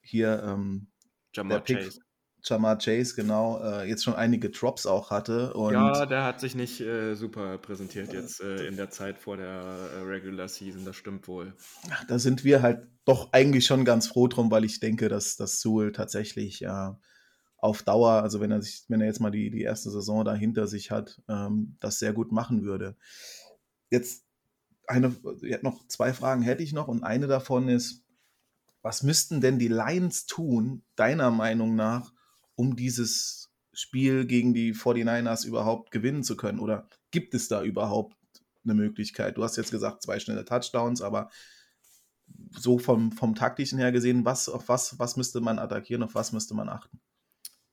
hier 0.00 0.42
ähm, 0.44 0.88
der 1.34 1.60
Pick, 1.60 1.78
Chase. 1.78 2.00
Jamar 2.44 2.78
Chase, 2.78 3.14
genau, 3.14 3.60
äh, 3.62 3.88
jetzt 3.88 4.04
schon 4.04 4.14
einige 4.14 4.50
Drops 4.50 4.86
auch 4.86 5.10
hatte. 5.10 5.54
Und 5.54 5.72
ja, 5.72 6.06
der 6.06 6.24
hat 6.24 6.40
sich 6.40 6.54
nicht 6.54 6.80
äh, 6.80 7.14
super 7.14 7.58
präsentiert 7.58 8.12
jetzt 8.12 8.40
äh, 8.40 8.66
in 8.66 8.76
der 8.76 8.90
Zeit 8.90 9.18
vor 9.18 9.36
der 9.36 9.46
äh, 9.46 10.00
Regular 10.02 10.48
Season, 10.48 10.84
das 10.84 10.96
stimmt 10.96 11.26
wohl. 11.26 11.54
Da 12.08 12.18
sind 12.18 12.44
wir 12.44 12.62
halt 12.62 12.86
doch 13.04 13.32
eigentlich 13.32 13.66
schon 13.66 13.84
ganz 13.84 14.06
froh 14.08 14.28
drum, 14.28 14.50
weil 14.50 14.64
ich 14.64 14.80
denke, 14.80 15.08
dass, 15.08 15.36
dass 15.36 15.60
Sewell 15.60 15.92
tatsächlich 15.92 16.66
auf 17.64 17.82
Dauer, 17.82 18.22
also 18.22 18.40
wenn 18.40 18.50
er 18.50 18.60
sich, 18.60 18.84
wenn 18.88 19.00
er 19.00 19.06
jetzt 19.06 19.20
mal 19.20 19.30
die, 19.30 19.50
die 19.50 19.62
erste 19.62 19.90
Saison 19.90 20.22
da 20.22 20.34
hinter 20.34 20.66
sich 20.66 20.90
hat, 20.90 21.22
ähm, 21.28 21.76
das 21.80 21.98
sehr 21.98 22.12
gut 22.12 22.30
machen 22.30 22.62
würde. 22.62 22.94
Jetzt 23.90 24.26
eine, 24.86 25.14
noch 25.62 25.86
zwei 25.88 26.12
Fragen 26.12 26.42
hätte 26.42 26.62
ich 26.62 26.74
noch 26.74 26.88
und 26.88 27.04
eine 27.04 27.26
davon 27.26 27.68
ist, 27.68 28.04
was 28.82 29.02
müssten 29.02 29.40
denn 29.40 29.58
die 29.58 29.68
Lions 29.68 30.26
tun, 30.26 30.82
deiner 30.94 31.30
Meinung 31.30 31.74
nach, 31.74 32.12
um 32.56 32.76
dieses 32.76 33.50
Spiel 33.72 34.26
gegen 34.26 34.54
die 34.54 34.74
49ers 34.74 35.46
überhaupt 35.46 35.90
gewinnen 35.90 36.22
zu 36.22 36.36
können? 36.36 36.60
Oder 36.60 36.88
gibt 37.10 37.34
es 37.34 37.48
da 37.48 37.62
überhaupt 37.62 38.16
eine 38.64 38.74
Möglichkeit? 38.74 39.36
Du 39.36 39.42
hast 39.42 39.56
jetzt 39.56 39.70
gesagt, 39.70 40.02
zwei 40.02 40.18
schnelle 40.18 40.44
Touchdowns, 40.44 41.02
aber 41.02 41.30
so 42.50 42.78
vom, 42.78 43.12
vom 43.12 43.34
taktischen 43.34 43.78
her 43.78 43.92
gesehen, 43.92 44.24
was, 44.24 44.48
auf 44.48 44.68
was, 44.68 44.98
was 44.98 45.16
müsste 45.16 45.40
man 45.40 45.58
attackieren, 45.58 46.02
auf 46.02 46.14
was 46.14 46.32
müsste 46.32 46.54
man 46.54 46.68
achten? 46.68 47.00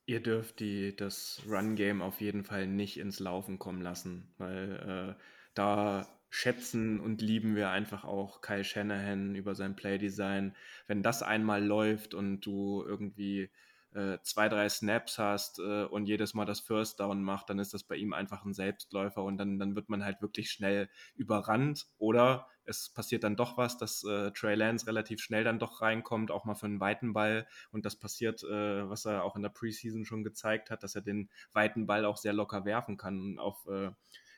Ihr 0.05 0.21
dürft 0.21 0.59
die, 0.59 0.95
das 0.95 1.41
Run-Game 1.47 2.01
auf 2.01 2.19
jeden 2.21 2.43
Fall 2.43 2.67
nicht 2.67 2.97
ins 2.97 3.19
Laufen 3.19 3.59
kommen 3.59 3.81
lassen, 3.81 4.33
weil 4.37 5.15
äh, 5.17 5.21
da 5.53 6.07
schätzen 6.29 6.99
und 6.99 7.21
lieben 7.21 7.55
wir 7.55 7.69
einfach 7.69 8.03
auch 8.03 8.41
Kyle 8.41 8.63
Shanahan 8.63 9.35
über 9.35 9.53
sein 9.53 9.75
Playdesign. 9.75 10.55
Wenn 10.87 11.03
das 11.03 11.23
einmal 11.23 11.63
läuft 11.63 12.13
und 12.13 12.41
du 12.41 12.83
irgendwie 12.85 13.51
äh, 13.93 14.17
zwei, 14.23 14.49
drei 14.49 14.69
Snaps 14.69 15.17
hast 15.17 15.59
äh, 15.59 15.83
und 15.83 16.05
jedes 16.05 16.33
Mal 16.33 16.45
das 16.45 16.59
First 16.59 16.99
Down 16.99 17.21
macht, 17.23 17.49
dann 17.49 17.59
ist 17.59 17.73
das 17.73 17.83
bei 17.83 17.95
ihm 17.95 18.13
einfach 18.13 18.45
ein 18.45 18.53
Selbstläufer 18.53 19.23
und 19.23 19.37
dann, 19.37 19.59
dann 19.59 19.75
wird 19.75 19.89
man 19.89 20.03
halt 20.03 20.21
wirklich 20.21 20.51
schnell 20.51 20.89
überrannt 21.15 21.87
oder 21.97 22.47
es 22.63 22.89
passiert 22.89 23.23
dann 23.23 23.35
doch 23.35 23.57
was, 23.57 23.77
dass 23.77 24.03
äh, 24.03 24.31
Trey 24.31 24.55
Lance 24.55 24.87
relativ 24.87 25.21
schnell 25.21 25.43
dann 25.43 25.59
doch 25.59 25.81
reinkommt, 25.81 26.31
auch 26.31 26.45
mal 26.45 26.55
für 26.55 26.67
einen 26.67 26.79
weiten 26.79 27.13
Ball 27.13 27.47
und 27.71 27.85
das 27.85 27.97
passiert, 27.97 28.43
äh, 28.43 28.89
was 28.89 29.05
er 29.05 29.23
auch 29.23 29.35
in 29.35 29.41
der 29.41 29.49
Preseason 29.49 30.05
schon 30.05 30.23
gezeigt 30.23 30.69
hat, 30.69 30.83
dass 30.83 30.95
er 30.95 31.01
den 31.01 31.29
weiten 31.53 31.85
Ball 31.85 32.05
auch 32.05 32.17
sehr 32.17 32.33
locker 32.33 32.65
werfen 32.65 32.97
kann 32.97 33.39
auf 33.39 33.67
äh, 33.67 33.91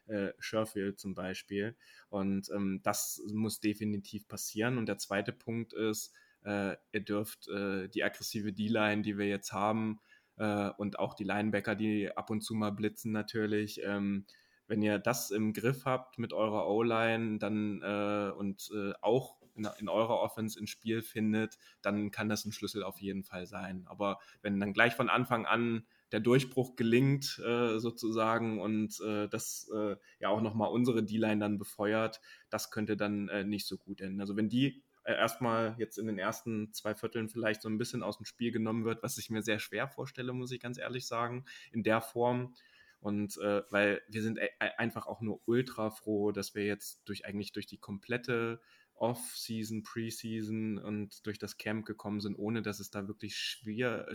äh, 0.08 0.34
Sherfield 0.40 1.00
zum 1.00 1.16
Beispiel. 1.16 1.76
Und 2.10 2.50
ähm, 2.50 2.82
das 2.84 3.22
muss 3.32 3.60
definitiv 3.60 4.28
passieren. 4.28 4.78
Und 4.78 4.88
der 4.88 4.98
zweite 4.98 5.32
Punkt 5.32 5.74
ist, 5.74 6.14
äh, 6.44 6.76
ihr 6.92 7.02
dürft 7.02 7.48
äh, 7.48 7.88
die 7.90 8.04
aggressive 8.04 8.54
D-Line, 8.54 9.02
die 9.02 9.18
wir 9.18 9.28
jetzt 9.28 9.54
haben, 9.54 10.00
äh, 10.38 10.70
und 10.78 11.00
auch 11.00 11.14
die 11.14 11.24
Linebacker, 11.24 11.76
die 11.76 12.16
ab 12.16 12.30
und 12.30 12.42
zu 12.42 12.54
mal 12.56 12.72
blitzen 12.72 13.12
natürlich, 13.12 13.82
ähm, 13.84 14.26
wenn 14.68 14.82
ihr 14.82 14.98
das 14.98 15.32
im 15.32 15.54
Griff 15.54 15.86
habt 15.86 16.18
mit 16.18 16.34
eurer 16.34 16.68
O-Line 16.68 17.38
dann 17.38 17.82
äh, 17.82 18.32
und 18.32 18.72
äh, 18.74 18.94
auch 19.02 19.38
in, 19.56 19.68
in, 19.78 19.90
eurer 19.90 20.20
Offense 20.20 20.60
ins 20.60 20.70
Spiel 20.70 21.02
findet, 21.02 21.58
dann 21.82 22.12
kann 22.12 22.30
das 22.30 22.46
ein 22.46 22.52
Schlüssel 22.52 22.84
auf 22.84 23.00
jeden 23.00 23.24
Fall 23.24 23.46
sein. 23.46 23.86
Aber 23.88 24.20
wenn 24.42 24.60
dann 24.60 24.74
gleich 24.74 24.96
von 24.96 25.10
Anfang 25.10 25.46
an 25.46 25.86
der 26.12 26.22
Durchbruch 26.22 26.76
gelingt, 26.76 27.40
äh, 27.46 27.80
sozusagen, 27.80 28.60
und 28.62 29.00
äh, 29.02 29.28
das 29.28 29.70
äh, 29.76 29.96
ja 30.20 30.30
auch 30.30 30.42
nochmal 30.42 30.72
unsere 30.72 31.04
D-Line 31.04 31.40
dann 31.40 31.58
befeuert, 31.58 32.22
das 32.50 32.72
könnte 32.72 32.98
dann 32.98 33.30
äh, 33.30 33.44
nicht 33.44 33.68
so 33.68 33.78
gut 33.78 34.02
enden. 34.02 34.22
Also 34.22 34.36
wenn 34.36 34.50
die 34.50 34.83
erstmal 35.06 35.76
jetzt 35.78 35.98
in 35.98 36.08
den 36.08 36.18
ersten 36.18 36.74
zwei 36.74 36.96
Vierteln 36.96 37.30
vielleicht 37.30 37.62
so 37.62 37.70
ein 37.70 37.78
bisschen 37.78 38.04
aus 38.04 38.18
dem 38.18 38.26
Spiel 38.26 38.52
genommen 38.52 38.86
wird, 38.86 39.04
was 39.04 39.18
ich 39.18 39.30
mir 39.30 39.42
sehr 39.42 39.60
schwer 39.60 39.88
vorstelle, 39.88 40.34
muss 40.34 40.52
ich 40.52 40.60
ganz 40.60 40.78
ehrlich 40.78 41.08
sagen, 41.08 41.46
in 41.72 41.84
der 41.84 42.02
Form. 42.02 42.56
Und 43.00 43.38
äh, 43.40 43.64
weil 43.70 44.02
wir 44.08 44.22
sind 44.22 44.38
e-, 44.38 44.50
e-, 44.60 44.78
einfach 44.78 45.08
auch 45.08 45.22
nur 45.22 45.42
ultra 45.46 45.90
froh, 45.90 46.32
dass 46.32 46.56
wir 46.56 46.66
jetzt 46.66 47.02
durch 47.06 47.26
eigentlich 47.26 47.52
durch 47.52 47.66
die 47.66 47.78
komplette 47.78 48.62
Off-Season, 48.96 49.84
Preseason 49.84 50.78
und 50.78 51.26
durch 51.26 51.40
das 51.40 51.58
Camp 51.58 51.86
gekommen 51.86 52.22
sind, 52.22 52.38
ohne 52.38 52.62
dass 52.62 52.80
es 52.80 52.90
da 52.90 53.08
wirklich 53.08 53.36
schwer, 53.36 54.08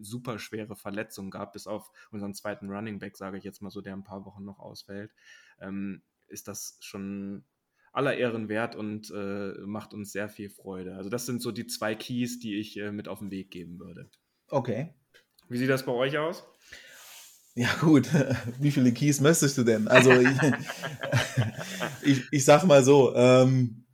super 0.00 0.38
schwere 0.38 0.76
Verletzungen 0.76 1.30
gab, 1.30 1.52
bis 1.52 1.66
auf 1.66 1.90
unseren 2.10 2.34
zweiten 2.34 2.70
Running 2.70 2.98
Back, 2.98 3.16
sage 3.16 3.38
ich 3.38 3.44
jetzt 3.44 3.62
mal 3.62 3.70
so, 3.70 3.80
der 3.80 3.94
ein 3.94 4.04
paar 4.04 4.24
Wochen 4.24 4.44
noch 4.44 4.60
ausfällt, 4.60 5.12
ähm, 5.58 6.02
ist 6.28 6.48
das 6.48 6.76
schon 6.80 7.44
aller 7.96 8.16
Ehren 8.16 8.48
wert 8.48 8.76
und 8.76 9.10
äh, 9.10 9.54
macht 9.64 9.94
uns 9.94 10.12
sehr 10.12 10.28
viel 10.28 10.50
Freude. 10.50 10.96
Also 10.96 11.08
das 11.08 11.24
sind 11.24 11.40
so 11.40 11.50
die 11.50 11.66
zwei 11.66 11.94
Keys, 11.94 12.38
die 12.38 12.58
ich 12.58 12.76
äh, 12.76 12.92
mit 12.92 13.08
auf 13.08 13.20
den 13.20 13.30
Weg 13.30 13.50
geben 13.50 13.78
würde. 13.78 14.10
Okay. 14.48 14.94
Wie 15.48 15.56
sieht 15.56 15.70
das 15.70 15.86
bei 15.86 15.92
euch 15.92 16.18
aus? 16.18 16.44
Ja 17.54 17.74
gut, 17.80 18.08
wie 18.60 18.70
viele 18.70 18.92
Keys 18.92 19.20
möchtest 19.20 19.56
du 19.56 19.64
denn? 19.64 19.88
Also 19.88 20.12
ich, 20.12 20.28
ich, 22.02 22.22
ich 22.30 22.44
sag 22.44 22.64
mal 22.64 22.84
so, 22.84 23.14
ähm, 23.14 23.86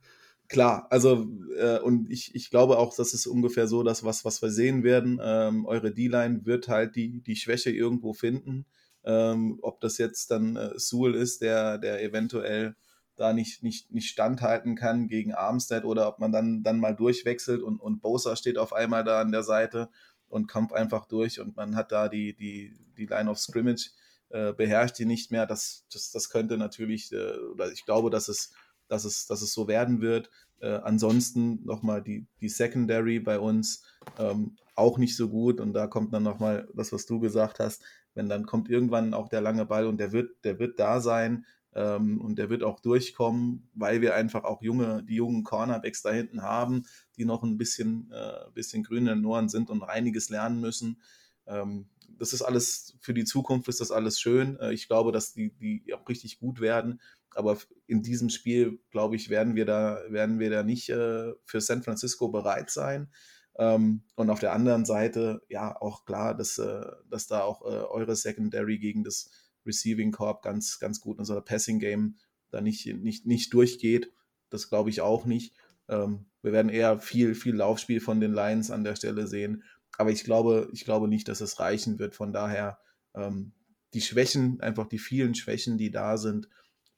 klar, 0.49 0.85
also 0.89 1.25
äh, 1.57 1.79
und 1.79 2.11
ich, 2.11 2.35
ich 2.35 2.49
glaube 2.49 2.79
auch, 2.79 2.93
das 2.93 3.13
ist 3.13 3.25
ungefähr 3.25 3.67
so, 3.67 3.83
dass 3.83 4.03
was, 4.03 4.25
was 4.25 4.41
wir 4.41 4.51
sehen 4.51 4.83
werden, 4.83 5.17
ähm, 5.23 5.65
eure 5.65 5.93
D-Line 5.93 6.45
wird 6.45 6.67
halt 6.67 6.97
die, 6.97 7.21
die 7.23 7.37
Schwäche 7.37 7.71
irgendwo 7.71 8.11
finden. 8.11 8.65
Ähm, 9.05 9.59
ob 9.61 9.79
das 9.79 9.97
jetzt 9.97 10.29
dann 10.31 10.57
äh, 10.57 10.77
Sewell 10.77 11.15
ist, 11.15 11.41
der, 11.41 11.77
der 11.77 12.03
eventuell 12.03 12.75
da 13.15 13.33
nicht, 13.33 13.63
nicht, 13.63 13.91
nicht 13.91 14.09
standhalten 14.09 14.75
kann 14.75 15.07
gegen 15.07 15.33
Armstead 15.33 15.85
oder 15.85 16.07
ob 16.07 16.19
man 16.19 16.31
dann, 16.31 16.63
dann 16.63 16.79
mal 16.79 16.95
durchwechselt 16.95 17.61
und, 17.61 17.79
und 17.79 18.01
Bosa 18.01 18.35
steht 18.35 18.57
auf 18.57 18.73
einmal 18.73 19.03
da 19.03 19.21
an 19.21 19.31
der 19.31 19.43
Seite 19.43 19.89
und 20.27 20.47
kommt 20.47 20.73
einfach 20.73 21.05
durch 21.05 21.39
und 21.39 21.55
man 21.55 21.75
hat 21.75 21.91
da 21.91 22.09
die, 22.09 22.35
die, 22.35 22.73
die 22.97 23.05
Line 23.05 23.29
of 23.29 23.39
Scrimmage, 23.39 23.91
äh, 24.29 24.51
beherrscht 24.53 24.97
die 24.97 25.05
nicht 25.05 25.31
mehr. 25.31 25.45
Das, 25.45 25.85
das, 25.91 26.11
das 26.11 26.29
könnte 26.29 26.57
natürlich, 26.57 27.11
äh, 27.11 27.37
oder 27.53 27.71
ich 27.71 27.85
glaube, 27.85 28.09
dass 28.09 28.27
es, 28.29 28.51
dass 28.87 29.05
es, 29.05 29.27
dass 29.27 29.41
es 29.43 29.53
so 29.53 29.67
werden 29.67 30.01
wird. 30.01 30.31
Äh, 30.59 30.79
ansonsten 30.83 31.63
nochmal 31.65 32.01
die, 32.01 32.25
die 32.41 32.49
Secondary 32.49 33.19
bei 33.19 33.37
uns 33.37 33.83
ähm, 34.17 34.57
auch 34.75 34.97
nicht 34.97 35.15
so 35.15 35.29
gut 35.29 35.61
und 35.61 35.73
da 35.73 35.85
kommt 35.85 36.13
dann 36.13 36.23
nochmal 36.23 36.67
das, 36.73 36.91
was 36.91 37.05
du 37.05 37.19
gesagt 37.19 37.59
hast, 37.59 37.83
wenn 38.15 38.27
dann 38.27 38.45
kommt 38.45 38.69
irgendwann 38.69 39.13
auch 39.13 39.29
der 39.29 39.41
lange 39.41 39.65
Ball 39.65 39.85
und 39.85 39.97
der 39.97 40.11
wird, 40.11 40.43
der 40.43 40.57
wird 40.57 40.79
da 40.79 40.99
sein, 40.99 41.45
ähm, 41.75 42.21
und 42.21 42.37
der 42.37 42.49
wird 42.49 42.63
auch 42.63 42.79
durchkommen, 42.79 43.69
weil 43.73 44.01
wir 44.01 44.15
einfach 44.15 44.43
auch 44.43 44.61
junge, 44.61 45.03
die 45.03 45.15
jungen 45.15 45.43
Cornerbacks 45.43 46.01
da 46.01 46.11
hinten 46.11 46.41
haben, 46.41 46.85
die 47.17 47.25
noch 47.25 47.43
ein 47.43 47.57
bisschen, 47.57 48.11
äh, 48.11 48.51
bisschen 48.53 48.83
grün 48.83 49.07
in 49.07 49.19
den 49.19 49.25
Ohren 49.25 49.49
sind 49.49 49.69
und 49.69 49.83
einiges 49.83 50.29
lernen 50.29 50.59
müssen. 50.59 51.01
Ähm, 51.47 51.87
das 52.17 52.33
ist 52.33 52.41
alles, 52.41 52.95
für 53.01 53.13
die 53.13 53.25
Zukunft 53.25 53.67
ist 53.67 53.81
das 53.81 53.91
alles 53.91 54.19
schön. 54.19 54.57
Äh, 54.59 54.73
ich 54.73 54.87
glaube, 54.87 55.11
dass 55.11 55.33
die, 55.33 55.51
die 55.51 55.93
auch 55.93 56.07
richtig 56.07 56.39
gut 56.39 56.59
werden. 56.61 57.01
Aber 57.35 57.57
in 57.87 58.03
diesem 58.03 58.29
Spiel, 58.29 58.79
glaube 58.91 59.15
ich, 59.15 59.29
werden 59.29 59.55
wir 59.55 59.65
da, 59.65 60.01
werden 60.09 60.39
wir 60.39 60.51
da 60.51 60.63
nicht 60.63 60.89
äh, 60.89 61.33
für 61.45 61.61
San 61.61 61.83
Francisco 61.83 62.29
bereit 62.29 62.69
sein. 62.69 63.09
Ähm, 63.57 64.03
und 64.15 64.29
auf 64.29 64.39
der 64.39 64.53
anderen 64.53 64.85
Seite, 64.85 65.41
ja, 65.49 65.79
auch 65.79 66.05
klar, 66.05 66.35
dass, 66.35 66.57
äh, 66.57 66.85
dass 67.09 67.27
da 67.27 67.41
auch 67.41 67.61
äh, 67.61 67.83
eure 67.85 68.15
Secondary 68.15 68.79
gegen 68.79 69.03
das 69.03 69.31
Receiving 69.65 70.11
Corp 70.11 70.41
ganz, 70.41 70.79
ganz 70.79 71.01
gut, 71.01 71.19
unser 71.19 71.41
Passing 71.41 71.79
Game 71.79 72.17
da 72.51 72.61
nicht, 72.61 72.85
nicht, 72.85 73.25
nicht 73.25 73.53
durchgeht. 73.53 74.11
Das 74.49 74.69
glaube 74.69 74.89
ich 74.89 75.01
auch 75.01 75.25
nicht. 75.25 75.55
Ähm, 75.89 76.25
wir 76.41 76.51
werden 76.51 76.69
eher 76.69 76.99
viel, 76.99 77.35
viel 77.35 77.55
Laufspiel 77.55 77.99
von 77.99 78.19
den 78.19 78.33
Lions 78.33 78.71
an 78.71 78.83
der 78.83 78.95
Stelle 78.95 79.27
sehen. 79.27 79.63
Aber 79.97 80.11
ich 80.11 80.23
glaube, 80.23 80.69
ich 80.73 80.85
glaube 80.85 81.07
nicht, 81.07 81.27
dass 81.27 81.41
es 81.41 81.59
reichen 81.59 81.99
wird. 81.99 82.15
Von 82.15 82.33
daher, 82.33 82.79
ähm, 83.15 83.53
die 83.93 84.01
Schwächen, 84.01 84.59
einfach 84.61 84.87
die 84.87 84.99
vielen 84.99 85.35
Schwächen, 85.35 85.77
die 85.77 85.91
da 85.91 86.17
sind, 86.17 86.49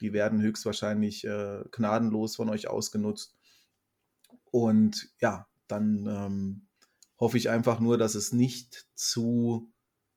die 0.02 0.14
werden 0.14 0.42
höchstwahrscheinlich 0.42 1.26
äh, 1.26 1.64
gnadenlos 1.72 2.36
von 2.36 2.50
euch 2.50 2.68
ausgenutzt. 2.68 3.36
Und 4.52 5.10
ja, 5.20 5.48
dann 5.68 6.06
ähm, 6.08 6.68
hoffe 7.20 7.38
ich 7.38 7.50
einfach 7.50 7.80
nur, 7.80 7.98
dass 7.98 8.16
es 8.16 8.32
nicht 8.32 8.88
zu, 8.94 9.72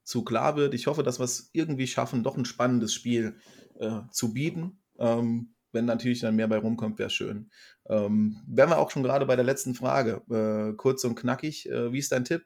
zu 0.09 0.25
klar 0.25 0.57
wird. 0.57 0.73
Ich 0.73 0.87
hoffe, 0.87 1.03
dass 1.03 1.21
wir 1.21 1.25
es 1.25 1.51
irgendwie 1.53 1.87
schaffen, 1.87 2.23
doch 2.23 2.39
ein 2.39 2.47
spannendes 2.47 2.95
Spiel 2.95 3.39
äh, 3.79 4.01
zu 4.11 4.33
bieten. 4.33 4.81
Ähm, 4.99 5.55
wenn 5.71 5.85
natürlich 5.85 6.21
dann 6.21 6.35
mehr 6.35 6.49
bei 6.49 6.57
rumkommt, 6.57 6.99
wäre 6.99 7.11
schön. 7.11 7.51
Ähm, 7.91 8.43
wären 8.47 8.71
wir 8.71 8.79
auch 8.79 8.91
schon 8.91 9.03
gerade 9.03 9.27
bei 9.27 9.37
der 9.37 9.45
letzten 9.45 9.75
Frage. 9.75 10.23
Äh, 10.31 10.75
kurz 10.77 11.05
und 11.05 11.15
knackig. 11.15 11.69
Äh, 11.69 11.93
wie 11.93 11.99
ist 11.99 12.11
dein 12.11 12.25
Tipp? 12.25 12.43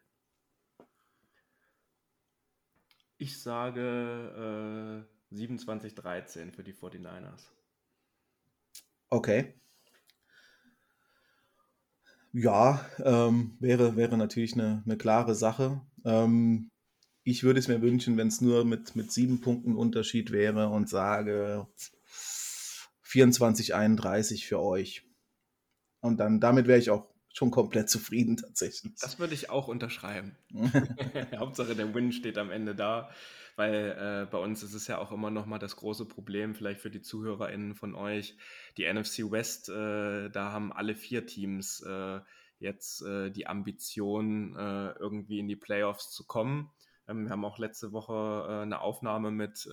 Ich 3.16 3.40
sage 3.40 5.06
äh, 5.32 5.34
27-13 5.36 6.50
für 6.50 6.64
die 6.64 6.74
49ers. 6.74 7.44
Okay. 9.08 9.54
Ja, 12.32 12.84
ähm, 13.04 13.56
wäre, 13.60 13.94
wäre 13.94 14.18
natürlich 14.18 14.54
eine, 14.54 14.82
eine 14.84 14.96
klare 14.96 15.36
Sache. 15.36 15.80
Ähm, 16.04 16.71
ich 17.24 17.44
würde 17.44 17.60
es 17.60 17.68
mir 17.68 17.82
wünschen, 17.82 18.16
wenn 18.16 18.28
es 18.28 18.40
nur 18.40 18.64
mit, 18.64 18.96
mit 18.96 19.12
sieben 19.12 19.40
Punkten 19.40 19.76
Unterschied 19.76 20.32
wäre 20.32 20.68
und 20.68 20.88
sage 20.88 21.66
24, 23.02 23.74
31 23.74 24.46
für 24.46 24.60
euch. 24.60 25.04
Und 26.00 26.18
dann 26.18 26.40
damit 26.40 26.66
wäre 26.66 26.78
ich 26.78 26.90
auch 26.90 27.12
schon 27.32 27.50
komplett 27.50 27.88
zufrieden 27.88 28.36
tatsächlich. 28.36 28.94
Das 29.00 29.18
würde 29.18 29.34
ich 29.34 29.50
auch 29.50 29.68
unterschreiben. 29.68 30.36
Hauptsache 31.36 31.74
der 31.74 31.94
Win 31.94 32.12
steht 32.12 32.38
am 32.38 32.50
Ende 32.50 32.74
da, 32.74 33.10
weil 33.56 34.24
äh, 34.24 34.30
bei 34.30 34.38
uns 34.38 34.62
ist 34.62 34.74
es 34.74 34.86
ja 34.86 34.98
auch 34.98 35.12
immer 35.12 35.30
noch 35.30 35.46
mal 35.46 35.58
das 35.58 35.76
große 35.76 36.06
Problem, 36.06 36.54
vielleicht 36.54 36.80
für 36.80 36.90
die 36.90 37.02
ZuhörerInnen 37.02 37.74
von 37.74 37.94
euch, 37.94 38.36
die 38.76 38.92
NFC 38.92 39.30
West, 39.30 39.68
äh, 39.68 40.28
da 40.30 40.52
haben 40.52 40.72
alle 40.72 40.94
vier 40.94 41.26
Teams 41.26 41.80
äh, 41.80 42.20
jetzt 42.58 43.02
äh, 43.02 43.30
die 43.30 43.46
Ambition, 43.46 44.56
äh, 44.56 44.92
irgendwie 44.98 45.38
in 45.38 45.48
die 45.48 45.56
Playoffs 45.56 46.10
zu 46.10 46.26
kommen. 46.26 46.70
Ähm, 47.08 47.24
wir 47.24 47.30
haben 47.30 47.44
auch 47.44 47.58
letzte 47.58 47.92
Woche 47.92 48.46
äh, 48.48 48.62
eine 48.62 48.80
Aufnahme 48.80 49.30
mit 49.30 49.68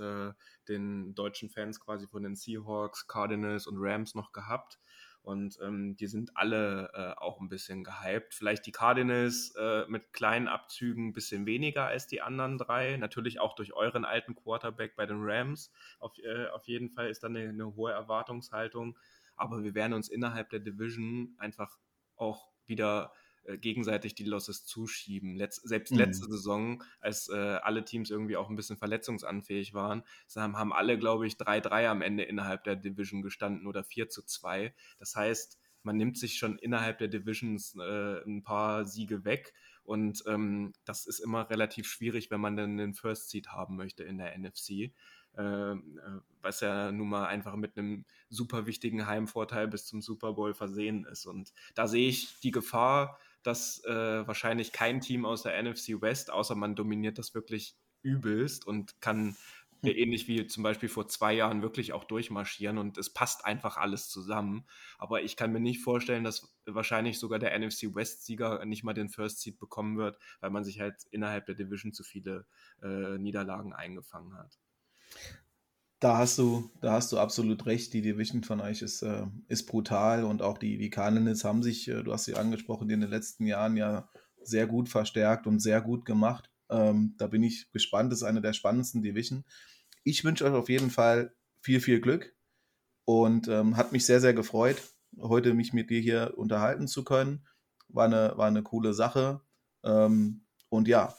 den 0.68 1.16
deutschen 1.16 1.50
Fans 1.50 1.80
quasi 1.80 2.08
von 2.08 2.24
den 2.24 2.36
Seahawks, 2.36 3.08
Cardinals 3.08 3.66
und 3.68 3.78
Rams 3.80 4.16
noch 4.16 4.32
gehabt. 4.32 4.80
Und 5.22 5.60
ähm, 5.62 5.96
die 5.98 6.08
sind 6.08 6.36
alle 6.36 6.92
äh, 6.94 7.20
auch 7.20 7.40
ein 7.40 7.50
bisschen 7.50 7.84
gehypt. 7.84 8.34
Vielleicht 8.34 8.66
die 8.66 8.72
Cardinals 8.72 9.54
äh, 9.60 9.86
mit 9.88 10.14
kleinen 10.14 10.48
Abzügen 10.48 11.10
ein 11.10 11.14
bisschen 11.14 11.46
weniger 11.46 11.86
als 11.86 12.08
die 12.08 12.22
anderen 12.22 12.58
drei. 12.58 12.98
Natürlich 12.98 13.40
auch 13.40 13.54
durch 13.56 13.74
euren 13.74 14.06
alten 14.06 14.36
Quarterback 14.36 14.96
bei 14.96 15.06
den 15.06 15.20
Rams. 15.20 15.72
Auf, 16.00 16.18
äh, 16.20 16.48
auf 16.48 16.66
jeden 16.66 16.90
Fall 16.90 17.10
ist 17.10 17.24
da 17.24 17.28
eine, 17.28 17.50
eine 17.50 17.76
hohe 17.76 17.92
Erwartungshaltung. 17.92 18.98
Aber 19.36 19.64
wir 19.64 19.76
werden 19.76 19.94
uns 19.94 20.10
innerhalb 20.10 20.50
der 20.50 20.60
Division 20.62 21.36
einfach 21.38 21.78
auch 22.16 22.48
wieder 22.66 23.14
äh, 23.44 23.58
gegenseitig 23.58 24.16
die 24.16 24.24
Losses 24.24 24.66
zuschieben. 24.66 25.36
Letz 25.36 25.58
selbst 25.58 25.92
mhm. 25.92 26.00
letzte 26.00 26.26
Saison, 26.28 26.84
als 27.00 27.30
äh, 27.30 27.36
alle 27.36 27.86
Teams 27.86 28.10
irgendwie 28.10 28.38
auch 28.38 28.50
ein 28.50 28.56
bisschen 28.56 28.78
verletzungsanfähig 28.78 29.74
waren, 29.74 30.04
haben, 30.36 30.58
haben 30.58 30.74
alle, 30.74 30.98
glaube 30.98 31.28
ich, 31.28 31.34
3-3 31.34 31.88
am 31.88 32.02
Ende 32.02 32.24
innerhalb 32.24 32.64
der 32.64 32.76
Division 32.76 33.22
gestanden 33.22 33.68
oder 33.68 33.84
4 33.84 34.10
zu 34.10 34.24
2. 34.24 34.74
Das 35.00 35.16
heißt, 35.16 35.60
man 35.84 35.98
nimmt 35.98 36.18
sich 36.18 36.38
schon 36.38 36.58
innerhalb 36.60 36.98
der 36.98 37.08
Divisions 37.08 37.76
äh, 37.76 38.22
ein 38.24 38.44
paar 38.44 38.86
Siege 38.86 39.24
weg. 39.24 39.54
Und 39.84 40.24
ähm, 40.28 40.74
das 40.86 41.08
ist 41.08 41.20
immer 41.20 41.50
relativ 41.50 41.88
schwierig, 41.88 42.30
wenn 42.30 42.42
man 42.42 42.56
dann 42.56 42.78
den 42.78 42.94
First 42.94 43.30
Seed 43.30 43.50
haben 43.50 43.76
möchte 43.76 44.04
in 44.04 44.18
der 44.18 44.38
NFC. 44.38 44.92
Ähm, 45.38 46.00
äh, 46.04 46.20
was 46.42 46.60
ja 46.60 46.92
nun 46.92 47.10
mal 47.10 47.28
einfach 47.28 47.56
mit 47.56 47.78
einem 47.78 48.06
super 48.30 48.66
wichtigen 48.66 49.08
Heimvorteil 49.08 49.68
bis 49.68 49.86
zum 49.86 50.02
Super 50.02 50.34
Bowl 50.34 50.54
versehen 50.54 51.06
ist. 51.06 51.26
Und 51.26 51.54
da 51.76 51.88
sehe 51.88 52.10
ich 52.10 52.40
die 52.42 52.52
Gefahr, 52.52 53.20
dass 53.44 53.84
äh, 53.86 54.28
wahrscheinlich 54.28 54.72
kein 54.72 55.02
Team 55.02 55.26
aus 55.26 55.44
der 55.44 55.62
NFC 55.62 56.02
West, 56.02 56.32
außer 56.32 56.56
man 56.56 56.76
dominiert 56.76 57.18
das 57.18 57.34
wirklich 57.34 57.76
übelst 58.02 58.66
und 58.66 59.02
kann 59.02 59.36
hm. 59.82 59.92
ähnlich 59.92 60.28
wie 60.28 60.46
zum 60.48 60.64
Beispiel 60.64 60.90
vor 60.90 61.08
zwei 61.08 61.34
Jahren 61.34 61.62
wirklich 61.62 61.94
auch 61.94 62.04
durchmarschieren 62.04 62.78
und 62.78 62.98
es 62.98 63.14
passt 63.14 63.46
einfach 63.46 63.78
alles 63.78 64.10
zusammen. 64.10 64.66
Aber 64.98 65.22
ich 65.22 65.36
kann 65.36 65.52
mir 65.52 65.60
nicht 65.60 65.82
vorstellen, 65.82 66.24
dass 66.24 66.54
wahrscheinlich 66.66 67.20
sogar 67.20 67.40
der 67.40 67.58
NFC 67.58 67.96
West-Sieger 67.96 68.66
nicht 68.66 68.84
mal 68.84 68.94
den 68.94 69.10
First 69.10 69.40
Seed 69.42 69.58
bekommen 69.58 69.98
wird, 69.98 70.18
weil 70.42 70.50
man 70.50 70.64
sich 70.64 70.80
halt 70.80 70.96
innerhalb 71.12 71.46
der 71.46 71.56
Division 71.56 71.94
zu 71.94 72.04
viele 72.04 72.46
äh, 72.82 73.18
Niederlagen 73.18 73.74
eingefangen 73.74 74.38
hat. 74.38 74.60
Da 76.00 76.18
hast 76.18 76.38
du, 76.38 76.70
da 76.80 76.94
hast 76.94 77.12
du 77.12 77.20
absolut 77.20 77.66
recht. 77.66 77.94
Die 77.94 78.02
Division 78.02 78.44
von 78.44 78.62
euch 78.62 78.82
ist, 78.82 79.02
äh, 79.02 79.26
ist 79.50 79.66
brutal 79.66 80.24
und 80.24 80.42
auch 80.42 80.58
die, 80.58 80.78
die 80.78 80.90
Cardinals 80.90 81.44
haben 81.44 81.62
sich, 81.62 81.88
äh, 81.90 82.04
du 82.04 82.14
hast 82.14 82.26
sie 82.26 82.36
angesprochen, 82.36 82.90
in 82.90 83.02
den 83.02 83.10
letzten 83.10 83.46
Jahren 83.46 83.76
ja 83.76 84.10
sehr 84.42 84.66
gut 84.66 84.88
verstärkt 84.88 85.46
und 85.46 85.60
sehr 85.60 85.82
gut 85.82 86.06
gemacht. 86.06 86.50
Ähm, 86.70 87.16
da 87.18 87.28
bin 87.28 87.44
ich 87.44 87.72
gespannt. 87.72 88.12
Das 88.12 88.20
ist 88.20 88.24
eine 88.24 88.42
der 88.42 88.54
spannendsten 88.54 89.02
Division. 89.02 89.44
Ich 90.04 90.24
wünsche 90.24 90.46
euch 90.46 90.54
auf 90.54 90.70
jeden 90.70 90.90
Fall 90.90 91.34
viel, 91.62 91.82
viel 91.82 92.00
Glück 92.00 92.34
und 93.04 93.50
ähm, 93.50 93.76
hat 93.76 93.92
mich 93.92 94.06
sehr, 94.06 94.22
sehr 94.22 94.34
gefreut, 94.34 94.82
heute 95.20 95.54
mich 95.54 95.74
mit 95.74 95.90
dir 95.90 96.00
hier 96.00 96.34
unterhalten 96.38 96.88
zu 96.88 97.04
können. 97.04 97.46
War 97.90 98.06
eine, 98.06 98.34
war 98.38 98.48
eine 98.48 98.64
coole 98.64 98.94
Sache. 98.94 99.42
Ähm, 99.84 100.46
und 100.70 100.88
ja, 100.88 101.14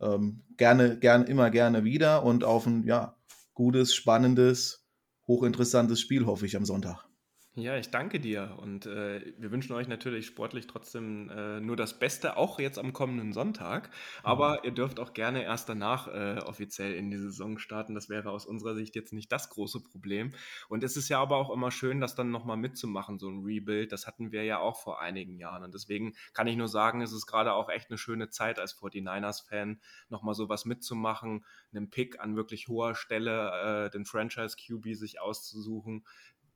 ähm, 0.00 0.42
gerne, 0.56 0.98
gerne, 0.98 1.26
immer 1.26 1.50
gerne 1.50 1.84
wieder 1.84 2.24
und 2.24 2.42
auf 2.42 2.66
ein, 2.66 2.84
ja, 2.84 3.17
gutes, 3.58 3.92
spannendes, 3.92 4.86
hochinteressantes 5.26 5.98
Spiel, 5.98 6.26
hoffe 6.26 6.46
ich, 6.46 6.56
am 6.56 6.64
Sonntag. 6.64 7.07
Ja, 7.58 7.76
ich 7.76 7.90
danke 7.90 8.20
dir 8.20 8.56
und 8.62 8.86
äh, 8.86 9.34
wir 9.36 9.50
wünschen 9.50 9.72
euch 9.72 9.88
natürlich 9.88 10.26
sportlich 10.26 10.68
trotzdem 10.68 11.28
äh, 11.28 11.58
nur 11.58 11.74
das 11.74 11.98
Beste, 11.98 12.36
auch 12.36 12.60
jetzt 12.60 12.78
am 12.78 12.92
kommenden 12.92 13.32
Sonntag. 13.32 13.90
Aber 14.22 14.52
mhm. 14.52 14.58
ihr 14.62 14.70
dürft 14.70 15.00
auch 15.00 15.12
gerne 15.12 15.42
erst 15.42 15.68
danach 15.68 16.06
äh, 16.06 16.38
offiziell 16.46 16.94
in 16.94 17.10
die 17.10 17.16
Saison 17.16 17.58
starten. 17.58 17.96
Das 17.96 18.08
wäre 18.08 18.30
aus 18.30 18.46
unserer 18.46 18.76
Sicht 18.76 18.94
jetzt 18.94 19.12
nicht 19.12 19.32
das 19.32 19.50
große 19.50 19.80
Problem. 19.82 20.34
Und 20.68 20.84
es 20.84 20.96
ist 20.96 21.08
ja 21.08 21.20
aber 21.20 21.36
auch 21.36 21.50
immer 21.50 21.72
schön, 21.72 22.00
das 22.00 22.14
dann 22.14 22.30
nochmal 22.30 22.56
mitzumachen, 22.56 23.18
so 23.18 23.28
ein 23.28 23.42
Rebuild. 23.42 23.90
Das 23.90 24.06
hatten 24.06 24.30
wir 24.30 24.44
ja 24.44 24.60
auch 24.60 24.80
vor 24.80 25.00
einigen 25.00 25.36
Jahren. 25.36 25.64
Und 25.64 25.74
deswegen 25.74 26.14
kann 26.34 26.46
ich 26.46 26.56
nur 26.56 26.68
sagen, 26.68 27.00
es 27.00 27.12
ist 27.12 27.26
gerade 27.26 27.54
auch 27.54 27.70
echt 27.70 27.90
eine 27.90 27.98
schöne 27.98 28.30
Zeit 28.30 28.60
als 28.60 28.78
49ers-Fan, 28.78 29.80
nochmal 30.10 30.34
sowas 30.34 30.64
mitzumachen, 30.64 31.44
einen 31.72 31.90
Pick 31.90 32.20
an 32.20 32.36
wirklich 32.36 32.68
hoher 32.68 32.94
Stelle, 32.94 33.86
äh, 33.86 33.90
den 33.90 34.04
Franchise-QB 34.04 34.94
sich 34.94 35.20
auszusuchen 35.20 36.04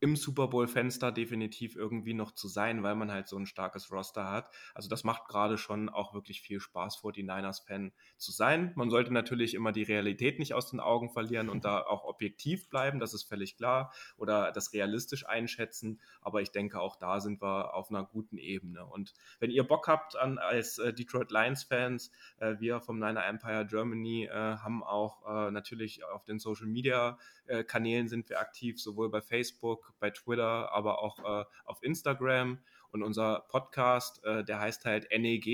im 0.03 0.17
Super 0.17 0.49
Bowl-Fenster 0.49 1.13
definitiv 1.13 1.77
irgendwie 1.77 2.13
noch 2.13 2.33
zu 2.33 2.49
sein, 2.49 2.83
weil 2.83 2.97
man 2.97 3.13
halt 3.13 3.29
so 3.29 3.37
ein 3.39 3.47
starkes 3.47 3.93
Roster 3.93 4.29
hat. 4.29 4.51
Also 4.75 4.89
das 4.89 5.05
macht 5.05 5.29
gerade 5.29 5.57
schon 5.57 5.89
auch 5.89 6.13
wirklich 6.13 6.43
viel 6.43 6.59
Spaß, 6.59 6.99
49ers-Fan 6.99 7.93
zu 8.17 8.33
sein. 8.33 8.73
Man 8.75 8.91
sollte 8.91 9.13
natürlich 9.13 9.55
immer 9.55 9.71
die 9.71 9.85
Realität 9.85 10.41
nicht 10.41 10.55
aus 10.55 10.69
den 10.69 10.81
Augen 10.81 11.09
verlieren 11.11 11.49
und 11.49 11.65
da 11.65 11.81
auch 11.83 12.03
objektiv 12.03 12.69
bleiben, 12.69 12.99
das 12.99 13.15
ist 13.15 13.23
völlig 13.23 13.57
klar, 13.57 13.93
oder 14.17 14.51
das 14.51 14.73
realistisch 14.73 15.25
einschätzen. 15.25 16.01
Aber 16.21 16.43
ich 16.43 16.51
denke, 16.51 16.81
auch 16.81 16.97
da 16.97 17.21
sind 17.21 17.41
wir 17.41 17.73
auf 17.75 17.89
einer 17.91 18.03
guten 18.03 18.39
Ebene. 18.39 18.85
Und 18.85 19.15
wenn 19.39 19.53
ihr 19.53 19.63
Bock 19.63 19.87
habt 19.87 20.17
an 20.17 20.39
als 20.39 20.79
äh, 20.79 20.93
Detroit 20.93 21.31
Lions-Fans, 21.31 22.11
äh, 22.39 22.57
wir 22.59 22.81
vom 22.81 22.99
Niner 22.99 23.25
Empire 23.25 23.65
Germany 23.67 24.25
äh, 24.25 24.33
haben 24.33 24.83
auch 24.83 25.47
äh, 25.47 25.53
natürlich 25.53 26.05
auf 26.05 26.25
den 26.25 26.41
Social 26.41 26.67
Media 26.67 27.19
äh, 27.47 27.65
sind 28.07 28.29
wir 28.29 28.41
aktiv, 28.41 28.81
sowohl 28.81 29.11
bei 29.11 29.21
Facebook, 29.21 29.92
bei 30.03 30.11
Twitter, 30.11 30.71
aber 30.73 30.99
auch 30.99 31.19
äh, 31.21 31.45
auf 31.65 31.83
Instagram. 31.83 32.59
Und 32.91 33.03
unser 33.03 33.47
Podcast, 33.49 34.23
äh, 34.25 34.45
der 34.45 34.61
heißt 34.61 34.85
halt 34.85 35.09
NEG, 35.11 35.47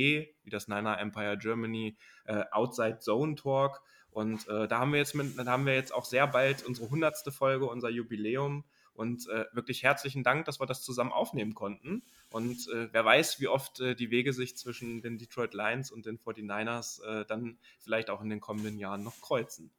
wie 0.42 0.50
das 0.50 0.66
Niner 0.66 0.98
Empire 0.98 1.38
Germany, 1.38 1.96
äh, 2.24 2.42
Outside 2.50 2.98
Zone 2.98 3.36
Talk. 3.36 3.80
Und 4.10 4.48
äh, 4.48 4.66
da 4.66 4.80
haben 4.80 4.90
wir 4.90 4.98
jetzt 4.98 5.14
mit, 5.14 5.38
haben 5.38 5.66
wir 5.66 5.74
jetzt 5.74 5.94
auch 5.94 6.04
sehr 6.04 6.26
bald 6.26 6.66
unsere 6.66 6.90
hundertste 6.90 7.30
Folge, 7.30 7.66
unser 7.66 7.90
Jubiläum. 7.90 8.64
Und 8.92 9.28
äh, 9.28 9.44
wirklich 9.52 9.84
herzlichen 9.84 10.24
Dank, 10.24 10.46
dass 10.46 10.58
wir 10.58 10.66
das 10.66 10.82
zusammen 10.82 11.12
aufnehmen 11.12 11.54
konnten. 11.54 12.02
Und 12.30 12.68
äh, 12.68 12.88
wer 12.90 13.04
weiß, 13.04 13.38
wie 13.38 13.46
oft 13.46 13.78
die 13.78 14.10
Wege 14.10 14.32
sich 14.32 14.56
zwischen 14.56 15.02
den 15.02 15.18
Detroit 15.18 15.54
Lions 15.54 15.92
und 15.92 16.06
den 16.06 16.18
49ers 16.18 17.24
dann 17.26 17.58
vielleicht 17.78 18.10
auch 18.10 18.20
in 18.20 18.28
den 18.28 18.40
kommenden 18.40 18.78
Jahren 18.78 19.04
noch 19.04 19.20
kreuzen. 19.20 19.70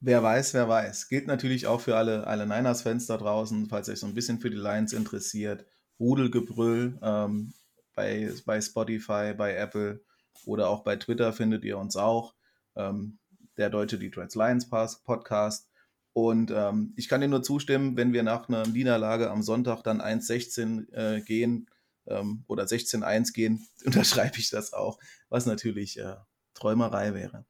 Wer 0.00 0.22
weiß, 0.22 0.54
wer 0.54 0.68
weiß. 0.68 1.08
Gilt 1.08 1.26
natürlich 1.26 1.66
auch 1.66 1.80
für 1.80 1.96
alle, 1.96 2.26
alle 2.26 2.46
Niners-Fans 2.46 3.06
da 3.06 3.16
draußen, 3.16 3.66
falls 3.68 3.88
euch 3.88 3.98
so 3.98 4.06
ein 4.06 4.14
bisschen 4.14 4.40
für 4.40 4.50
die 4.50 4.56
Lions 4.56 4.92
interessiert. 4.92 5.66
Rudelgebrüll 5.98 6.98
ähm, 7.02 7.52
bei, 7.94 8.32
bei 8.46 8.60
Spotify, 8.60 9.34
bei 9.36 9.56
Apple 9.56 10.04
oder 10.46 10.68
auch 10.68 10.84
bei 10.84 10.94
Twitter 10.94 11.32
findet 11.32 11.64
ihr 11.64 11.78
uns 11.78 11.96
auch. 11.96 12.34
Ähm, 12.76 13.18
der 13.56 13.70
deutsche 13.70 13.98
Detroit 13.98 14.36
Lions 14.36 14.68
Podcast. 14.68 15.68
Und 16.12 16.52
ähm, 16.52 16.92
ich 16.96 17.08
kann 17.08 17.20
dir 17.20 17.28
nur 17.28 17.42
zustimmen, 17.42 17.96
wenn 17.96 18.12
wir 18.12 18.22
nach 18.22 18.48
einer 18.48 18.66
Niederlage 18.68 19.30
am 19.30 19.42
Sonntag 19.42 19.82
dann 19.82 20.00
1-16 20.00 20.92
äh, 20.92 21.20
gehen 21.22 21.68
ähm, 22.06 22.44
oder 22.46 22.64
16-1 22.64 23.32
gehen, 23.32 23.66
unterschreibe 23.84 24.38
ich 24.38 24.50
das 24.50 24.72
auch, 24.72 25.00
was 25.28 25.46
natürlich 25.46 25.98
äh, 25.98 26.14
Träumerei 26.54 27.14
wäre. 27.14 27.44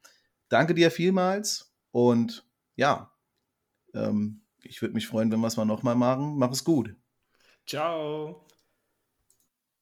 Danke 0.49 0.73
dir 0.73 0.89
vielmals 0.89 1.68
und 1.91 2.47
ja, 2.75 3.11
ähm, 3.93 4.41
ich 4.63 4.81
würde 4.81 4.93
mich 4.93 5.07
freuen, 5.07 5.31
wenn 5.31 5.39
wir 5.39 5.47
es 5.47 5.57
mal 5.57 5.65
nochmal 5.65 5.95
machen. 5.95 6.37
Mach 6.37 6.51
es 6.51 6.63
gut. 6.63 6.95
Ciao. 7.65 8.45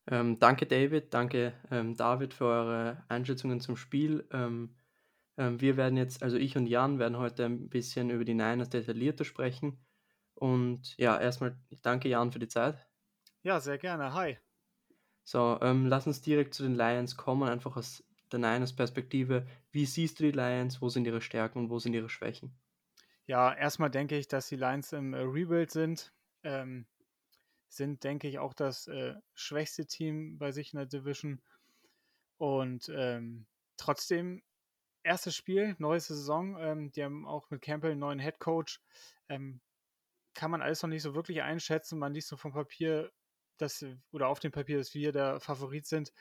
Ähm, 0.09 0.39
danke 0.39 0.65
David, 0.65 1.13
danke 1.13 1.53
ähm, 1.69 1.95
David 1.95 2.33
für 2.33 2.45
eure 2.45 3.03
Einschätzungen 3.09 3.59
zum 3.59 3.75
Spiel. 3.75 4.27
Ähm, 4.31 4.75
ähm, 5.37 5.59
wir 5.59 5.77
werden 5.77 5.97
jetzt, 5.97 6.23
also 6.23 6.37
ich 6.37 6.55
und 6.55 6.67
Jan 6.67 6.99
werden 6.99 7.17
heute 7.17 7.45
ein 7.45 7.69
bisschen 7.69 8.09
über 8.09 8.23
die 8.23 8.33
Niners 8.33 8.69
detaillierter 8.69 9.25
sprechen. 9.25 9.85
Und 10.33 10.95
ja, 10.97 11.19
erstmal 11.19 11.57
danke 11.81 12.07
Jan 12.09 12.31
für 12.31 12.39
die 12.39 12.47
Zeit. 12.47 12.77
Ja, 13.43 13.59
sehr 13.59 13.77
gerne. 13.77 14.13
Hi. 14.13 14.37
So, 15.23 15.57
ähm, 15.61 15.87
lass 15.87 16.07
uns 16.07 16.21
direkt 16.21 16.53
zu 16.53 16.63
den 16.63 16.75
Lions 16.75 17.17
kommen, 17.17 17.49
einfach 17.49 17.75
aus 17.75 18.03
der 18.31 18.39
Niners 18.39 18.75
Perspektive. 18.75 19.45
Wie 19.71 19.85
siehst 19.85 20.19
du 20.19 20.23
die 20.23 20.31
Lions? 20.31 20.81
Wo 20.81 20.89
sind 20.89 21.05
ihre 21.05 21.21
Stärken 21.21 21.59
und 21.59 21.69
wo 21.69 21.79
sind 21.79 21.93
ihre 21.93 22.09
Schwächen? 22.09 22.57
Ja, 23.25 23.53
erstmal 23.53 23.89
denke 23.89 24.17
ich, 24.17 24.27
dass 24.27 24.47
die 24.47 24.55
Lions 24.55 24.93
im 24.93 25.13
äh, 25.13 25.19
Rebuild 25.19 25.71
sind. 25.71 26.13
Ähm, 26.43 26.85
sind, 27.69 28.03
denke 28.03 28.27
ich, 28.27 28.39
auch 28.39 28.53
das 28.53 28.87
äh, 28.87 29.15
schwächste 29.33 29.85
Team 29.85 30.37
bei 30.37 30.51
sich 30.51 30.73
in 30.73 30.77
der 30.77 30.85
Division. 30.85 31.41
Und 32.37 32.89
ähm, 32.95 33.45
trotzdem, 33.75 34.41
erstes 35.03 35.35
Spiel, 35.35 35.75
neue 35.79 35.99
Saison. 35.99 36.57
Ähm, 36.59 36.91
die 36.91 37.03
haben 37.03 37.27
auch 37.27 37.49
mit 37.49 37.61
Campbell 37.61 37.91
einen 37.91 37.99
neuen 37.99 38.19
Head 38.19 38.39
Coach. 38.39 38.81
Ähm, 39.29 39.59
kann 40.33 40.51
man 40.51 40.61
alles 40.61 40.81
noch 40.83 40.89
nicht 40.89 41.01
so 41.01 41.15
wirklich 41.15 41.41
einschätzen. 41.41 41.99
Man 41.99 42.13
liest 42.13 42.27
so 42.27 42.37
vom 42.37 42.53
Papier, 42.53 43.11
dass, 43.57 43.83
oder 44.11 44.27
auf 44.27 44.39
dem 44.39 44.51
Papier, 44.51 44.77
dass 44.77 44.93
wir 44.93 45.11
der 45.11 45.39
Favorit 45.39 45.87
sind. 45.87 46.13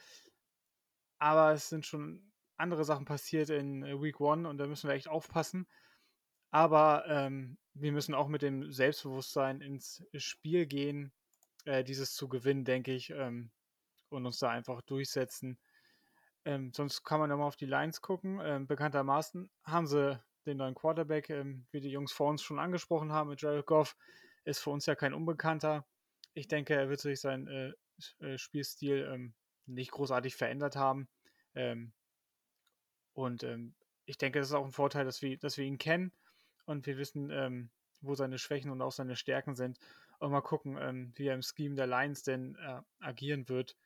Aber 1.18 1.52
es 1.52 1.68
sind 1.68 1.86
schon 1.86 2.32
andere 2.56 2.84
Sachen 2.84 3.04
passiert 3.04 3.50
in 3.50 3.82
äh, 3.82 4.00
Week 4.00 4.20
One 4.20 4.48
und 4.48 4.58
da 4.58 4.66
müssen 4.66 4.88
wir 4.88 4.94
echt 4.94 5.08
aufpassen. 5.08 5.66
Aber 6.50 7.04
ähm, 7.06 7.58
wir 7.74 7.92
müssen 7.92 8.14
auch 8.14 8.28
mit 8.28 8.42
dem 8.42 8.72
Selbstbewusstsein 8.72 9.60
ins 9.60 10.04
Spiel 10.16 10.66
gehen, 10.66 11.12
äh, 11.64 11.84
dieses 11.84 12.14
zu 12.14 12.28
gewinnen, 12.28 12.64
denke 12.64 12.92
ich, 12.92 13.10
ähm, 13.10 13.50
und 14.08 14.24
uns 14.24 14.38
da 14.38 14.50
einfach 14.50 14.82
durchsetzen. 14.82 15.58
Ähm, 16.44 16.72
sonst 16.72 17.02
kann 17.02 17.20
man 17.20 17.30
ja 17.30 17.36
mal 17.36 17.46
auf 17.46 17.56
die 17.56 17.66
Lines 17.66 18.00
gucken. 18.00 18.40
Ähm, 18.42 18.66
bekanntermaßen 18.66 19.50
haben 19.64 19.86
sie 19.86 20.22
den 20.46 20.58
neuen 20.58 20.74
Quarterback, 20.74 21.28
ähm, 21.28 21.66
wie 21.72 21.80
die 21.80 21.90
Jungs 21.90 22.12
vor 22.12 22.30
uns 22.30 22.42
schon 22.42 22.58
angesprochen 22.58 23.12
haben, 23.12 23.30
mit 23.30 23.42
Jared 23.42 23.66
Goff, 23.66 23.96
ist 24.44 24.60
für 24.60 24.70
uns 24.70 24.86
ja 24.86 24.94
kein 24.94 25.12
Unbekannter. 25.12 25.84
Ich 26.34 26.46
denke, 26.46 26.74
er 26.74 26.88
wird 26.88 27.00
sich 27.00 27.20
seinen 27.20 27.48
äh, 27.48 27.72
äh, 28.24 28.38
Spielstil 28.38 29.10
ähm, 29.12 29.34
nicht 29.66 29.90
großartig 29.90 30.36
verändert 30.36 30.76
haben. 30.76 31.08
Ähm, 31.54 31.92
und 33.12 33.42
ähm, 33.42 33.74
ich 34.04 34.18
denke, 34.18 34.38
das 34.38 34.48
ist 34.48 34.54
auch 34.54 34.64
ein 34.64 34.72
Vorteil, 34.72 35.04
dass 35.04 35.22
wir, 35.22 35.36
dass 35.38 35.56
wir 35.56 35.64
ihn 35.64 35.78
kennen 35.78 36.12
und 36.64 36.86
wir 36.86 36.96
wissen, 36.96 37.70
wo 38.00 38.14
seine 38.14 38.38
Schwächen 38.38 38.70
und 38.70 38.82
auch 38.82 38.92
seine 38.92 39.16
Stärken 39.16 39.54
sind 39.54 39.78
und 40.18 40.30
mal 40.30 40.40
gucken, 40.40 40.76
ähm, 40.80 41.12
wie 41.16 41.26
er 41.26 41.34
im 41.34 41.42
Scheme 41.42 41.74
der 41.74 41.86
Lions 41.86 42.22
denn 42.22 42.56
äh, 42.56 42.80
agieren 43.00 43.48
wird. 43.48 43.76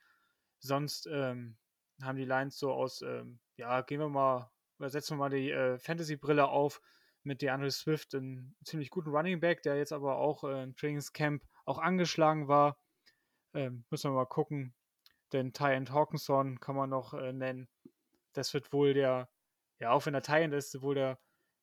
Sonst 0.58 1.06
ähm, 1.10 1.56
haben 2.02 2.18
die 2.18 2.24
Lions 2.24 2.58
so 2.58 2.72
aus, 2.72 3.02
ähm, 3.02 3.38
ja, 3.56 3.80
gehen 3.82 4.00
wir 4.00 4.08
mal, 4.08 4.50
setzen 4.78 5.16
wir 5.16 5.18
mal 5.18 5.30
die 5.30 5.50
äh, 5.50 5.78
Fantasy-Brille 5.78 6.48
auf 6.48 6.80
mit 7.22 7.42
DeAndre 7.42 7.70
Swift, 7.70 8.14
einen 8.14 8.56
ziemlich 8.64 8.90
guten 8.90 9.10
Running 9.10 9.40
Back, 9.40 9.62
der 9.62 9.76
jetzt 9.76 9.92
aber 9.92 10.16
auch 10.16 10.44
äh, 10.44 10.62
im 10.62 10.76
Trainingscamp 10.76 11.42
auch 11.64 11.78
angeschlagen 11.78 12.48
war. 12.48 12.78
Ähm, 13.52 13.84
müssen 13.90 14.10
wir 14.10 14.14
mal 14.14 14.26
gucken. 14.26 14.74
Denn 15.32 15.52
Ty 15.52 15.84
Hawkinson 15.90 16.60
kann 16.60 16.76
man 16.76 16.90
noch 16.90 17.14
äh, 17.14 17.32
nennen. 17.32 17.68
Das 18.32 18.52
wird 18.54 18.72
wohl 18.72 18.94
der, 18.94 19.30
ja, 19.78 19.90
auch 19.90 20.06
wenn 20.06 20.14
er 20.14 20.22
Ty 20.22 20.44
ist, 20.54 20.80
wohl 20.82 20.94
der 20.94 21.18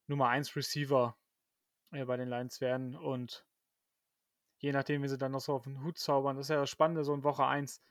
Nummer 0.08 0.30
1 0.30 0.56
Receiver 0.56 1.18
äh, 1.92 2.06
bei 2.06 2.18
den 2.18 2.30
Lions 2.30 2.62
werden. 2.62 2.96
Und 2.96 3.46
je 4.60 4.72
nachdem, 4.72 5.04
wie 5.04 5.08
sie 5.08 5.18
dann 5.18 5.32
noch 5.32 5.42
so 5.42 5.54
auf 5.54 5.64
den 5.64 5.84
Hut 5.84 5.98
zaubern. 5.98 6.38
Das 6.38 6.48
ist 6.48 6.50
ja 6.50 6.62
das 6.62 6.70
Spannende, 6.70 7.04
so 7.04 7.14
in 7.14 7.24
Woche 7.24 7.46
1. 7.46 7.82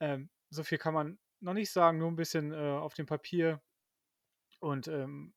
Ähm, 0.00 0.30
so 0.50 0.62
viel 0.62 0.78
kann 0.78 0.94
man 0.94 1.18
noch 1.40 1.54
nicht 1.54 1.70
sagen, 1.70 1.98
nur 1.98 2.08
ein 2.08 2.16
bisschen 2.16 2.52
äh, 2.52 2.56
auf 2.56 2.94
dem 2.94 3.06
Papier. 3.06 3.62
Und 4.60 4.88
ähm, 4.88 5.34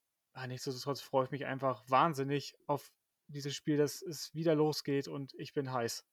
nichtsdestotrotz 0.47 1.01
freue 1.01 1.25
ich 1.25 1.31
mich 1.31 1.45
einfach 1.45 1.83
wahnsinnig 1.89 2.55
auf 2.67 2.91
dieses 3.27 3.55
Spiel, 3.55 3.77
dass 3.77 4.01
es 4.01 4.33
wieder 4.33 4.55
losgeht 4.55 5.07
und 5.07 5.33
ich 5.35 5.53
bin 5.53 5.71
heiß. 5.71 6.05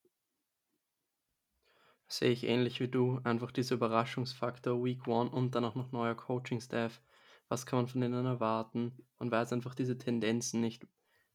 Sehe 2.06 2.30
ich 2.30 2.44
ähnlich 2.44 2.80
wie 2.80 2.88
du. 2.88 3.20
Einfach 3.24 3.50
dieser 3.50 3.76
Überraschungsfaktor 3.76 4.84
Week 4.84 5.06
One 5.08 5.30
und 5.30 5.54
dann 5.54 5.64
auch 5.64 5.74
noch 5.74 5.92
neuer 5.92 6.14
Coaching-Staff. 6.14 7.02
Was 7.48 7.66
kann 7.66 7.78
man 7.78 7.88
von 7.88 8.00
denen 8.00 8.26
erwarten? 8.26 9.06
Man 9.18 9.30
weiß 9.30 9.52
einfach 9.52 9.74
diese 9.74 9.98
Tendenzen 9.98 10.60
nicht, 10.60 10.86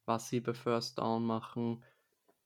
was 0.05 0.29
sie 0.29 0.39
bei 0.39 0.53
First 0.53 0.97
Down 0.99 1.25
machen. 1.25 1.83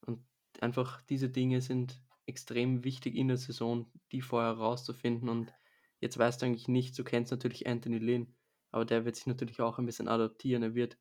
Und 0.02 0.24
einfach 0.62 1.02
diese 1.02 1.30
Dinge 1.30 1.62
sind 1.62 2.02
extrem 2.26 2.84
wichtig 2.84 3.16
in 3.16 3.28
der 3.28 3.38
Saison, 3.38 3.92
die 4.12 4.22
vorher 4.22 4.54
rauszufinden. 4.54 5.30
Und 5.30 5.54
jetzt 6.00 6.18
weißt 6.18 6.42
du 6.42 6.46
eigentlich 6.46 6.68
nicht, 6.68 6.98
du 6.98 7.04
kennst 7.04 7.32
natürlich 7.32 7.68
Anthony 7.68 8.00
Lynn, 8.00 8.36
aber 8.72 8.86
der 8.86 9.06
wird 9.06 9.16
sich 9.16 9.28
natürlich 9.28 9.60
auch 9.62 9.80
ein 9.80 9.86
bisschen 9.86 10.08
adaptieren. 10.08 10.64
Er 10.64 10.76
wird 10.76 10.98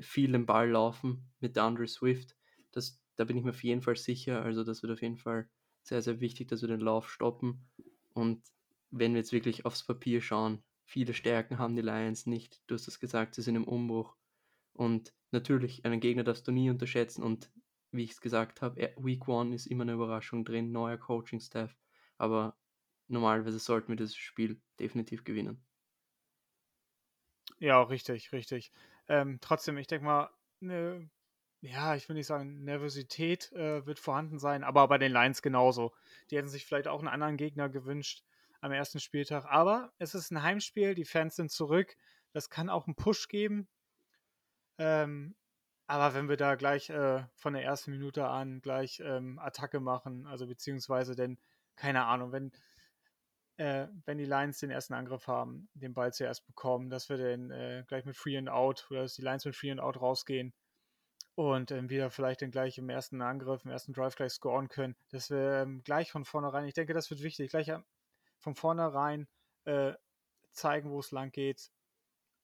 viel 0.00 0.32
den 0.32 0.46
Ball 0.46 0.70
laufen 0.70 1.32
mit 1.40 1.56
der 1.56 1.64
Andre 1.64 1.86
Swift. 1.86 2.36
Das, 2.72 3.00
da 3.16 3.24
bin 3.24 3.36
ich 3.38 3.44
mir 3.44 3.50
auf 3.50 3.64
jeden 3.64 3.82
Fall 3.82 3.96
sicher. 3.96 4.42
Also 4.42 4.62
das 4.62 4.82
wird 4.82 4.92
auf 4.92 5.02
jeden 5.02 5.16
Fall 5.16 5.48
sehr, 5.86 6.02
sehr 6.02 6.20
wichtig, 6.20 6.48
dass 6.48 6.62
wir 6.62 6.68
den 6.68 6.80
Lauf 6.80 7.10
stoppen. 7.10 7.68
Und 8.12 8.42
wenn 8.90 9.12
wir 9.12 9.20
jetzt 9.20 9.32
wirklich 9.32 9.64
aufs 9.64 9.84
Papier 9.84 10.20
schauen, 10.20 10.62
viele 10.84 11.14
Stärken 11.14 11.58
haben 11.58 11.76
die 11.76 11.82
Lions 11.82 12.26
nicht. 12.26 12.62
Du 12.66 12.74
hast 12.74 12.88
es 12.88 13.00
gesagt, 13.00 13.34
sie 13.34 13.42
sind 13.42 13.56
im 13.56 13.68
Umbruch. 13.68 14.16
Und 14.72 15.14
natürlich, 15.30 15.84
einen 15.84 16.00
Gegner 16.00 16.24
darfst 16.24 16.46
du 16.46 16.52
nie 16.52 16.70
unterschätzen. 16.70 17.22
Und 17.22 17.50
wie 17.92 18.04
ich 18.04 18.12
es 18.12 18.20
gesagt 18.20 18.62
habe, 18.62 18.94
Week 18.98 19.26
One 19.28 19.54
ist 19.54 19.66
immer 19.66 19.82
eine 19.82 19.92
Überraschung 19.92 20.44
drin, 20.44 20.72
neuer 20.72 20.98
Coaching-Staff, 20.98 21.76
aber 22.18 22.56
normalerweise 23.08 23.58
sollten 23.58 23.88
wir 23.88 23.96
das 23.96 24.14
Spiel 24.14 24.60
definitiv 24.78 25.24
gewinnen. 25.24 25.64
Ja, 27.58 27.82
richtig, 27.82 28.32
richtig. 28.32 28.72
Ähm, 29.08 29.38
trotzdem, 29.40 29.78
ich 29.78 29.86
denke 29.86 30.04
mal, 30.04 30.30
ne, 30.60 31.08
ja, 31.66 31.94
ich 31.94 32.08
will 32.08 32.14
nicht 32.16 32.26
sagen, 32.26 32.64
Nervosität 32.64 33.52
äh, 33.52 33.84
wird 33.86 33.98
vorhanden 33.98 34.38
sein, 34.38 34.64
aber 34.64 34.86
bei 34.88 34.98
den 34.98 35.12
Lions 35.12 35.42
genauso. 35.42 35.92
Die 36.30 36.36
hätten 36.36 36.48
sich 36.48 36.64
vielleicht 36.64 36.88
auch 36.88 37.00
einen 37.00 37.08
anderen 37.08 37.36
Gegner 37.36 37.68
gewünscht 37.68 38.24
am 38.60 38.72
ersten 38.72 39.00
Spieltag. 39.00 39.44
Aber 39.46 39.92
es 39.98 40.14
ist 40.14 40.30
ein 40.30 40.42
Heimspiel, 40.42 40.94
die 40.94 41.04
Fans 41.04 41.36
sind 41.36 41.50
zurück. 41.50 41.96
Das 42.32 42.50
kann 42.50 42.70
auch 42.70 42.86
einen 42.86 42.94
Push 42.94 43.28
geben. 43.28 43.68
Ähm, 44.78 45.34
aber 45.86 46.14
wenn 46.14 46.28
wir 46.28 46.36
da 46.36 46.54
gleich 46.54 46.90
äh, 46.90 47.24
von 47.34 47.52
der 47.52 47.64
ersten 47.64 47.90
Minute 47.92 48.26
an 48.26 48.60
gleich 48.60 49.00
ähm, 49.04 49.38
Attacke 49.38 49.80
machen, 49.80 50.26
also 50.26 50.46
beziehungsweise 50.46 51.16
denn, 51.16 51.38
keine 51.76 52.04
Ahnung, 52.04 52.32
wenn, 52.32 52.52
äh, 53.56 53.88
wenn 54.04 54.18
die 54.18 54.24
Lions 54.24 54.58
den 54.58 54.70
ersten 54.70 54.94
Angriff 54.94 55.26
haben, 55.26 55.68
den 55.74 55.94
Ball 55.94 56.12
zuerst 56.12 56.46
bekommen, 56.46 56.90
dass 56.90 57.08
wir 57.08 57.16
dann 57.16 57.50
äh, 57.50 57.84
gleich 57.86 58.04
mit 58.04 58.16
Free 58.16 58.36
and 58.36 58.48
Out 58.48 58.86
oder 58.90 59.02
dass 59.02 59.14
die 59.14 59.22
Lions 59.22 59.44
mit 59.44 59.56
Free 59.56 59.70
and 59.70 59.80
Out 59.80 60.00
rausgehen 60.00 60.52
und 61.36 61.70
ähm, 61.70 61.90
wieder 61.90 62.10
vielleicht 62.10 62.42
dann 62.42 62.50
gleich 62.50 62.78
im 62.78 62.88
ersten 62.88 63.22
Angriff, 63.22 63.64
im 63.64 63.70
ersten 63.70 63.92
Drive 63.92 64.16
gleich 64.16 64.32
scoren 64.32 64.68
können, 64.68 64.96
dass 65.10 65.30
wir 65.30 65.62
ähm, 65.62 65.82
gleich 65.84 66.10
von 66.10 66.24
vornherein, 66.24 66.66
ich 66.66 66.74
denke, 66.74 66.94
das 66.94 67.10
wird 67.10 67.22
wichtig, 67.22 67.50
gleich 67.50 67.70
von 68.38 68.54
vornherein 68.56 69.28
äh, 69.64 69.92
zeigen, 70.52 70.90
wo 70.90 71.00
es 71.00 71.12
lang 71.12 71.30
geht 71.32 71.70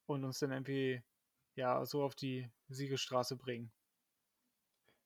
und 0.07 0.25
uns 0.25 0.39
dann 0.41 0.53
irgendwie 0.53 1.03
ja 1.57 1.85
so 1.87 2.03
auf 2.03 2.15
die 2.15 2.51
Siegesstraße 2.69 3.37
bringen. 3.37 3.73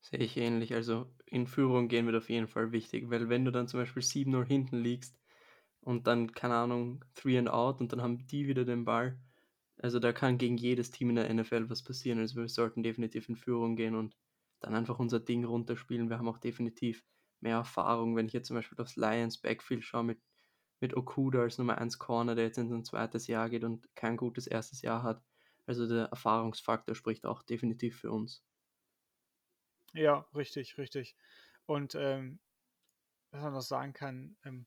Sehe 0.01 0.21
ich 0.21 0.37
ähnlich. 0.37 0.75
Also 0.75 1.13
in 1.27 1.47
Führung 1.47 1.89
gehen 1.89 2.07
wird 2.07 2.17
auf 2.17 2.31
jeden 2.31 2.49
Fall 2.49 2.73
wichtig, 2.73 3.11
weil 3.11 3.29
wenn 3.29 3.45
du 3.45 3.51
dann 3.51 3.69
zum 3.69 3.81
Beispiel 3.81 4.03
7-0 4.03 4.45
hinten 4.45 4.79
liegst 4.79 5.19
und 5.81 6.07
dann, 6.07 6.33
keine 6.33 6.55
Ahnung, 6.57 7.05
3 7.15 7.39
and 7.39 7.51
out 7.51 7.81
und 7.81 7.93
dann 7.93 8.03
haben 8.03 8.27
die 8.27 8.47
wieder 8.49 8.65
den 8.65 8.85
Ball. 8.85 9.19
Also 9.79 9.99
da 9.99 10.13
kann 10.13 10.39
gegen 10.39 10.57
jedes 10.57 10.91
Team 10.91 11.11
in 11.11 11.17
der 11.17 11.33
NFL 11.33 11.69
was 11.69 11.83
passieren. 11.85 12.19
Also 12.19 12.37
wir 12.37 12.49
sollten 12.49 12.83
definitiv 12.83 13.29
in 13.29 13.37
Führung 13.37 13.77
gehen 13.77 13.95
und 13.95 14.17
dann 14.61 14.75
einfach 14.75 14.99
unser 14.99 15.21
Ding 15.21 15.45
runterspielen. 15.45 16.09
Wir 16.09 16.19
haben 16.19 16.29
auch 16.29 16.39
definitiv 16.39 17.05
mehr 17.41 17.57
Erfahrung. 17.57 18.17
Wenn 18.17 18.27
ich 18.27 18.33
jetzt 18.33 18.49
zum 18.49 18.57
Beispiel 18.57 18.81
aufs 18.81 18.97
Lions 18.97 19.39
Backfield 19.39 19.85
schaue 19.85 20.05
mit, 20.05 20.21
mit 20.81 20.97
Okuda 20.97 21.43
als 21.43 21.59
Nummer 21.59 21.79
1 21.79 21.99
Corner, 21.99 22.35
der 22.35 22.45
jetzt 22.45 22.59
in 22.59 22.71
sein 22.71 22.85
zweites 22.85 23.27
Jahr 23.27 23.51
geht 23.51 23.65
und 23.65 23.87
kein 23.95 24.17
gutes 24.17 24.47
erstes 24.47 24.83
Jahr 24.83 25.03
hat, 25.03 25.23
also 25.67 25.87
der 25.87 26.07
Erfahrungsfaktor 26.07 26.95
spricht 26.95 27.27
auch 27.27 27.43
definitiv 27.43 28.01
für 28.01 28.11
uns. 28.11 28.43
Ja, 29.93 30.27
richtig, 30.35 30.79
richtig. 30.79 31.17
Und 31.67 31.95
ähm, 31.95 32.39
was 33.31 33.43
man 33.43 33.53
noch 33.53 33.63
sagen 33.63 33.93
kann, 33.93 34.37
ähm, 34.45 34.67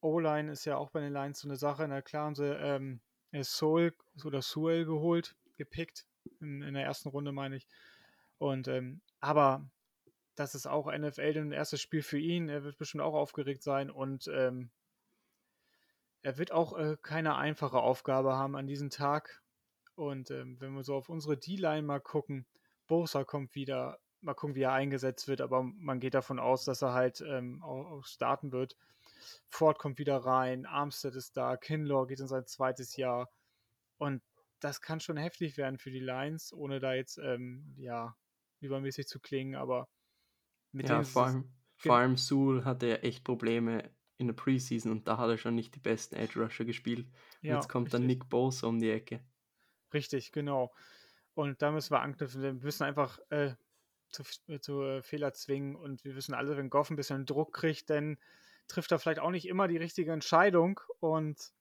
O-Line 0.00 0.52
ist 0.52 0.64
ja 0.64 0.76
auch 0.76 0.90
bei 0.90 1.00
den 1.00 1.12
Lines 1.12 1.40
so 1.40 1.48
eine 1.48 1.56
Sache. 1.56 1.86
Na 1.88 2.02
klar 2.02 2.26
haben 2.26 2.34
sie 2.34 2.46
ähm, 2.46 3.00
Soul 3.42 3.92
oder 4.24 4.42
Suel 4.42 4.84
geholt, 4.84 5.34
gepickt, 5.56 6.06
in, 6.40 6.62
in, 6.62 6.74
der 6.74 6.84
ersten 6.84 7.08
Runde 7.08 7.32
meine 7.32 7.56
ich. 7.56 7.66
Und 8.38 8.68
ähm, 8.68 9.00
aber 9.20 9.68
das 10.36 10.54
ist 10.54 10.66
auch 10.66 10.92
NFL 10.92 11.38
ein 11.38 11.52
erstes 11.52 11.80
Spiel 11.80 12.02
für 12.02 12.18
ihn. 12.18 12.48
Er 12.48 12.64
wird 12.64 12.78
bestimmt 12.78 13.02
auch 13.02 13.14
aufgeregt 13.14 13.62
sein 13.62 13.90
und 13.90 14.28
ähm, 14.28 14.70
er 16.22 16.38
wird 16.38 16.52
auch 16.52 16.76
äh, 16.76 16.96
keine 17.02 17.36
einfache 17.36 17.78
Aufgabe 17.78 18.34
haben 18.34 18.56
an 18.56 18.66
diesem 18.66 18.90
Tag. 18.90 19.42
Und 19.94 20.30
ähm, 20.30 20.60
wenn 20.60 20.74
wir 20.74 20.82
so 20.82 20.94
auf 20.96 21.08
unsere 21.08 21.36
D-Line 21.36 21.82
mal 21.82 22.00
gucken, 22.00 22.46
Bosa 22.86 23.24
kommt 23.24 23.54
wieder, 23.54 23.98
mal 24.20 24.34
gucken, 24.34 24.56
wie 24.56 24.62
er 24.62 24.72
eingesetzt 24.72 25.28
wird, 25.28 25.40
aber 25.40 25.62
man 25.62 26.00
geht 26.00 26.14
davon 26.14 26.38
aus, 26.38 26.64
dass 26.64 26.82
er 26.82 26.94
halt 26.94 27.20
ähm, 27.20 27.62
auch, 27.62 27.90
auch, 27.90 28.04
starten 28.04 28.52
wird. 28.52 28.76
Ford 29.48 29.78
kommt 29.78 29.98
wieder 29.98 30.18
rein, 30.18 30.66
Armstead 30.66 31.14
ist 31.14 31.36
da, 31.36 31.56
Kinlaw 31.56 32.06
geht 32.06 32.20
in 32.20 32.28
sein 32.28 32.46
zweites 32.46 32.96
Jahr. 32.96 33.30
Und 33.98 34.22
das 34.60 34.80
kann 34.80 35.00
schon 35.00 35.16
heftig 35.16 35.56
werden 35.56 35.78
für 35.78 35.90
die 35.90 36.00
Lions, 36.00 36.52
ohne 36.52 36.80
da 36.80 36.94
jetzt, 36.94 37.18
ähm, 37.18 37.74
ja, 37.76 38.16
übermäßig 38.60 39.06
zu 39.06 39.20
klingen, 39.20 39.56
aber 39.56 39.88
mit 40.72 40.88
ja, 40.88 41.02
vor 41.04 41.26
allem, 41.26 41.52
vor 41.76 41.96
allem 41.96 42.16
Sewell 42.16 42.64
hatte 42.64 42.88
ja 42.88 42.96
echt 42.96 43.24
Probleme 43.24 43.90
in 44.16 44.26
der 44.26 44.34
Preseason 44.34 44.90
und 44.90 45.06
da 45.06 45.18
hat 45.18 45.28
er 45.28 45.38
schon 45.38 45.54
nicht 45.54 45.74
die 45.74 45.80
besten 45.80 46.16
Edge 46.16 46.40
Rusher 46.40 46.64
gespielt. 46.64 47.06
Und 47.42 47.48
ja, 47.48 47.56
jetzt 47.56 47.68
kommt 47.68 47.86
richtig. 47.86 48.00
dann 48.00 48.06
Nick 48.06 48.28
Bosa 48.28 48.66
um 48.66 48.78
die 48.78 48.90
Ecke. 48.90 49.20
Richtig, 49.92 50.32
genau. 50.32 50.72
Und 51.34 51.62
da 51.62 51.70
müssen 51.70 51.92
wir 51.92 52.00
anknüpfen. 52.00 52.42
Wir 52.42 52.54
müssen 52.54 52.84
einfach 52.84 53.18
äh, 53.30 53.54
zu, 54.10 54.22
äh, 54.48 54.60
zu 54.60 54.82
äh, 54.82 55.02
Fehler 55.02 55.32
zwingen 55.34 55.76
und 55.76 56.04
wir 56.04 56.14
wissen 56.14 56.34
alle, 56.34 56.56
wenn 56.56 56.70
Goff 56.70 56.90
ein 56.90 56.96
bisschen 56.96 57.26
Druck 57.26 57.52
kriegt, 57.52 57.90
dann 57.90 58.18
trifft 58.68 58.92
er 58.92 58.98
vielleicht 58.98 59.20
auch 59.20 59.30
nicht 59.30 59.46
immer 59.46 59.68
die 59.68 59.76
richtige 59.76 60.12
Entscheidung 60.12 60.80
und 61.00 61.52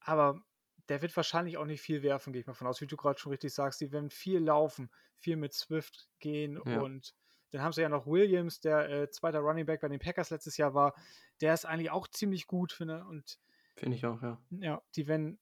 aber 0.00 0.42
der 0.88 1.00
wird 1.00 1.16
wahrscheinlich 1.16 1.56
auch 1.58 1.64
nicht 1.64 1.80
viel 1.80 2.02
werfen, 2.02 2.32
gehe 2.32 2.40
ich 2.40 2.46
mal 2.46 2.54
von 2.54 2.66
aus, 2.66 2.80
wie 2.80 2.86
du 2.86 2.96
gerade 2.96 3.18
schon 3.18 3.30
richtig 3.30 3.54
sagst. 3.54 3.80
Die 3.80 3.92
werden 3.92 4.10
viel 4.10 4.40
laufen, 4.40 4.90
viel 5.16 5.36
mit 5.36 5.52
Swift 5.52 6.08
gehen 6.18 6.60
ja. 6.66 6.80
und 6.80 7.14
dann 7.50 7.62
haben 7.62 7.72
sie 7.72 7.82
ja 7.82 7.88
noch 7.88 8.06
Williams, 8.06 8.60
der 8.60 8.88
äh, 8.90 9.10
zweiter 9.10 9.40
Running 9.40 9.66
Back 9.66 9.80
bei 9.80 9.88
den 9.88 10.00
Packers 10.00 10.30
letztes 10.30 10.56
Jahr 10.56 10.74
war. 10.74 10.94
Der 11.40 11.54
ist 11.54 11.66
eigentlich 11.66 11.90
auch 11.90 12.08
ziemlich 12.08 12.46
gut, 12.46 12.72
finde 12.72 13.04
und 13.04 13.38
Finde 13.76 13.96
ich 13.96 14.04
auch, 14.04 14.20
ja. 14.22 14.40
Ja, 14.50 14.82
die 14.96 15.06
werden 15.06 15.38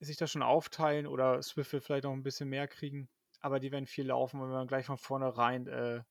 sich 0.00 0.16
das 0.16 0.30
schon 0.30 0.42
aufteilen 0.42 1.06
oder 1.06 1.42
Swift 1.42 1.72
wird 1.72 1.84
vielleicht 1.84 2.04
noch 2.04 2.12
ein 2.12 2.22
bisschen 2.22 2.48
mehr 2.48 2.68
kriegen, 2.68 3.08
aber 3.40 3.60
die 3.60 3.72
werden 3.72 3.86
viel 3.86 4.06
laufen, 4.06 4.40
wenn 4.40 4.48
wir 4.48 4.66
gleich 4.66 4.86
von 4.86 4.98
vornherein 4.98 5.66
äh, 5.66 6.02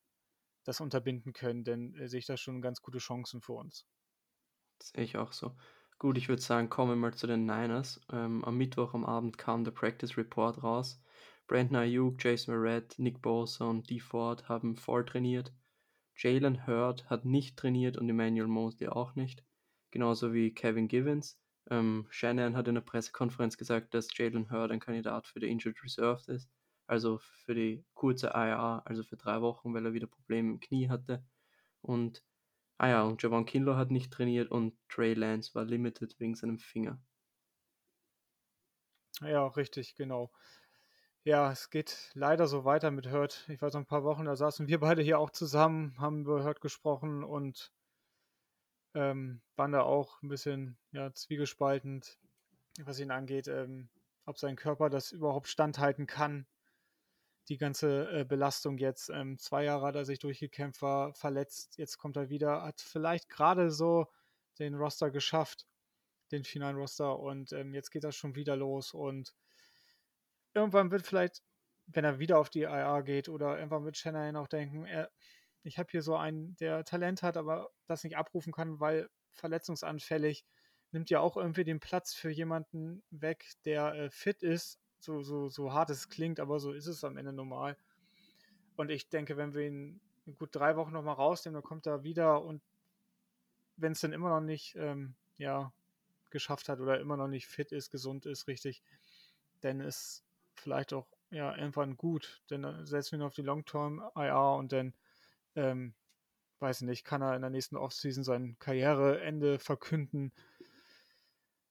das 0.65 0.81
unterbinden 0.81 1.31
können, 1.33 1.63
dann 1.63 1.93
äh, 1.95 2.09
sehe 2.09 2.19
ich 2.19 2.25
da 2.25 2.35
schon 2.35 2.61
ganz 2.61 2.81
gute 2.81 2.97
Chancen 2.97 3.41
für 3.41 3.53
uns. 3.53 3.85
Das 4.79 4.89
sehe 4.89 5.03
ich 5.03 5.17
auch 5.17 5.31
so. 5.31 5.55
Gut, 5.97 6.17
ich 6.17 6.27
würde 6.27 6.41
sagen, 6.41 6.69
kommen 6.69 6.91
wir 6.91 6.95
mal 6.97 7.13
zu 7.13 7.27
den 7.27 7.45
Niners. 7.45 8.01
Ähm, 8.11 8.43
am 8.43 8.57
Mittwoch 8.57 8.93
am 8.93 9.05
Abend 9.05 9.37
kam 9.37 9.63
der 9.63 9.71
Practice 9.71 10.17
Report 10.17 10.61
raus. 10.61 11.01
Brandon 11.47 11.77
Ayuk, 11.77 12.21
Jason 12.21 12.53
Verrett, 12.53 12.95
Nick 12.97 13.21
Bosa 13.21 13.65
und 13.65 13.89
Dee 13.89 13.99
Ford 13.99 14.49
haben 14.49 14.75
voll 14.75 15.05
trainiert. 15.05 15.53
Jalen 16.17 16.65
Hurd 16.65 17.09
hat 17.09 17.25
nicht 17.25 17.57
trainiert 17.57 17.97
und 17.97 18.09
Emmanuel 18.09 18.47
Mosley 18.47 18.89
auch 18.89 19.15
nicht. 19.15 19.43
Genauso 19.91 20.33
wie 20.33 20.53
Kevin 20.53 20.87
Givens. 20.87 21.39
Ähm, 21.69 22.07
Shannon 22.09 22.55
hat 22.55 22.67
in 22.67 22.75
der 22.75 22.81
Pressekonferenz 22.81 23.57
gesagt, 23.57 23.93
dass 23.93 24.17
Jalen 24.17 24.49
Hurd 24.49 24.71
ein 24.71 24.79
Kandidat 24.79 25.27
für 25.27 25.39
die 25.39 25.49
Injured 25.49 25.81
Reserve 25.83 26.31
ist, 26.31 26.49
also 26.87 27.17
für 27.19 27.55
die 27.55 27.85
kurze 27.93 28.27
IR, 28.27 28.81
also 28.85 29.03
für 29.03 29.17
drei 29.17 29.41
Wochen, 29.41 29.73
weil 29.73 29.85
er 29.85 29.93
wieder 29.93 30.07
Probleme 30.07 30.51
im 30.51 30.59
Knie 30.59 30.89
hatte. 30.89 31.23
Und, 31.81 32.23
ah 32.77 32.87
ja, 32.87 33.03
und 33.03 33.21
Javon 33.21 33.45
Kinlaw 33.45 33.77
hat 33.77 33.91
nicht 33.91 34.11
trainiert 34.11 34.51
und 34.51 34.77
Trey 34.89 35.13
Lance 35.13 35.53
war 35.55 35.65
limited 35.65 36.19
wegen 36.19 36.35
seinem 36.35 36.59
Finger. 36.59 36.99
Ja, 39.21 39.47
richtig, 39.47 39.95
genau. 39.95 40.31
Ja, 41.23 41.51
es 41.51 41.69
geht 41.71 42.11
leider 42.13 42.47
so 42.47 42.65
weiter 42.65 42.91
mit 42.91 43.11
Hurt. 43.11 43.45
Ich 43.49 43.61
weiß 43.61 43.73
noch 43.73 43.81
ein 43.81 43.87
paar 43.87 44.03
Wochen, 44.03 44.25
da 44.25 44.35
saßen 44.35 44.67
wir 44.67 44.79
beide 44.79 45.01
hier 45.01 45.19
auch 45.19 45.31
zusammen, 45.31 45.95
haben 45.97 46.21
über 46.21 46.43
Hurt 46.43 46.61
gesprochen 46.61 47.23
und 47.23 47.71
ähm, 48.93 49.41
waren 49.55 49.71
da 49.71 49.81
auch 49.81 50.21
ein 50.21 50.29
bisschen 50.29 50.77
ja, 50.91 51.13
zwiegespaltend, 51.13 52.19
was 52.83 52.99
ihn 52.99 53.11
angeht, 53.11 53.47
ähm, 53.47 53.89
ob 54.25 54.37
sein 54.37 54.55
Körper 54.55 54.89
das 54.89 55.11
überhaupt 55.11 55.47
standhalten 55.47 56.07
kann. 56.07 56.45
Die 57.49 57.57
ganze 57.57 58.09
äh, 58.11 58.25
Belastung 58.25 58.77
jetzt. 58.77 59.09
Ähm, 59.09 59.37
zwei 59.37 59.63
Jahre 59.63 59.87
hat 59.87 59.95
er 59.95 60.05
sich 60.05 60.19
durchgekämpft, 60.19 60.81
war 60.81 61.13
verletzt. 61.13 61.77
Jetzt 61.77 61.97
kommt 61.97 62.17
er 62.17 62.29
wieder, 62.29 62.63
hat 62.63 62.81
vielleicht 62.81 63.29
gerade 63.29 63.71
so 63.71 64.07
den 64.59 64.75
Roster 64.75 65.11
geschafft, 65.11 65.67
den 66.31 66.43
finalen 66.43 66.77
Roster. 66.77 67.19
Und 67.19 67.51
ähm, 67.53 67.73
jetzt 67.73 67.91
geht 67.91 68.03
das 68.03 68.15
schon 68.15 68.35
wieder 68.35 68.55
los. 68.55 68.93
Und 68.93 69.35
irgendwann 70.53 70.91
wird 70.91 71.05
vielleicht, 71.05 71.43
wenn 71.87 72.05
er 72.05 72.19
wieder 72.19 72.39
auf 72.39 72.49
die 72.49 72.63
IR 72.63 73.03
geht 73.03 73.29
oder 73.29 73.57
irgendwann 73.57 73.85
wird 73.85 73.97
Shanahan 73.97 74.37
auch 74.37 74.47
denken, 74.47 74.85
er, 74.85 75.11
ich 75.63 75.77
habe 75.77 75.91
hier 75.91 76.01
so 76.01 76.15
einen, 76.15 76.55
der 76.55 76.83
Talent 76.83 77.21
hat, 77.21 77.37
aber 77.37 77.69
das 77.87 78.03
nicht 78.03 78.17
abrufen 78.17 78.53
kann, 78.53 78.79
weil 78.79 79.09
verletzungsanfällig, 79.33 80.45
nimmt 80.91 81.09
ja 81.09 81.19
auch 81.19 81.37
irgendwie 81.37 81.63
den 81.63 81.79
Platz 81.79 82.13
für 82.13 82.29
jemanden 82.29 83.03
weg, 83.09 83.45
der 83.65 83.93
äh, 83.93 84.09
fit 84.09 84.41
ist. 84.41 84.79
So, 85.05 85.21
so, 85.21 85.49
so 85.49 85.71
hart 85.71 85.91
es 85.91 86.09
klingt, 86.09 86.39
aber 86.39 86.59
so 86.59 86.71
ist 86.71 86.87
es 86.87 87.03
am 87.03 87.17
Ende 87.17 87.31
normal. 87.31 87.77
Und 88.75 88.89
ich 88.89 89.07
denke, 89.07 89.37
wenn 89.37 89.53
wir 89.53 89.67
ihn 89.67 90.01
gut 90.39 90.49
drei 90.51 90.75
Wochen 90.75 90.93
nochmal 90.93 91.13
rausnehmen, 91.13 91.53
dann 91.53 91.63
kommt 91.63 91.85
er 91.85 92.03
wieder 92.03 92.43
und 92.43 92.63
wenn 93.77 93.91
es 93.91 94.01
dann 94.01 94.13
immer 94.13 94.29
noch 94.29 94.41
nicht 94.41 94.75
ähm, 94.77 95.13
ja, 95.37 95.71
geschafft 96.31 96.69
hat 96.69 96.79
oder 96.79 96.99
immer 96.99 97.17
noch 97.17 97.27
nicht 97.27 97.45
fit 97.45 97.71
ist, 97.71 97.91
gesund 97.91 98.25
ist, 98.25 98.47
richtig, 98.47 98.81
dann 99.61 99.79
ist 99.79 100.23
vielleicht 100.55 100.91
auch 100.91 101.05
ja 101.29 101.55
irgendwann 101.55 101.97
gut. 101.97 102.41
Dann 102.47 102.83
setzen 102.87 103.11
wir 103.11 103.19
ihn 103.19 103.27
auf 103.27 103.35
die 103.35 103.43
Long-Term 103.43 104.01
IR 104.15 104.55
und 104.57 104.71
dann 104.71 104.95
ähm, 105.55 105.93
weiß 106.59 106.81
nicht, 106.81 107.05
kann 107.05 107.21
er 107.21 107.35
in 107.35 107.41
der 107.41 107.51
nächsten 107.51 107.77
Offseason 107.77 108.23
sein 108.23 108.57
Karriereende 108.57 109.59
verkünden. 109.59 110.33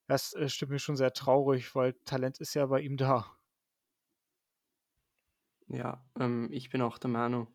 Das 0.06 0.34
äh, 0.34 0.48
stimmt 0.48 0.72
mir 0.72 0.78
schon 0.78 0.96
sehr 0.96 1.12
traurig, 1.12 1.74
weil 1.74 1.94
Talent 2.04 2.38
ist 2.38 2.54
ja 2.54 2.66
bei 2.66 2.80
ihm 2.80 2.96
da. 2.96 3.36
Ja, 5.68 6.04
ähm, 6.18 6.48
ich 6.52 6.70
bin 6.70 6.82
auch 6.82 6.98
der 6.98 7.10
Meinung, 7.10 7.48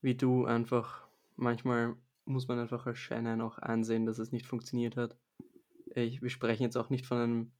wie 0.00 0.16
du 0.16 0.44
einfach, 0.44 1.06
manchmal 1.36 1.96
muss 2.24 2.48
man 2.48 2.58
einfach 2.58 2.86
als 2.86 2.98
Shannon 2.98 3.40
auch 3.40 3.58
einsehen, 3.58 4.06
dass 4.06 4.18
es 4.18 4.32
nicht 4.32 4.46
funktioniert 4.46 4.96
hat. 4.96 5.16
Ich, 5.94 6.22
wir 6.22 6.30
sprechen 6.30 6.64
jetzt 6.64 6.76
auch 6.76 6.90
nicht 6.90 7.06
von 7.06 7.18
einem 7.18 7.52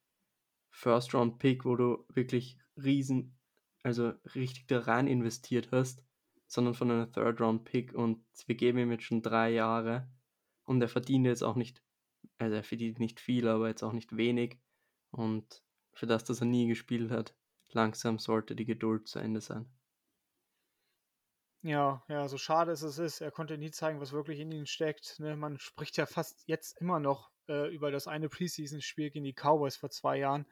First-Round-Pick, 0.71 1.65
wo 1.65 1.77
du 1.77 2.05
wirklich 2.09 2.59
riesen, 2.77 3.39
also 3.83 4.13
richtig 4.35 4.67
da 4.67 4.81
rein 4.81 5.07
investiert 5.07 5.71
hast 5.73 6.05
sondern 6.51 6.75
von 6.75 6.91
einem 6.91 7.13
Third-Round-Pick 7.13 7.95
und 7.95 8.25
wir 8.47 8.57
geben 8.57 8.79
ihm 8.79 8.91
jetzt 8.91 9.05
schon 9.05 9.23
drei 9.23 9.53
Jahre 9.53 10.11
und 10.65 10.83
er 10.83 10.89
verdient 10.89 11.27
jetzt 11.27 11.45
auch 11.45 11.55
nicht, 11.55 11.81
also 12.41 12.57
er 12.57 12.65
verdient 12.65 12.99
nicht 12.99 13.21
viel, 13.21 13.49
aber 13.49 13.69
jetzt 13.69 13.83
auch 13.83 13.93
nicht 13.93 14.17
wenig 14.17 14.59
und 15.11 15.63
für 15.93 16.07
das, 16.07 16.25
dass 16.25 16.41
er 16.41 16.47
nie 16.47 16.67
gespielt 16.67 17.11
hat, 17.11 17.35
langsam 17.73 18.19
sollte 18.19 18.57
die 18.57 18.65
Geduld 18.65 19.09
zu 19.09 19.19
Ende 19.19 19.41
sein. 19.41 19.69
Ja, 21.63 22.03
ja, 22.09 22.27
so 22.27 22.39
schade 22.39 22.73
es 22.73 22.83
ist, 22.83 23.21
er 23.21 23.31
konnte 23.31 23.59
nie 23.59 23.71
zeigen, 23.71 24.01
was 24.01 24.13
wirklich 24.13 24.41
in 24.41 24.51
ihm 24.51 24.65
steckt. 24.65 25.21
Ne? 25.21 25.37
Man 25.37 25.59
spricht 25.59 25.99
ja 25.99 26.07
fast 26.07 26.43
jetzt 26.47 26.81
immer 26.81 27.01
noch 27.01 27.31
äh, 27.49 27.69
über 27.75 27.91
das 27.91 28.09
eine 28.09 28.31
Preseason-Spiel 28.31 29.11
gegen 29.11 29.27
die 29.27 29.35
Cowboys 29.35 29.77
vor 29.77 29.91
zwei 29.91 30.17
Jahren. 30.17 30.47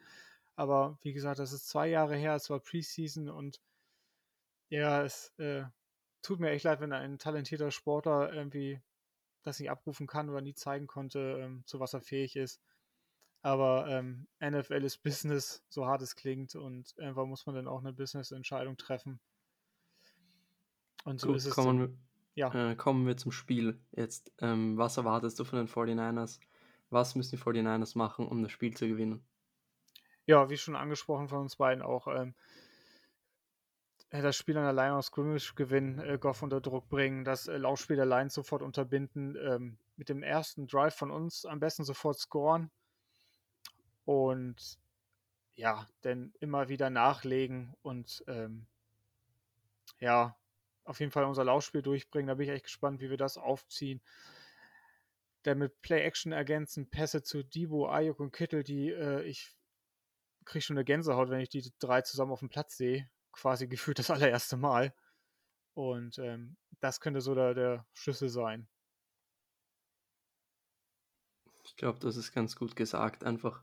Aber 0.54 0.98
wie 1.00 1.14
gesagt, 1.14 1.38
das 1.38 1.52
ist 1.54 1.68
zwei 1.68 1.88
Jahre 1.88 2.16
her, 2.16 2.34
es 2.34 2.50
war 2.50 2.60
Preseason 2.60 3.30
und 3.30 3.62
ja, 4.68 5.02
es 5.02 5.32
äh, 5.38 5.64
tut 6.20 6.40
mir 6.40 6.50
echt 6.50 6.64
leid, 6.64 6.80
wenn 6.80 6.92
ein 6.92 7.18
talentierter 7.18 7.70
Sportler 7.70 8.30
irgendwie 8.34 8.82
das 9.48 9.58
nicht 9.60 9.70
abrufen 9.70 10.06
kann 10.06 10.30
oder 10.30 10.40
nie 10.40 10.54
zeigen 10.54 10.86
konnte, 10.86 11.38
ähm, 11.40 11.62
zu 11.66 11.80
was 11.80 11.94
er 11.94 12.00
fähig 12.00 12.36
ist. 12.36 12.60
Aber 13.42 13.86
ähm, 13.88 14.26
NFL 14.40 14.84
ist 14.84 15.02
Business, 15.02 15.64
so 15.68 15.86
hart 15.86 16.02
es 16.02 16.16
klingt, 16.16 16.54
und 16.54 16.94
irgendwann 16.96 17.28
muss 17.28 17.46
man 17.46 17.54
dann 17.54 17.68
auch 17.68 17.80
eine 17.80 17.92
Business-Entscheidung 17.92 18.76
treffen. 18.76 19.20
Und 21.04 21.20
so 21.20 21.28
Gut, 21.28 21.36
ist 21.36 21.46
es. 21.46 21.54
Kommen, 21.54 21.80
wir, 21.80 21.98
ja. 22.34 22.70
Äh, 22.70 22.76
kommen 22.76 23.06
wir 23.06 23.16
zum 23.16 23.32
Spiel 23.32 23.80
jetzt. 23.92 24.32
Ähm, 24.38 24.76
was 24.76 24.96
erwartest 24.96 25.38
du 25.38 25.44
von 25.44 25.58
den 25.58 25.68
49ers? 25.68 26.40
Was 26.90 27.14
müssen 27.14 27.36
die 27.36 27.42
49ers 27.42 27.96
machen, 27.96 28.26
um 28.26 28.42
das 28.42 28.50
Spiel 28.50 28.76
zu 28.76 28.88
gewinnen? 28.88 29.24
Ja, 30.26 30.50
wie 30.50 30.56
schon 30.56 30.76
angesprochen 30.76 31.28
von 31.28 31.40
uns 31.40 31.56
beiden 31.56 31.82
auch. 31.82 32.08
Ähm, 32.08 32.34
das 34.10 34.36
Spiel 34.36 34.56
an 34.56 34.64
der 34.64 34.72
Line 34.72 34.94
aus 34.94 35.06
Scrimmage 35.06 35.54
gewinnen, 35.54 35.98
äh, 35.98 36.18
Goff 36.18 36.42
unter 36.42 36.60
Druck 36.60 36.88
bringen, 36.88 37.24
das 37.24 37.46
äh, 37.46 37.58
Laufspiel 37.58 37.96
der 37.96 38.06
Line 38.06 38.30
sofort 38.30 38.62
unterbinden, 38.62 39.36
ähm, 39.36 39.78
mit 39.96 40.08
dem 40.08 40.22
ersten 40.22 40.66
Drive 40.66 40.94
von 40.94 41.10
uns 41.10 41.44
am 41.44 41.60
besten 41.60 41.84
sofort 41.84 42.18
scoren 42.18 42.70
und 44.04 44.78
ja, 45.54 45.86
dann 46.02 46.32
immer 46.40 46.68
wieder 46.68 46.88
nachlegen 46.88 47.74
und 47.82 48.24
ähm, 48.28 48.66
ja, 49.98 50.36
auf 50.84 51.00
jeden 51.00 51.12
Fall 51.12 51.24
unser 51.24 51.44
Laufspiel 51.44 51.82
durchbringen. 51.82 52.28
Da 52.28 52.34
bin 52.34 52.48
ich 52.48 52.54
echt 52.54 52.64
gespannt, 52.64 53.00
wie 53.00 53.10
wir 53.10 53.16
das 53.16 53.36
aufziehen. 53.36 54.00
Dann 55.42 55.58
mit 55.58 55.82
Play-Action 55.82 56.32
ergänzen, 56.32 56.88
Pässe 56.88 57.22
zu 57.22 57.42
Debo, 57.42 57.88
Ayuk 57.88 58.20
und 58.20 58.32
Kittel, 58.32 58.62
die 58.62 58.90
äh, 58.90 59.22
ich 59.24 59.54
kriege 60.44 60.62
schon 60.62 60.78
eine 60.78 60.84
Gänsehaut, 60.84 61.28
wenn 61.28 61.40
ich 61.40 61.50
die 61.50 61.70
drei 61.78 62.00
zusammen 62.00 62.32
auf 62.32 62.40
dem 62.40 62.48
Platz 62.48 62.76
sehe 62.76 63.10
quasi 63.38 63.68
gefühlt 63.68 63.98
das 63.98 64.10
allererste 64.10 64.56
Mal. 64.56 64.92
Und 65.74 66.18
ähm, 66.18 66.56
das 66.80 67.00
könnte 67.00 67.20
so 67.20 67.34
der, 67.34 67.54
der 67.54 67.86
Schlüssel 67.92 68.28
sein. 68.28 68.68
Ich 71.64 71.76
glaube, 71.76 72.00
das 72.00 72.16
ist 72.16 72.32
ganz 72.32 72.56
gut 72.56 72.74
gesagt. 72.74 73.22
Einfach 73.22 73.62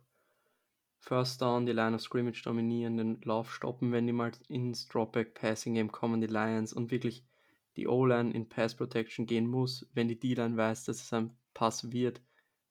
First 1.00 1.42
Down, 1.42 1.66
die 1.66 1.74
Line 1.74 1.96
of 1.96 2.02
Scrimmage 2.02 2.42
dominieren, 2.44 2.98
den 2.98 3.22
Lauf 3.24 3.54
stoppen, 3.54 3.92
wenn 3.92 4.08
die 4.08 4.14
mal 4.14 4.32
ins 4.48 4.88
Dropback 4.88 5.34
Passing 5.34 5.74
Game 5.74 5.92
kommen, 5.92 6.22
die 6.22 6.28
Lions 6.28 6.72
und 6.72 6.92
wirklich 6.92 7.26
die 7.76 7.88
O-Line 7.88 8.32
in 8.32 8.48
Pass 8.48 8.76
Protection 8.76 9.26
gehen 9.26 9.48
muss, 9.48 9.86
wenn 9.94 10.08
die 10.08 10.20
D-Line 10.20 10.56
weiß, 10.56 10.86
dass 10.86 11.04
es 11.04 11.12
ein 11.12 11.38
Pass 11.54 11.92
wird, 11.92 12.22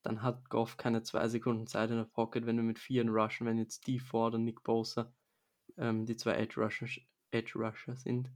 dann 0.02 0.22
hat 0.22 0.48
Goff 0.48 0.78
keine 0.78 1.02
zwei 1.02 1.28
Sekunden 1.28 1.66
Zeit 1.66 1.90
in 1.90 1.96
der 1.96 2.04
Pocket, 2.04 2.46
wenn 2.46 2.56
wir 2.56 2.62
mit 2.62 2.78
vier 2.78 3.06
rushen, 3.06 3.46
wenn 3.46 3.58
jetzt 3.58 3.86
die 3.86 3.98
Ford 3.98 4.34
und 4.34 4.44
Nick 4.44 4.62
Bosa 4.62 5.12
ähm, 5.76 6.06
die 6.06 6.16
zwei 6.16 6.34
Edge 6.34 6.60
Rusher, 6.60 6.86
Edge 7.30 7.58
Rusher 7.58 7.96
sind 7.96 8.30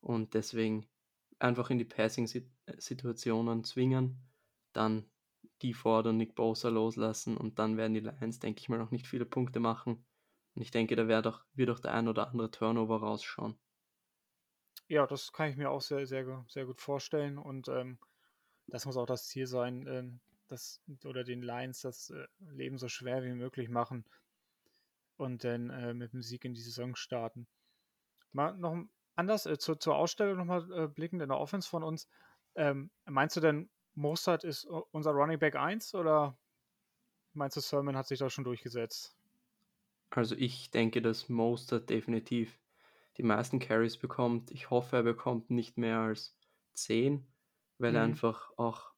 und 0.00 0.34
deswegen 0.34 0.86
einfach 1.38 1.70
in 1.70 1.78
die 1.78 1.84
Passing-Situationen 1.84 3.64
zwingen, 3.64 4.18
dann 4.72 5.10
die 5.62 5.74
Ford 5.74 6.06
und 6.06 6.16
Nick 6.16 6.34
Bosa 6.34 6.68
loslassen 6.68 7.36
und 7.36 7.58
dann 7.58 7.76
werden 7.76 7.94
die 7.94 8.00
Lions, 8.00 8.38
denke 8.38 8.60
ich 8.60 8.68
mal, 8.68 8.78
noch 8.78 8.90
nicht 8.90 9.06
viele 9.06 9.24
Punkte 9.24 9.60
machen. 9.60 10.04
Und 10.54 10.62
ich 10.62 10.70
denke, 10.70 10.96
da 10.96 11.08
wird 11.08 11.26
auch, 11.26 11.44
wird 11.54 11.70
auch 11.70 11.80
der 11.80 11.94
ein 11.94 12.08
oder 12.08 12.28
andere 12.28 12.50
Turnover 12.50 13.00
rausschauen. 13.00 13.56
Ja, 14.88 15.06
das 15.06 15.32
kann 15.32 15.50
ich 15.50 15.56
mir 15.56 15.70
auch 15.70 15.80
sehr, 15.80 16.06
sehr, 16.06 16.44
sehr 16.48 16.66
gut 16.66 16.80
vorstellen. 16.80 17.38
Und 17.38 17.68
ähm, 17.68 17.98
das 18.66 18.84
muss 18.84 18.96
auch 18.96 19.06
das 19.06 19.28
Ziel 19.28 19.46
sein, 19.46 19.86
ähm, 19.86 20.20
das, 20.48 20.82
oder 21.04 21.24
den 21.24 21.42
Lions 21.42 21.80
das 21.80 22.10
äh, 22.10 22.26
Leben 22.38 22.78
so 22.78 22.88
schwer 22.88 23.22
wie 23.24 23.32
möglich 23.32 23.68
machen 23.68 24.04
und 25.22 25.44
dann 25.44 25.70
äh, 25.70 25.94
mit 25.94 26.12
dem 26.12 26.22
Sieg 26.22 26.44
in 26.44 26.54
die 26.54 26.60
Saison 26.60 26.96
starten. 26.96 27.46
Mal 28.32 28.56
noch 28.58 28.76
anders 29.14 29.46
äh, 29.46 29.56
zu, 29.56 29.76
zur 29.76 29.96
Ausstellung 29.96 30.36
nochmal 30.36 30.70
äh, 30.72 30.88
blickend 30.88 31.22
in 31.22 31.28
der 31.28 31.38
Offense 31.38 31.68
von 31.68 31.82
uns. 31.82 32.08
Ähm, 32.56 32.90
meinst 33.06 33.36
du 33.36 33.40
denn, 33.40 33.70
Mostert 33.94 34.42
ist 34.42 34.64
unser 34.64 35.12
Running 35.12 35.38
Back 35.38 35.54
1 35.54 35.94
oder 35.94 36.36
meinst 37.34 37.56
du, 37.56 37.60
Sermon 37.60 37.96
hat 37.96 38.06
sich 38.06 38.18
da 38.18 38.30
schon 38.30 38.44
durchgesetzt? 38.44 39.14
Also 40.10 40.34
ich 40.34 40.70
denke, 40.70 41.00
dass 41.00 41.28
Mostert 41.28 41.88
definitiv 41.88 42.58
die 43.18 43.22
meisten 43.22 43.58
Carries 43.58 43.98
bekommt. 43.98 44.50
Ich 44.50 44.70
hoffe, 44.70 44.96
er 44.96 45.02
bekommt 45.02 45.50
nicht 45.50 45.78
mehr 45.78 45.98
als 45.98 46.36
10, 46.74 47.26
weil 47.78 47.90
mhm. 47.90 47.96
er 47.96 48.02
einfach 48.02 48.50
auch, 48.56 48.92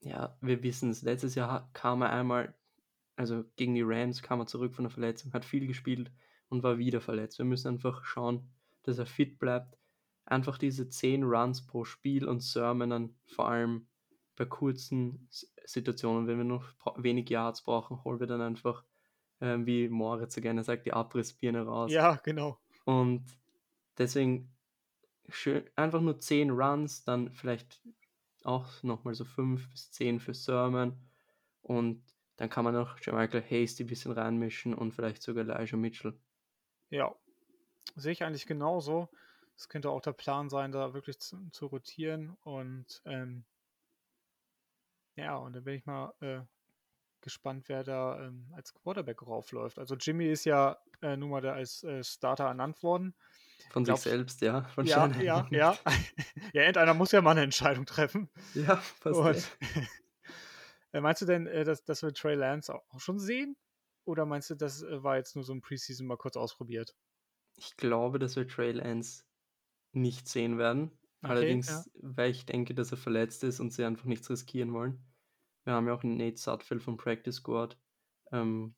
ja, 0.00 0.36
wir 0.40 0.62
wissen 0.62 0.90
es, 0.90 1.02
letztes 1.02 1.34
Jahr 1.34 1.68
kam 1.72 2.02
er 2.02 2.10
einmal, 2.10 2.54
also 3.16 3.44
gegen 3.56 3.74
die 3.74 3.82
Rams 3.82 4.22
kam 4.22 4.40
er 4.40 4.46
zurück 4.46 4.74
von 4.74 4.84
der 4.84 4.90
Verletzung, 4.90 5.32
hat 5.32 5.44
viel 5.44 5.66
gespielt 5.66 6.10
und 6.48 6.62
war 6.62 6.78
wieder 6.78 7.00
verletzt. 7.00 7.38
Wir 7.38 7.44
müssen 7.44 7.68
einfach 7.68 8.04
schauen, 8.04 8.48
dass 8.82 8.98
er 8.98 9.06
fit 9.06 9.38
bleibt. 9.38 9.76
Einfach 10.24 10.58
diese 10.58 10.88
10 10.88 11.22
Runs 11.24 11.66
pro 11.66 11.84
Spiel 11.84 12.26
und 12.26 12.40
Sermonen, 12.40 13.16
vor 13.26 13.48
allem 13.48 13.86
bei 14.36 14.44
kurzen 14.44 15.28
Situationen, 15.64 16.26
wenn 16.26 16.38
wir 16.38 16.44
noch 16.44 16.64
wenig 16.96 17.30
Yards 17.30 17.62
brauchen, 17.62 18.04
holen 18.04 18.20
wir 18.20 18.26
dann 18.26 18.40
einfach, 18.40 18.84
äh, 19.40 19.56
wie 19.60 19.88
Moritz 19.88 20.34
so 20.34 20.40
gerne 20.40 20.62
sagt, 20.62 20.84
die 20.84 20.92
Abrissbirne 20.92 21.62
raus. 21.62 21.90
Ja, 21.90 22.20
genau. 22.22 22.58
Und 22.84 23.24
Deswegen 23.98 24.54
schön, 25.28 25.64
einfach 25.74 26.00
nur 26.00 26.20
10 26.20 26.50
Runs, 26.50 27.04
dann 27.04 27.32
vielleicht 27.32 27.80
auch 28.44 28.82
nochmal 28.82 29.14
so 29.14 29.24
5 29.24 29.70
bis 29.70 29.90
10 29.92 30.20
für 30.20 30.34
Sermon 30.34 30.96
und 31.62 32.02
dann 32.36 32.50
kann 32.50 32.64
man 32.64 32.74
noch 32.74 32.96
Michael 33.06 33.42
Hasty 33.42 33.84
ein 33.84 33.86
bisschen 33.86 34.12
reinmischen 34.12 34.74
und 34.74 34.92
vielleicht 34.92 35.22
sogar 35.22 35.44
Elijah 35.44 35.76
Mitchell. 35.76 36.18
Ja, 36.90 37.14
sehe 37.94 38.12
ich 38.12 38.22
eigentlich 38.24 38.46
genauso. 38.46 39.08
Es 39.56 39.68
könnte 39.68 39.90
auch 39.90 40.02
der 40.02 40.12
Plan 40.12 40.50
sein, 40.50 40.70
da 40.70 40.92
wirklich 40.92 41.18
zu, 41.18 41.48
zu 41.50 41.66
rotieren 41.66 42.36
und 42.42 43.02
ähm, 43.06 43.44
ja, 45.16 45.36
und 45.36 45.54
dann 45.54 45.64
bin 45.64 45.74
ich 45.76 45.86
mal 45.86 46.12
äh, 46.20 46.40
gespannt, 47.22 47.68
wer 47.68 47.82
da 47.82 48.20
ähm, 48.20 48.46
als 48.54 48.74
Quarterback 48.74 49.26
raufläuft. 49.26 49.78
Also 49.78 49.94
Jimmy 49.96 50.26
ist 50.30 50.44
ja 50.44 50.76
äh, 51.00 51.16
nun 51.16 51.30
mal 51.30 51.40
da 51.40 51.54
als 51.54 51.82
äh, 51.84 52.04
Starter 52.04 52.44
ernannt 52.44 52.82
worden. 52.82 53.14
Von 53.70 53.84
Glaub, 53.84 53.98
sich 53.98 54.12
selbst, 54.12 54.42
ja. 54.42 54.62
Von 54.74 54.84
ja, 54.84 55.06
ja, 55.20 55.46
ja. 55.50 55.76
ja, 56.52 56.62
irgendeiner 56.62 56.92
muss 56.92 57.12
ja 57.12 57.22
mal 57.22 57.32
eine 57.32 57.42
Entscheidung 57.42 57.86
treffen. 57.86 58.28
Ja, 58.54 58.80
passt. 59.00 59.18
Und, 59.18 59.58
meinst 61.00 61.22
du 61.22 61.26
denn, 61.26 61.46
äh, 61.46 61.64
dass, 61.64 61.84
dass 61.84 62.02
wir 62.02 62.12
Trey 62.12 62.34
Lance 62.34 62.74
auch 62.74 63.00
schon 63.00 63.18
sehen? 63.18 63.56
Oder 64.04 64.24
meinst 64.24 64.50
du, 64.50 64.54
das 64.54 64.82
äh, 64.82 65.02
war 65.02 65.16
jetzt 65.16 65.34
nur 65.34 65.44
so 65.44 65.52
ein 65.52 65.60
Preseason 65.60 66.06
mal 66.06 66.16
kurz 66.16 66.36
ausprobiert? 66.36 66.96
Ich 67.56 67.76
glaube, 67.76 68.18
dass 68.18 68.36
wir 68.36 68.46
Trey 68.46 68.72
Lance 68.72 69.24
nicht 69.92 70.28
sehen 70.28 70.58
werden. 70.58 70.92
Okay, 71.22 71.32
Allerdings, 71.32 71.68
ja. 71.68 71.84
weil 71.94 72.30
ich 72.30 72.46
denke, 72.46 72.74
dass 72.74 72.92
er 72.92 72.98
verletzt 72.98 73.42
ist 73.42 73.60
und 73.60 73.72
sie 73.72 73.84
einfach 73.84 74.04
nichts 74.04 74.30
riskieren 74.30 74.72
wollen. 74.72 75.02
Wir 75.64 75.72
haben 75.72 75.88
ja 75.88 75.94
auch 75.94 76.04
einen 76.04 76.16
Nate 76.16 76.36
Sudfeld 76.36 76.82
vom 76.82 76.96
Practice 76.96 77.36
Squad 77.36 77.76
ähm, 78.30 78.74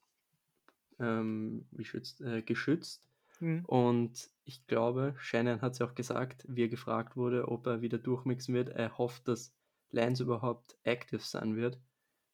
ähm, 0.99 1.69
schützt, 1.83 2.21
äh, 2.21 2.43
geschützt. 2.43 3.05
Mhm. 3.41 3.65
Und 3.67 4.31
ich 4.45 4.67
glaube, 4.67 5.15
Shannon 5.19 5.61
hat 5.61 5.73
es 5.73 5.79
ja 5.81 5.87
auch 5.87 5.95
gesagt, 5.95 6.45
wie 6.49 6.63
er 6.63 6.69
gefragt 6.69 7.17
wurde, 7.17 7.49
ob 7.49 7.67
er 7.67 7.83
wieder 7.83 7.99
durchmixen 7.99 8.55
wird. 8.55 8.71
Er 8.71 8.97
hofft, 8.97 9.29
dass 9.29 9.53
Lance 9.91 10.23
überhaupt 10.23 10.79
active 10.85 11.21
sein 11.21 11.57
wird. 11.57 11.79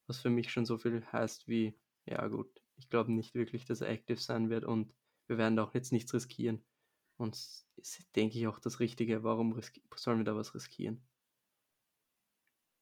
Was 0.07 0.21
für 0.21 0.29
mich 0.29 0.51
schon 0.51 0.65
so 0.65 0.77
viel 0.77 1.05
heißt 1.11 1.47
wie, 1.47 1.79
ja 2.05 2.27
gut, 2.27 2.61
ich 2.77 2.89
glaube 2.89 3.11
nicht 3.11 3.33
wirklich, 3.35 3.65
dass 3.65 3.81
er 3.81 3.89
active 3.89 4.19
sein 4.19 4.49
wird 4.49 4.65
und 4.65 4.93
wir 5.27 5.37
werden 5.37 5.55
da 5.55 5.63
auch 5.63 5.73
jetzt 5.73 5.91
nichts 5.91 6.13
riskieren. 6.13 6.63
Und 7.17 7.35
ist, 7.77 8.15
denke 8.15 8.37
ich, 8.37 8.47
auch 8.47 8.59
das 8.59 8.79
Richtige. 8.79 9.23
Warum 9.23 9.59
sollen 9.95 10.19
wir 10.19 10.25
da 10.25 10.35
was 10.35 10.53
riskieren? 10.53 11.07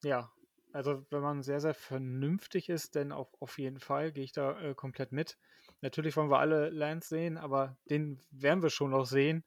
Ja, 0.03 0.31
also 0.71 1.05
wenn 1.09 1.21
man 1.21 1.43
sehr, 1.43 1.59
sehr 1.61 1.73
vernünftig 1.73 2.69
ist, 2.69 2.95
denn 2.95 3.11
auf, 3.11 3.29
auf 3.39 3.57
jeden 3.57 3.79
Fall 3.79 4.11
gehe 4.11 4.23
ich 4.23 4.31
da 4.33 4.59
äh, 4.59 4.75
komplett 4.75 5.11
mit. 5.11 5.37
Natürlich 5.81 6.15
wollen 6.17 6.29
wir 6.29 6.39
alle 6.39 6.69
Lance 6.69 7.09
sehen, 7.09 7.37
aber 7.37 7.77
den 7.89 8.19
werden 8.31 8.63
wir 8.63 8.69
schon 8.69 8.91
noch 8.91 9.05
sehen. 9.05 9.45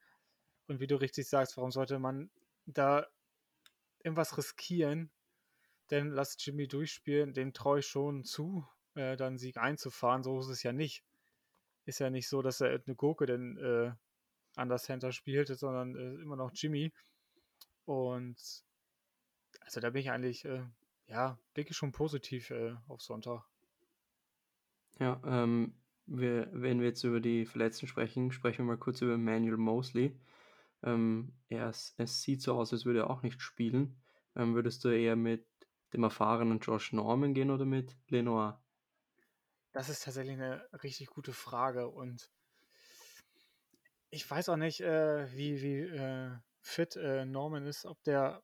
Und 0.69 0.81
wie 0.81 0.87
du 0.87 0.97
richtig 0.97 1.29
sagst, 1.29 1.57
warum 1.57 1.71
sollte 1.71 1.99
man 1.99 2.31
da 2.67 3.07
irgendwas 4.03 4.39
riskieren? 4.39 5.11
Denn 5.91 6.11
lass 6.11 6.37
Jimmy 6.39 6.67
durchspielen, 6.67 7.33
dem 7.33 7.53
ich 7.79 7.87
schon 7.87 8.25
zu, 8.25 8.67
äh, 8.95 9.17
dann 9.17 9.39
Sieg 9.39 9.57
einzufahren. 9.57 10.23
So 10.23 10.41
ist 10.41 10.49
es 10.49 10.63
ja 10.63 10.73
nicht. 10.73 11.05
Ist 11.85 12.01
ja 12.01 12.11
nicht 12.11 12.29
so, 12.29 12.43
dass 12.43 12.61
er 12.61 12.71
eine 12.71 12.97
Gurke 12.97 13.27
denn 13.27 13.57
äh, 13.59 13.93
an 14.57 14.69
das 14.69 14.85
Center 14.85 15.13
spielt, 15.13 15.49
sondern 15.49 15.95
äh, 15.95 16.21
immer 16.23 16.37
noch 16.37 16.51
Jimmy. 16.53 16.93
Und 17.85 18.37
also 19.61 19.81
da 19.81 19.91
bin 19.91 20.01
ich 20.01 20.11
eigentlich 20.11 20.45
äh, 20.45 20.65
ja, 21.09 21.39
blicke 21.55 21.75
schon 21.75 21.93
positiv 21.93 22.51
äh, 22.51 22.75
auf 22.89 23.03
Sonntag. 23.03 23.45
Ja, 24.99 25.21
ähm, 25.25 25.75
wir, 26.07 26.49
wenn 26.53 26.81
wir 26.81 26.89
jetzt 26.89 27.05
über 27.05 27.21
die 27.21 27.47
Verletzten 27.47 27.87
sprechen, 27.87 28.33
sprechen 28.33 28.59
wir 28.59 28.73
mal 28.73 28.79
kurz 28.79 29.03
über 29.03 29.19
Manuel 29.19 29.57
Mosley. 29.57 30.19
Ähm, 30.83 31.33
er, 31.49 31.69
es 31.69 32.23
sieht 32.23 32.43
so 32.43 32.55
aus, 32.55 32.73
als 32.73 32.85
würde 32.85 33.01
er 33.01 33.11
auch 33.11 33.23
nicht 33.23 33.41
spielen. 33.41 34.01
Ähm, 34.35 34.55
würdest 34.55 34.85
du 34.85 34.89
eher 34.89 35.17
mit 35.17 35.47
dem 35.93 36.05
erfahrenen 36.05 36.59
Josh 36.59 36.93
Norman 36.93 37.35
gehen 37.35 37.51
oder 37.51 37.65
mit 37.65 37.97
Lenoir? 38.09 38.61
Das 39.73 39.89
ist 39.89 40.05
tatsächlich 40.05 40.35
eine 40.35 40.67
richtig 40.83 41.09
gute 41.09 41.33
Frage 41.33 41.89
und 41.89 42.31
ich 44.11 44.29
weiß 44.31 44.49
auch 44.49 44.57
nicht, 44.57 44.81
äh, 44.81 45.31
wie, 45.37 45.61
wie 45.61 45.81
äh, 45.81 46.31
fit 46.61 46.97
äh, 46.97 47.25
Norman 47.25 47.67
ist, 47.67 47.85
ob 47.85 48.03
der, 48.05 48.43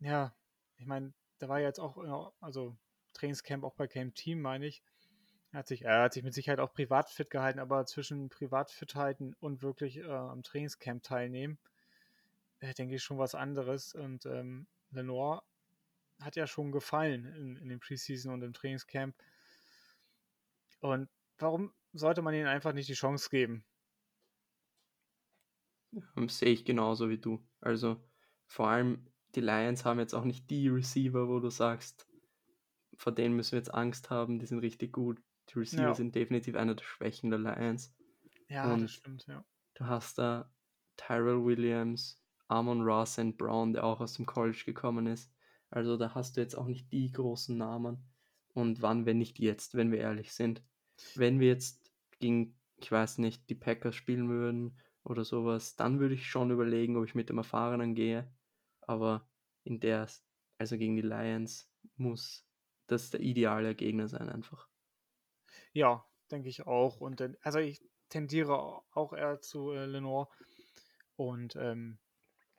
ja, 0.00 0.34
ich 0.76 0.86
meine, 0.86 1.12
der 1.40 1.48
war 1.48 1.60
jetzt 1.60 1.80
auch, 1.80 2.32
also 2.40 2.76
Trainingscamp 3.12 3.64
auch 3.64 3.74
bei 3.74 3.86
Camp 3.86 4.14
Team, 4.14 4.40
meine 4.40 4.66
ich. 4.66 4.82
Er 5.52 5.58
hat, 5.58 5.68
sich, 5.68 5.82
er 5.82 6.02
hat 6.02 6.14
sich 6.14 6.24
mit 6.24 6.34
Sicherheit 6.34 6.58
auch 6.58 6.72
privat 6.72 7.10
fit 7.10 7.30
gehalten, 7.30 7.60
aber 7.60 7.86
zwischen 7.86 8.28
Privatfit 8.28 8.94
halten 8.96 9.34
und 9.38 9.62
wirklich 9.62 9.98
äh, 9.98 10.04
am 10.04 10.42
Trainingscamp 10.42 11.02
teilnehmen, 11.02 11.58
äh, 12.58 12.74
denke 12.74 12.96
ich 12.96 13.04
schon 13.04 13.18
was 13.18 13.36
anderes. 13.36 13.94
Und 13.94 14.26
ähm, 14.26 14.66
Lenore 14.90 15.42
hat 16.20 16.36
ja 16.36 16.46
schon 16.46 16.72
gefallen 16.72 17.26
in, 17.26 17.56
in 17.56 17.68
dem 17.68 17.80
Preseason 17.80 18.32
und 18.32 18.42
im 18.42 18.52
Trainingscamp. 18.52 19.14
Und 20.80 21.08
warum 21.38 21.72
sollte 21.92 22.22
man 22.22 22.34
ihnen 22.34 22.46
einfach 22.46 22.72
nicht 22.72 22.88
die 22.88 22.94
Chance 22.94 23.28
geben? 23.30 23.64
Sehe 26.28 26.50
ich 26.50 26.64
genauso 26.64 27.08
wie 27.08 27.18
du. 27.18 27.46
Also 27.60 28.02
vor 28.46 28.68
allem 28.68 29.06
die 29.34 29.40
Lions 29.40 29.84
haben 29.84 29.98
jetzt 29.98 30.14
auch 30.14 30.24
nicht 30.24 30.50
die 30.50 30.68
Receiver, 30.68 31.28
wo 31.28 31.40
du 31.40 31.50
sagst, 31.50 32.06
vor 32.96 33.12
denen 33.12 33.34
müssen 33.34 33.52
wir 33.52 33.58
jetzt 33.58 33.74
Angst 33.74 34.10
haben, 34.10 34.38
die 34.38 34.46
sind 34.46 34.60
richtig 34.60 34.92
gut. 34.92 35.20
Die 35.50 35.58
Receiver 35.58 35.82
ja. 35.82 35.94
sind 35.94 36.14
definitiv 36.14 36.54
einer 36.54 36.74
der 36.74 36.84
Schwächen 36.84 37.30
der 37.30 37.40
Lions. 37.40 37.94
Ja, 38.48 38.72
Und 38.72 38.82
das 38.82 38.92
stimmt, 38.92 39.26
ja. 39.26 39.44
Du 39.74 39.86
hast 39.86 40.18
da 40.18 40.52
Tyrell 40.96 41.44
Williams, 41.44 42.22
Amon 42.46 42.82
Ross 42.82 43.18
und 43.18 43.36
Brown, 43.36 43.72
der 43.72 43.84
auch 43.84 44.00
aus 44.00 44.14
dem 44.14 44.26
College 44.26 44.62
gekommen 44.64 45.06
ist. 45.06 45.33
Also 45.74 45.96
da 45.96 46.14
hast 46.14 46.36
du 46.36 46.40
jetzt 46.40 46.54
auch 46.54 46.66
nicht 46.66 46.92
die 46.92 47.10
großen 47.10 47.56
Namen. 47.58 47.98
Und 48.52 48.80
wann, 48.80 49.06
wenn 49.06 49.18
nicht 49.18 49.40
jetzt, 49.40 49.74
wenn 49.74 49.90
wir 49.90 49.98
ehrlich 49.98 50.32
sind. 50.32 50.62
Wenn 51.16 51.40
wir 51.40 51.48
jetzt 51.48 51.92
gegen, 52.20 52.56
ich 52.76 52.92
weiß 52.92 53.18
nicht, 53.18 53.50
die 53.50 53.56
Packers 53.56 53.96
spielen 53.96 54.28
würden 54.28 54.78
oder 55.02 55.24
sowas, 55.24 55.74
dann 55.74 55.98
würde 55.98 56.14
ich 56.14 56.28
schon 56.28 56.52
überlegen, 56.52 56.96
ob 56.96 57.04
ich 57.04 57.16
mit 57.16 57.28
dem 57.28 57.38
Erfahrenen 57.38 57.96
gehe. 57.96 58.32
aber 58.82 59.28
in 59.64 59.80
der, 59.80 60.06
also 60.58 60.78
gegen 60.78 60.94
die 60.94 61.02
Lions, 61.02 61.68
muss 61.96 62.46
das 62.86 63.10
der 63.10 63.20
ideale 63.20 63.74
Gegner 63.74 64.06
sein 64.06 64.28
einfach. 64.28 64.68
Ja, 65.72 66.06
denke 66.30 66.50
ich 66.50 66.68
auch. 66.68 67.00
Und 67.00 67.20
also 67.42 67.58
ich 67.58 67.82
tendiere 68.10 68.82
auch 68.92 69.12
eher 69.12 69.40
zu 69.40 69.72
äh, 69.72 69.86
Lenore. 69.86 70.28
Und 71.16 71.56
ähm, 71.56 71.98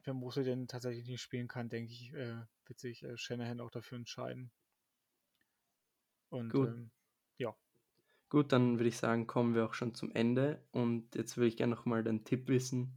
wenn 0.04 0.18
Mose 0.18 0.44
denn 0.44 0.68
tatsächlich 0.68 1.08
nicht 1.08 1.22
spielen 1.22 1.48
kann, 1.48 1.70
denke 1.70 1.94
ich, 1.94 2.12
äh, 2.14 2.42
wird 2.68 2.80
sich 2.80 3.04
äh, 3.04 3.18
Shanahan 3.18 3.62
auch 3.62 3.72
dafür 3.72 3.98
entscheiden. 3.98 4.52
Und 6.30 6.50
Gut. 6.50 6.70
Ähm, 6.70 6.92
ja. 7.38 7.56
Gut, 8.30 8.52
dann 8.52 8.78
würde 8.78 8.90
ich 8.90 8.98
sagen, 8.98 9.28
kommen 9.28 9.56
wir 9.56 9.66
auch 9.66 9.74
schon 9.74 9.94
zum 9.94 10.12
Ende. 10.12 10.64
Und 10.72 11.16
jetzt 11.16 11.38
würde 11.38 11.48
ich 11.48 11.58
gerne 11.58 11.76
nochmal 11.76 12.04
den 12.04 12.26
Tipp 12.26 12.48
wissen. 12.48 12.94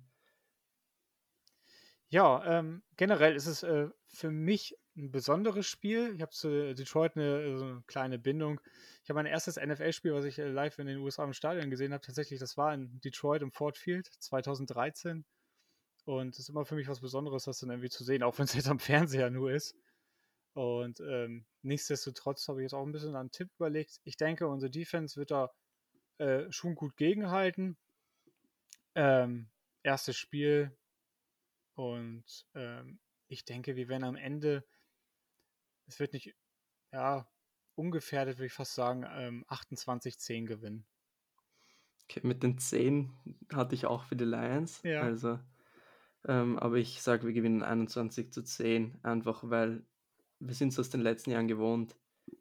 Ja, 2.10 2.42
ähm, 2.58 2.82
generell 2.96 3.36
ist 3.36 3.46
es 3.46 3.62
äh, 3.62 3.88
für 4.06 4.30
mich 4.30 4.76
ein 4.96 5.10
besonderes 5.10 5.66
Spiel. 5.66 6.12
Ich 6.14 6.22
habe 6.22 6.32
zu 6.32 6.74
Detroit 6.74 7.16
eine, 7.16 7.58
so 7.58 7.64
eine 7.64 7.82
kleine 7.86 8.18
Bindung. 8.18 8.60
Ich 9.02 9.10
habe 9.10 9.18
mein 9.18 9.26
erstes 9.26 9.56
NFL-Spiel, 9.56 10.14
was 10.14 10.24
ich 10.24 10.38
äh, 10.38 10.48
live 10.48 10.78
in 10.78 10.86
den 10.86 10.98
USA 10.98 11.24
im 11.24 11.34
Stadion 11.34 11.70
gesehen 11.70 11.92
habe, 11.92 12.04
tatsächlich, 12.04 12.40
das 12.40 12.56
war 12.56 12.72
in 12.72 13.00
Detroit 13.00 13.42
im 13.42 13.52
Ford 13.52 13.76
Field 13.76 14.10
2013. 14.20 15.24
Und 16.08 16.32
es 16.32 16.38
ist 16.38 16.48
immer 16.48 16.64
für 16.64 16.74
mich 16.74 16.88
was 16.88 17.00
Besonderes, 17.00 17.44
das 17.44 17.58
dann 17.58 17.68
irgendwie 17.68 17.90
zu 17.90 18.02
sehen, 18.02 18.22
auch 18.22 18.38
wenn 18.38 18.46
es 18.46 18.54
jetzt 18.54 18.68
am 18.68 18.78
Fernseher 18.78 19.28
nur 19.28 19.52
ist. 19.52 19.76
Und 20.54 21.00
ähm, 21.00 21.44
nichtsdestotrotz 21.60 22.48
habe 22.48 22.60
ich 22.60 22.64
jetzt 22.64 22.72
auch 22.72 22.86
ein 22.86 22.92
bisschen 22.92 23.14
einen 23.14 23.30
Tipp 23.30 23.50
überlegt. 23.56 24.00
Ich 24.04 24.16
denke, 24.16 24.48
unsere 24.48 24.70
Defense 24.70 25.20
wird 25.20 25.30
da 25.30 25.50
äh, 26.16 26.50
schon 26.50 26.76
gut 26.76 26.96
gegenhalten. 26.96 27.76
Ähm, 28.94 29.50
erstes 29.82 30.16
Spiel. 30.16 30.74
Und 31.74 32.46
ähm, 32.54 33.00
ich 33.26 33.44
denke, 33.44 33.76
wir 33.76 33.88
werden 33.88 34.04
am 34.04 34.16
Ende, 34.16 34.64
es 35.88 36.00
wird 36.00 36.14
nicht, 36.14 36.34
ja, 36.90 37.30
ungefährdet, 37.74 38.38
würde 38.38 38.46
ich 38.46 38.54
fast 38.54 38.74
sagen, 38.74 39.04
ähm, 39.06 39.44
28-10 39.50 40.46
gewinnen. 40.46 40.86
Okay, 42.04 42.20
mit 42.26 42.42
den 42.42 42.56
10 42.56 43.12
hatte 43.52 43.74
ich 43.74 43.84
auch 43.84 44.04
für 44.04 44.16
die 44.16 44.24
Lions. 44.24 44.80
Ja. 44.84 45.02
Also 45.02 45.38
ähm, 46.28 46.58
aber 46.58 46.76
ich 46.76 47.02
sage, 47.02 47.26
wir 47.26 47.32
gewinnen 47.32 47.62
21 47.62 48.32
zu 48.32 48.44
10, 48.44 48.98
einfach 49.02 49.42
weil 49.44 49.82
wir 50.40 50.54
sind 50.54 50.68
es 50.68 50.78
aus 50.78 50.90
den 50.90 51.00
letzten 51.00 51.30
Jahren 51.30 51.48
gewohnt, 51.48 51.96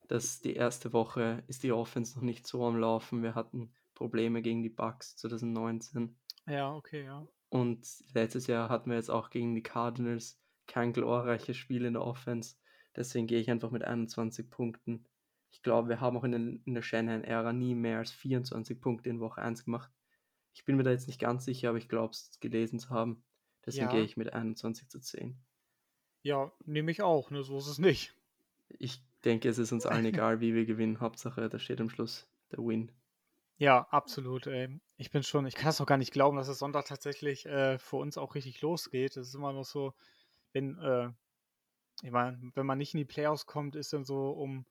dass 0.08 0.40
die 0.40 0.54
erste 0.54 0.94
Woche 0.94 1.44
ist 1.48 1.64
die 1.64 1.72
Offense 1.72 2.16
noch 2.16 2.24
nicht 2.24 2.46
so 2.46 2.66
am 2.66 2.78
Laufen. 2.78 3.24
Wir 3.24 3.34
hatten 3.34 3.72
Probleme 3.96 4.42
gegen 4.42 4.62
die 4.62 4.70
Bucks 4.70 5.16
2019. 5.18 6.16
Ja, 6.46 6.74
okay, 6.76 7.06
ja. 7.06 7.28
Und 7.50 7.88
letztes 8.14 8.48
Jahr 8.48 8.70
hatten 8.70 8.90
wir 8.90 8.98
jetzt 8.98 9.10
auch 9.10 9.30
gegen 9.30 9.56
die 9.56 9.64
Cardinals 9.64 10.40
kein 10.68 10.94
glorreiches 10.94 11.58
Spiel 11.58 11.86
in 11.86 11.94
der 11.94 12.06
Offense. 12.06 12.58
Deswegen 12.96 13.28
gehe 13.28 13.40
ich 13.40 13.50
einfach 13.50 13.72
mit 13.72 13.84
21 13.84 14.50
Punkten. 14.50 15.06
Ich 15.50 15.64
glaube, 15.64 15.88
wir 15.90 16.02
haben 16.02 16.18
auch 16.18 16.26
in, 16.26 16.34
den, 16.34 16.62
in 16.66 16.74
der 16.74 16.82
Shanahan-Ära 16.82 17.54
nie 17.54 17.74
mehr 17.74 18.00
als 18.00 18.12
24 18.12 18.82
Punkte 18.82 19.10
in 19.10 19.22
Woche 19.22 19.42
1 19.42 19.64
gemacht. 19.64 19.92
Ich 20.54 20.66
bin 20.66 20.76
mir 20.76 20.84
da 20.84 20.92
jetzt 20.92 21.08
nicht 21.08 21.20
ganz 21.20 21.46
sicher, 21.46 21.70
aber 21.70 21.78
ich 21.78 21.88
glaube 21.88 22.12
es 22.12 22.38
gelesen 22.42 22.80
zu 22.80 22.90
haben. 22.90 23.24
Deswegen 23.68 23.88
ja. 23.88 23.92
gehe 23.92 24.04
ich 24.04 24.16
mit 24.16 24.32
21 24.32 24.88
zu 24.88 25.00
10. 25.00 25.38
Ja, 26.24 26.52
nehme 26.66 26.90
ich 26.90 27.02
auch, 27.02 27.30
ne? 27.32 27.44
so 27.44 27.58
ist 27.58 27.68
es 27.68 27.80
nicht. 27.80 28.16
Ich 28.80 29.04
denke, 29.26 29.50
es 29.50 29.58
ist 29.58 29.74
uns 29.74 29.86
allen 29.86 30.06
egal, 30.06 30.40
wie 30.40 30.56
wir 30.56 30.66
gewinnen. 30.66 31.02
Hauptsache, 31.02 31.50
da 31.50 31.60
steht 31.60 31.82
am 31.82 31.90
Schluss 31.90 32.32
der 32.52 32.60
Win. 32.60 32.94
Ja, 33.58 33.88
absolut. 33.90 34.48
Ey. 34.48 34.80
Ich 34.96 35.12
bin 35.12 35.22
schon, 35.22 35.46
ich 35.46 35.56
kann 35.56 35.72
es 35.72 35.80
noch 35.80 35.86
gar 35.86 35.98
nicht 35.98 36.14
glauben, 36.14 36.38
dass 36.38 36.48
es 36.48 36.60
Sonntag 36.60 36.86
tatsächlich 36.86 37.46
äh, 37.46 37.78
für 37.78 37.98
uns 37.98 38.18
auch 38.18 38.36
richtig 38.36 38.62
losgeht. 38.62 39.18
Es 39.18 39.28
ist 39.28 39.36
immer 39.36 39.52
noch 39.52 39.66
so, 39.66 39.94
wenn, 40.54 40.78
äh, 40.80 41.10
ich 42.04 42.12
meine, 42.12 42.40
wenn 42.56 42.66
man 42.66 42.78
nicht 42.78 42.94
in 42.94 43.00
die 43.00 43.06
Playoffs 43.06 43.48
kommt, 43.48 43.76
ist 43.76 43.92
dann 43.92 44.06
so 44.06 44.30
um, 44.30 44.66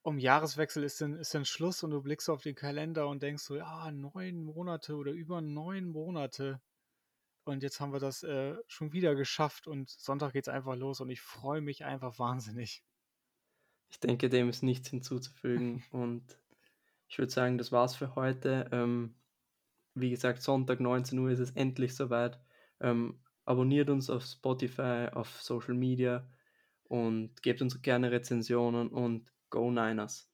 um 0.00 0.18
Jahreswechsel 0.18 0.84
ist 0.84 1.02
dann, 1.02 1.16
ist 1.16 1.34
dann 1.34 1.44
Schluss 1.44 1.82
und 1.82 1.90
du 1.90 2.00
blickst 2.00 2.30
auf 2.30 2.42
den 2.42 2.54
Kalender 2.54 3.08
und 3.08 3.22
denkst 3.22 3.42
so, 3.42 3.56
ja, 3.56 3.90
neun 3.90 4.42
Monate 4.42 4.96
oder 4.96 5.12
über 5.12 5.42
neun 5.42 5.90
Monate 5.90 6.62
und 7.44 7.62
jetzt 7.62 7.80
haben 7.80 7.92
wir 7.92 8.00
das 8.00 8.22
äh, 8.22 8.56
schon 8.66 8.92
wieder 8.92 9.14
geschafft 9.14 9.66
und 9.66 9.90
Sonntag 9.90 10.32
geht 10.32 10.46
es 10.46 10.52
einfach 10.52 10.76
los 10.76 11.00
und 11.00 11.10
ich 11.10 11.20
freue 11.20 11.60
mich 11.60 11.84
einfach 11.84 12.18
wahnsinnig. 12.18 12.82
Ich 13.90 14.00
denke, 14.00 14.28
dem 14.28 14.48
ist 14.48 14.62
nichts 14.62 14.88
hinzuzufügen 14.90 15.84
und 15.90 16.38
ich 17.08 17.18
würde 17.18 17.32
sagen, 17.32 17.58
das 17.58 17.72
war's 17.72 17.96
für 17.96 18.14
heute. 18.14 18.68
Ähm, 18.72 19.14
wie 19.94 20.10
gesagt, 20.10 20.42
Sonntag 20.42 20.80
19 20.80 21.18
Uhr 21.18 21.30
ist 21.30 21.38
es 21.38 21.52
endlich 21.52 21.94
soweit. 21.94 22.40
Ähm, 22.80 23.22
abonniert 23.44 23.90
uns 23.90 24.10
auf 24.10 24.24
Spotify, 24.24 25.08
auf 25.12 25.40
Social 25.42 25.74
Media 25.74 26.28
und 26.84 27.42
gebt 27.42 27.62
uns 27.62 27.80
gerne 27.82 28.10
Rezensionen 28.10 28.88
und 28.88 29.30
Go 29.50 29.70
Niners! 29.70 30.33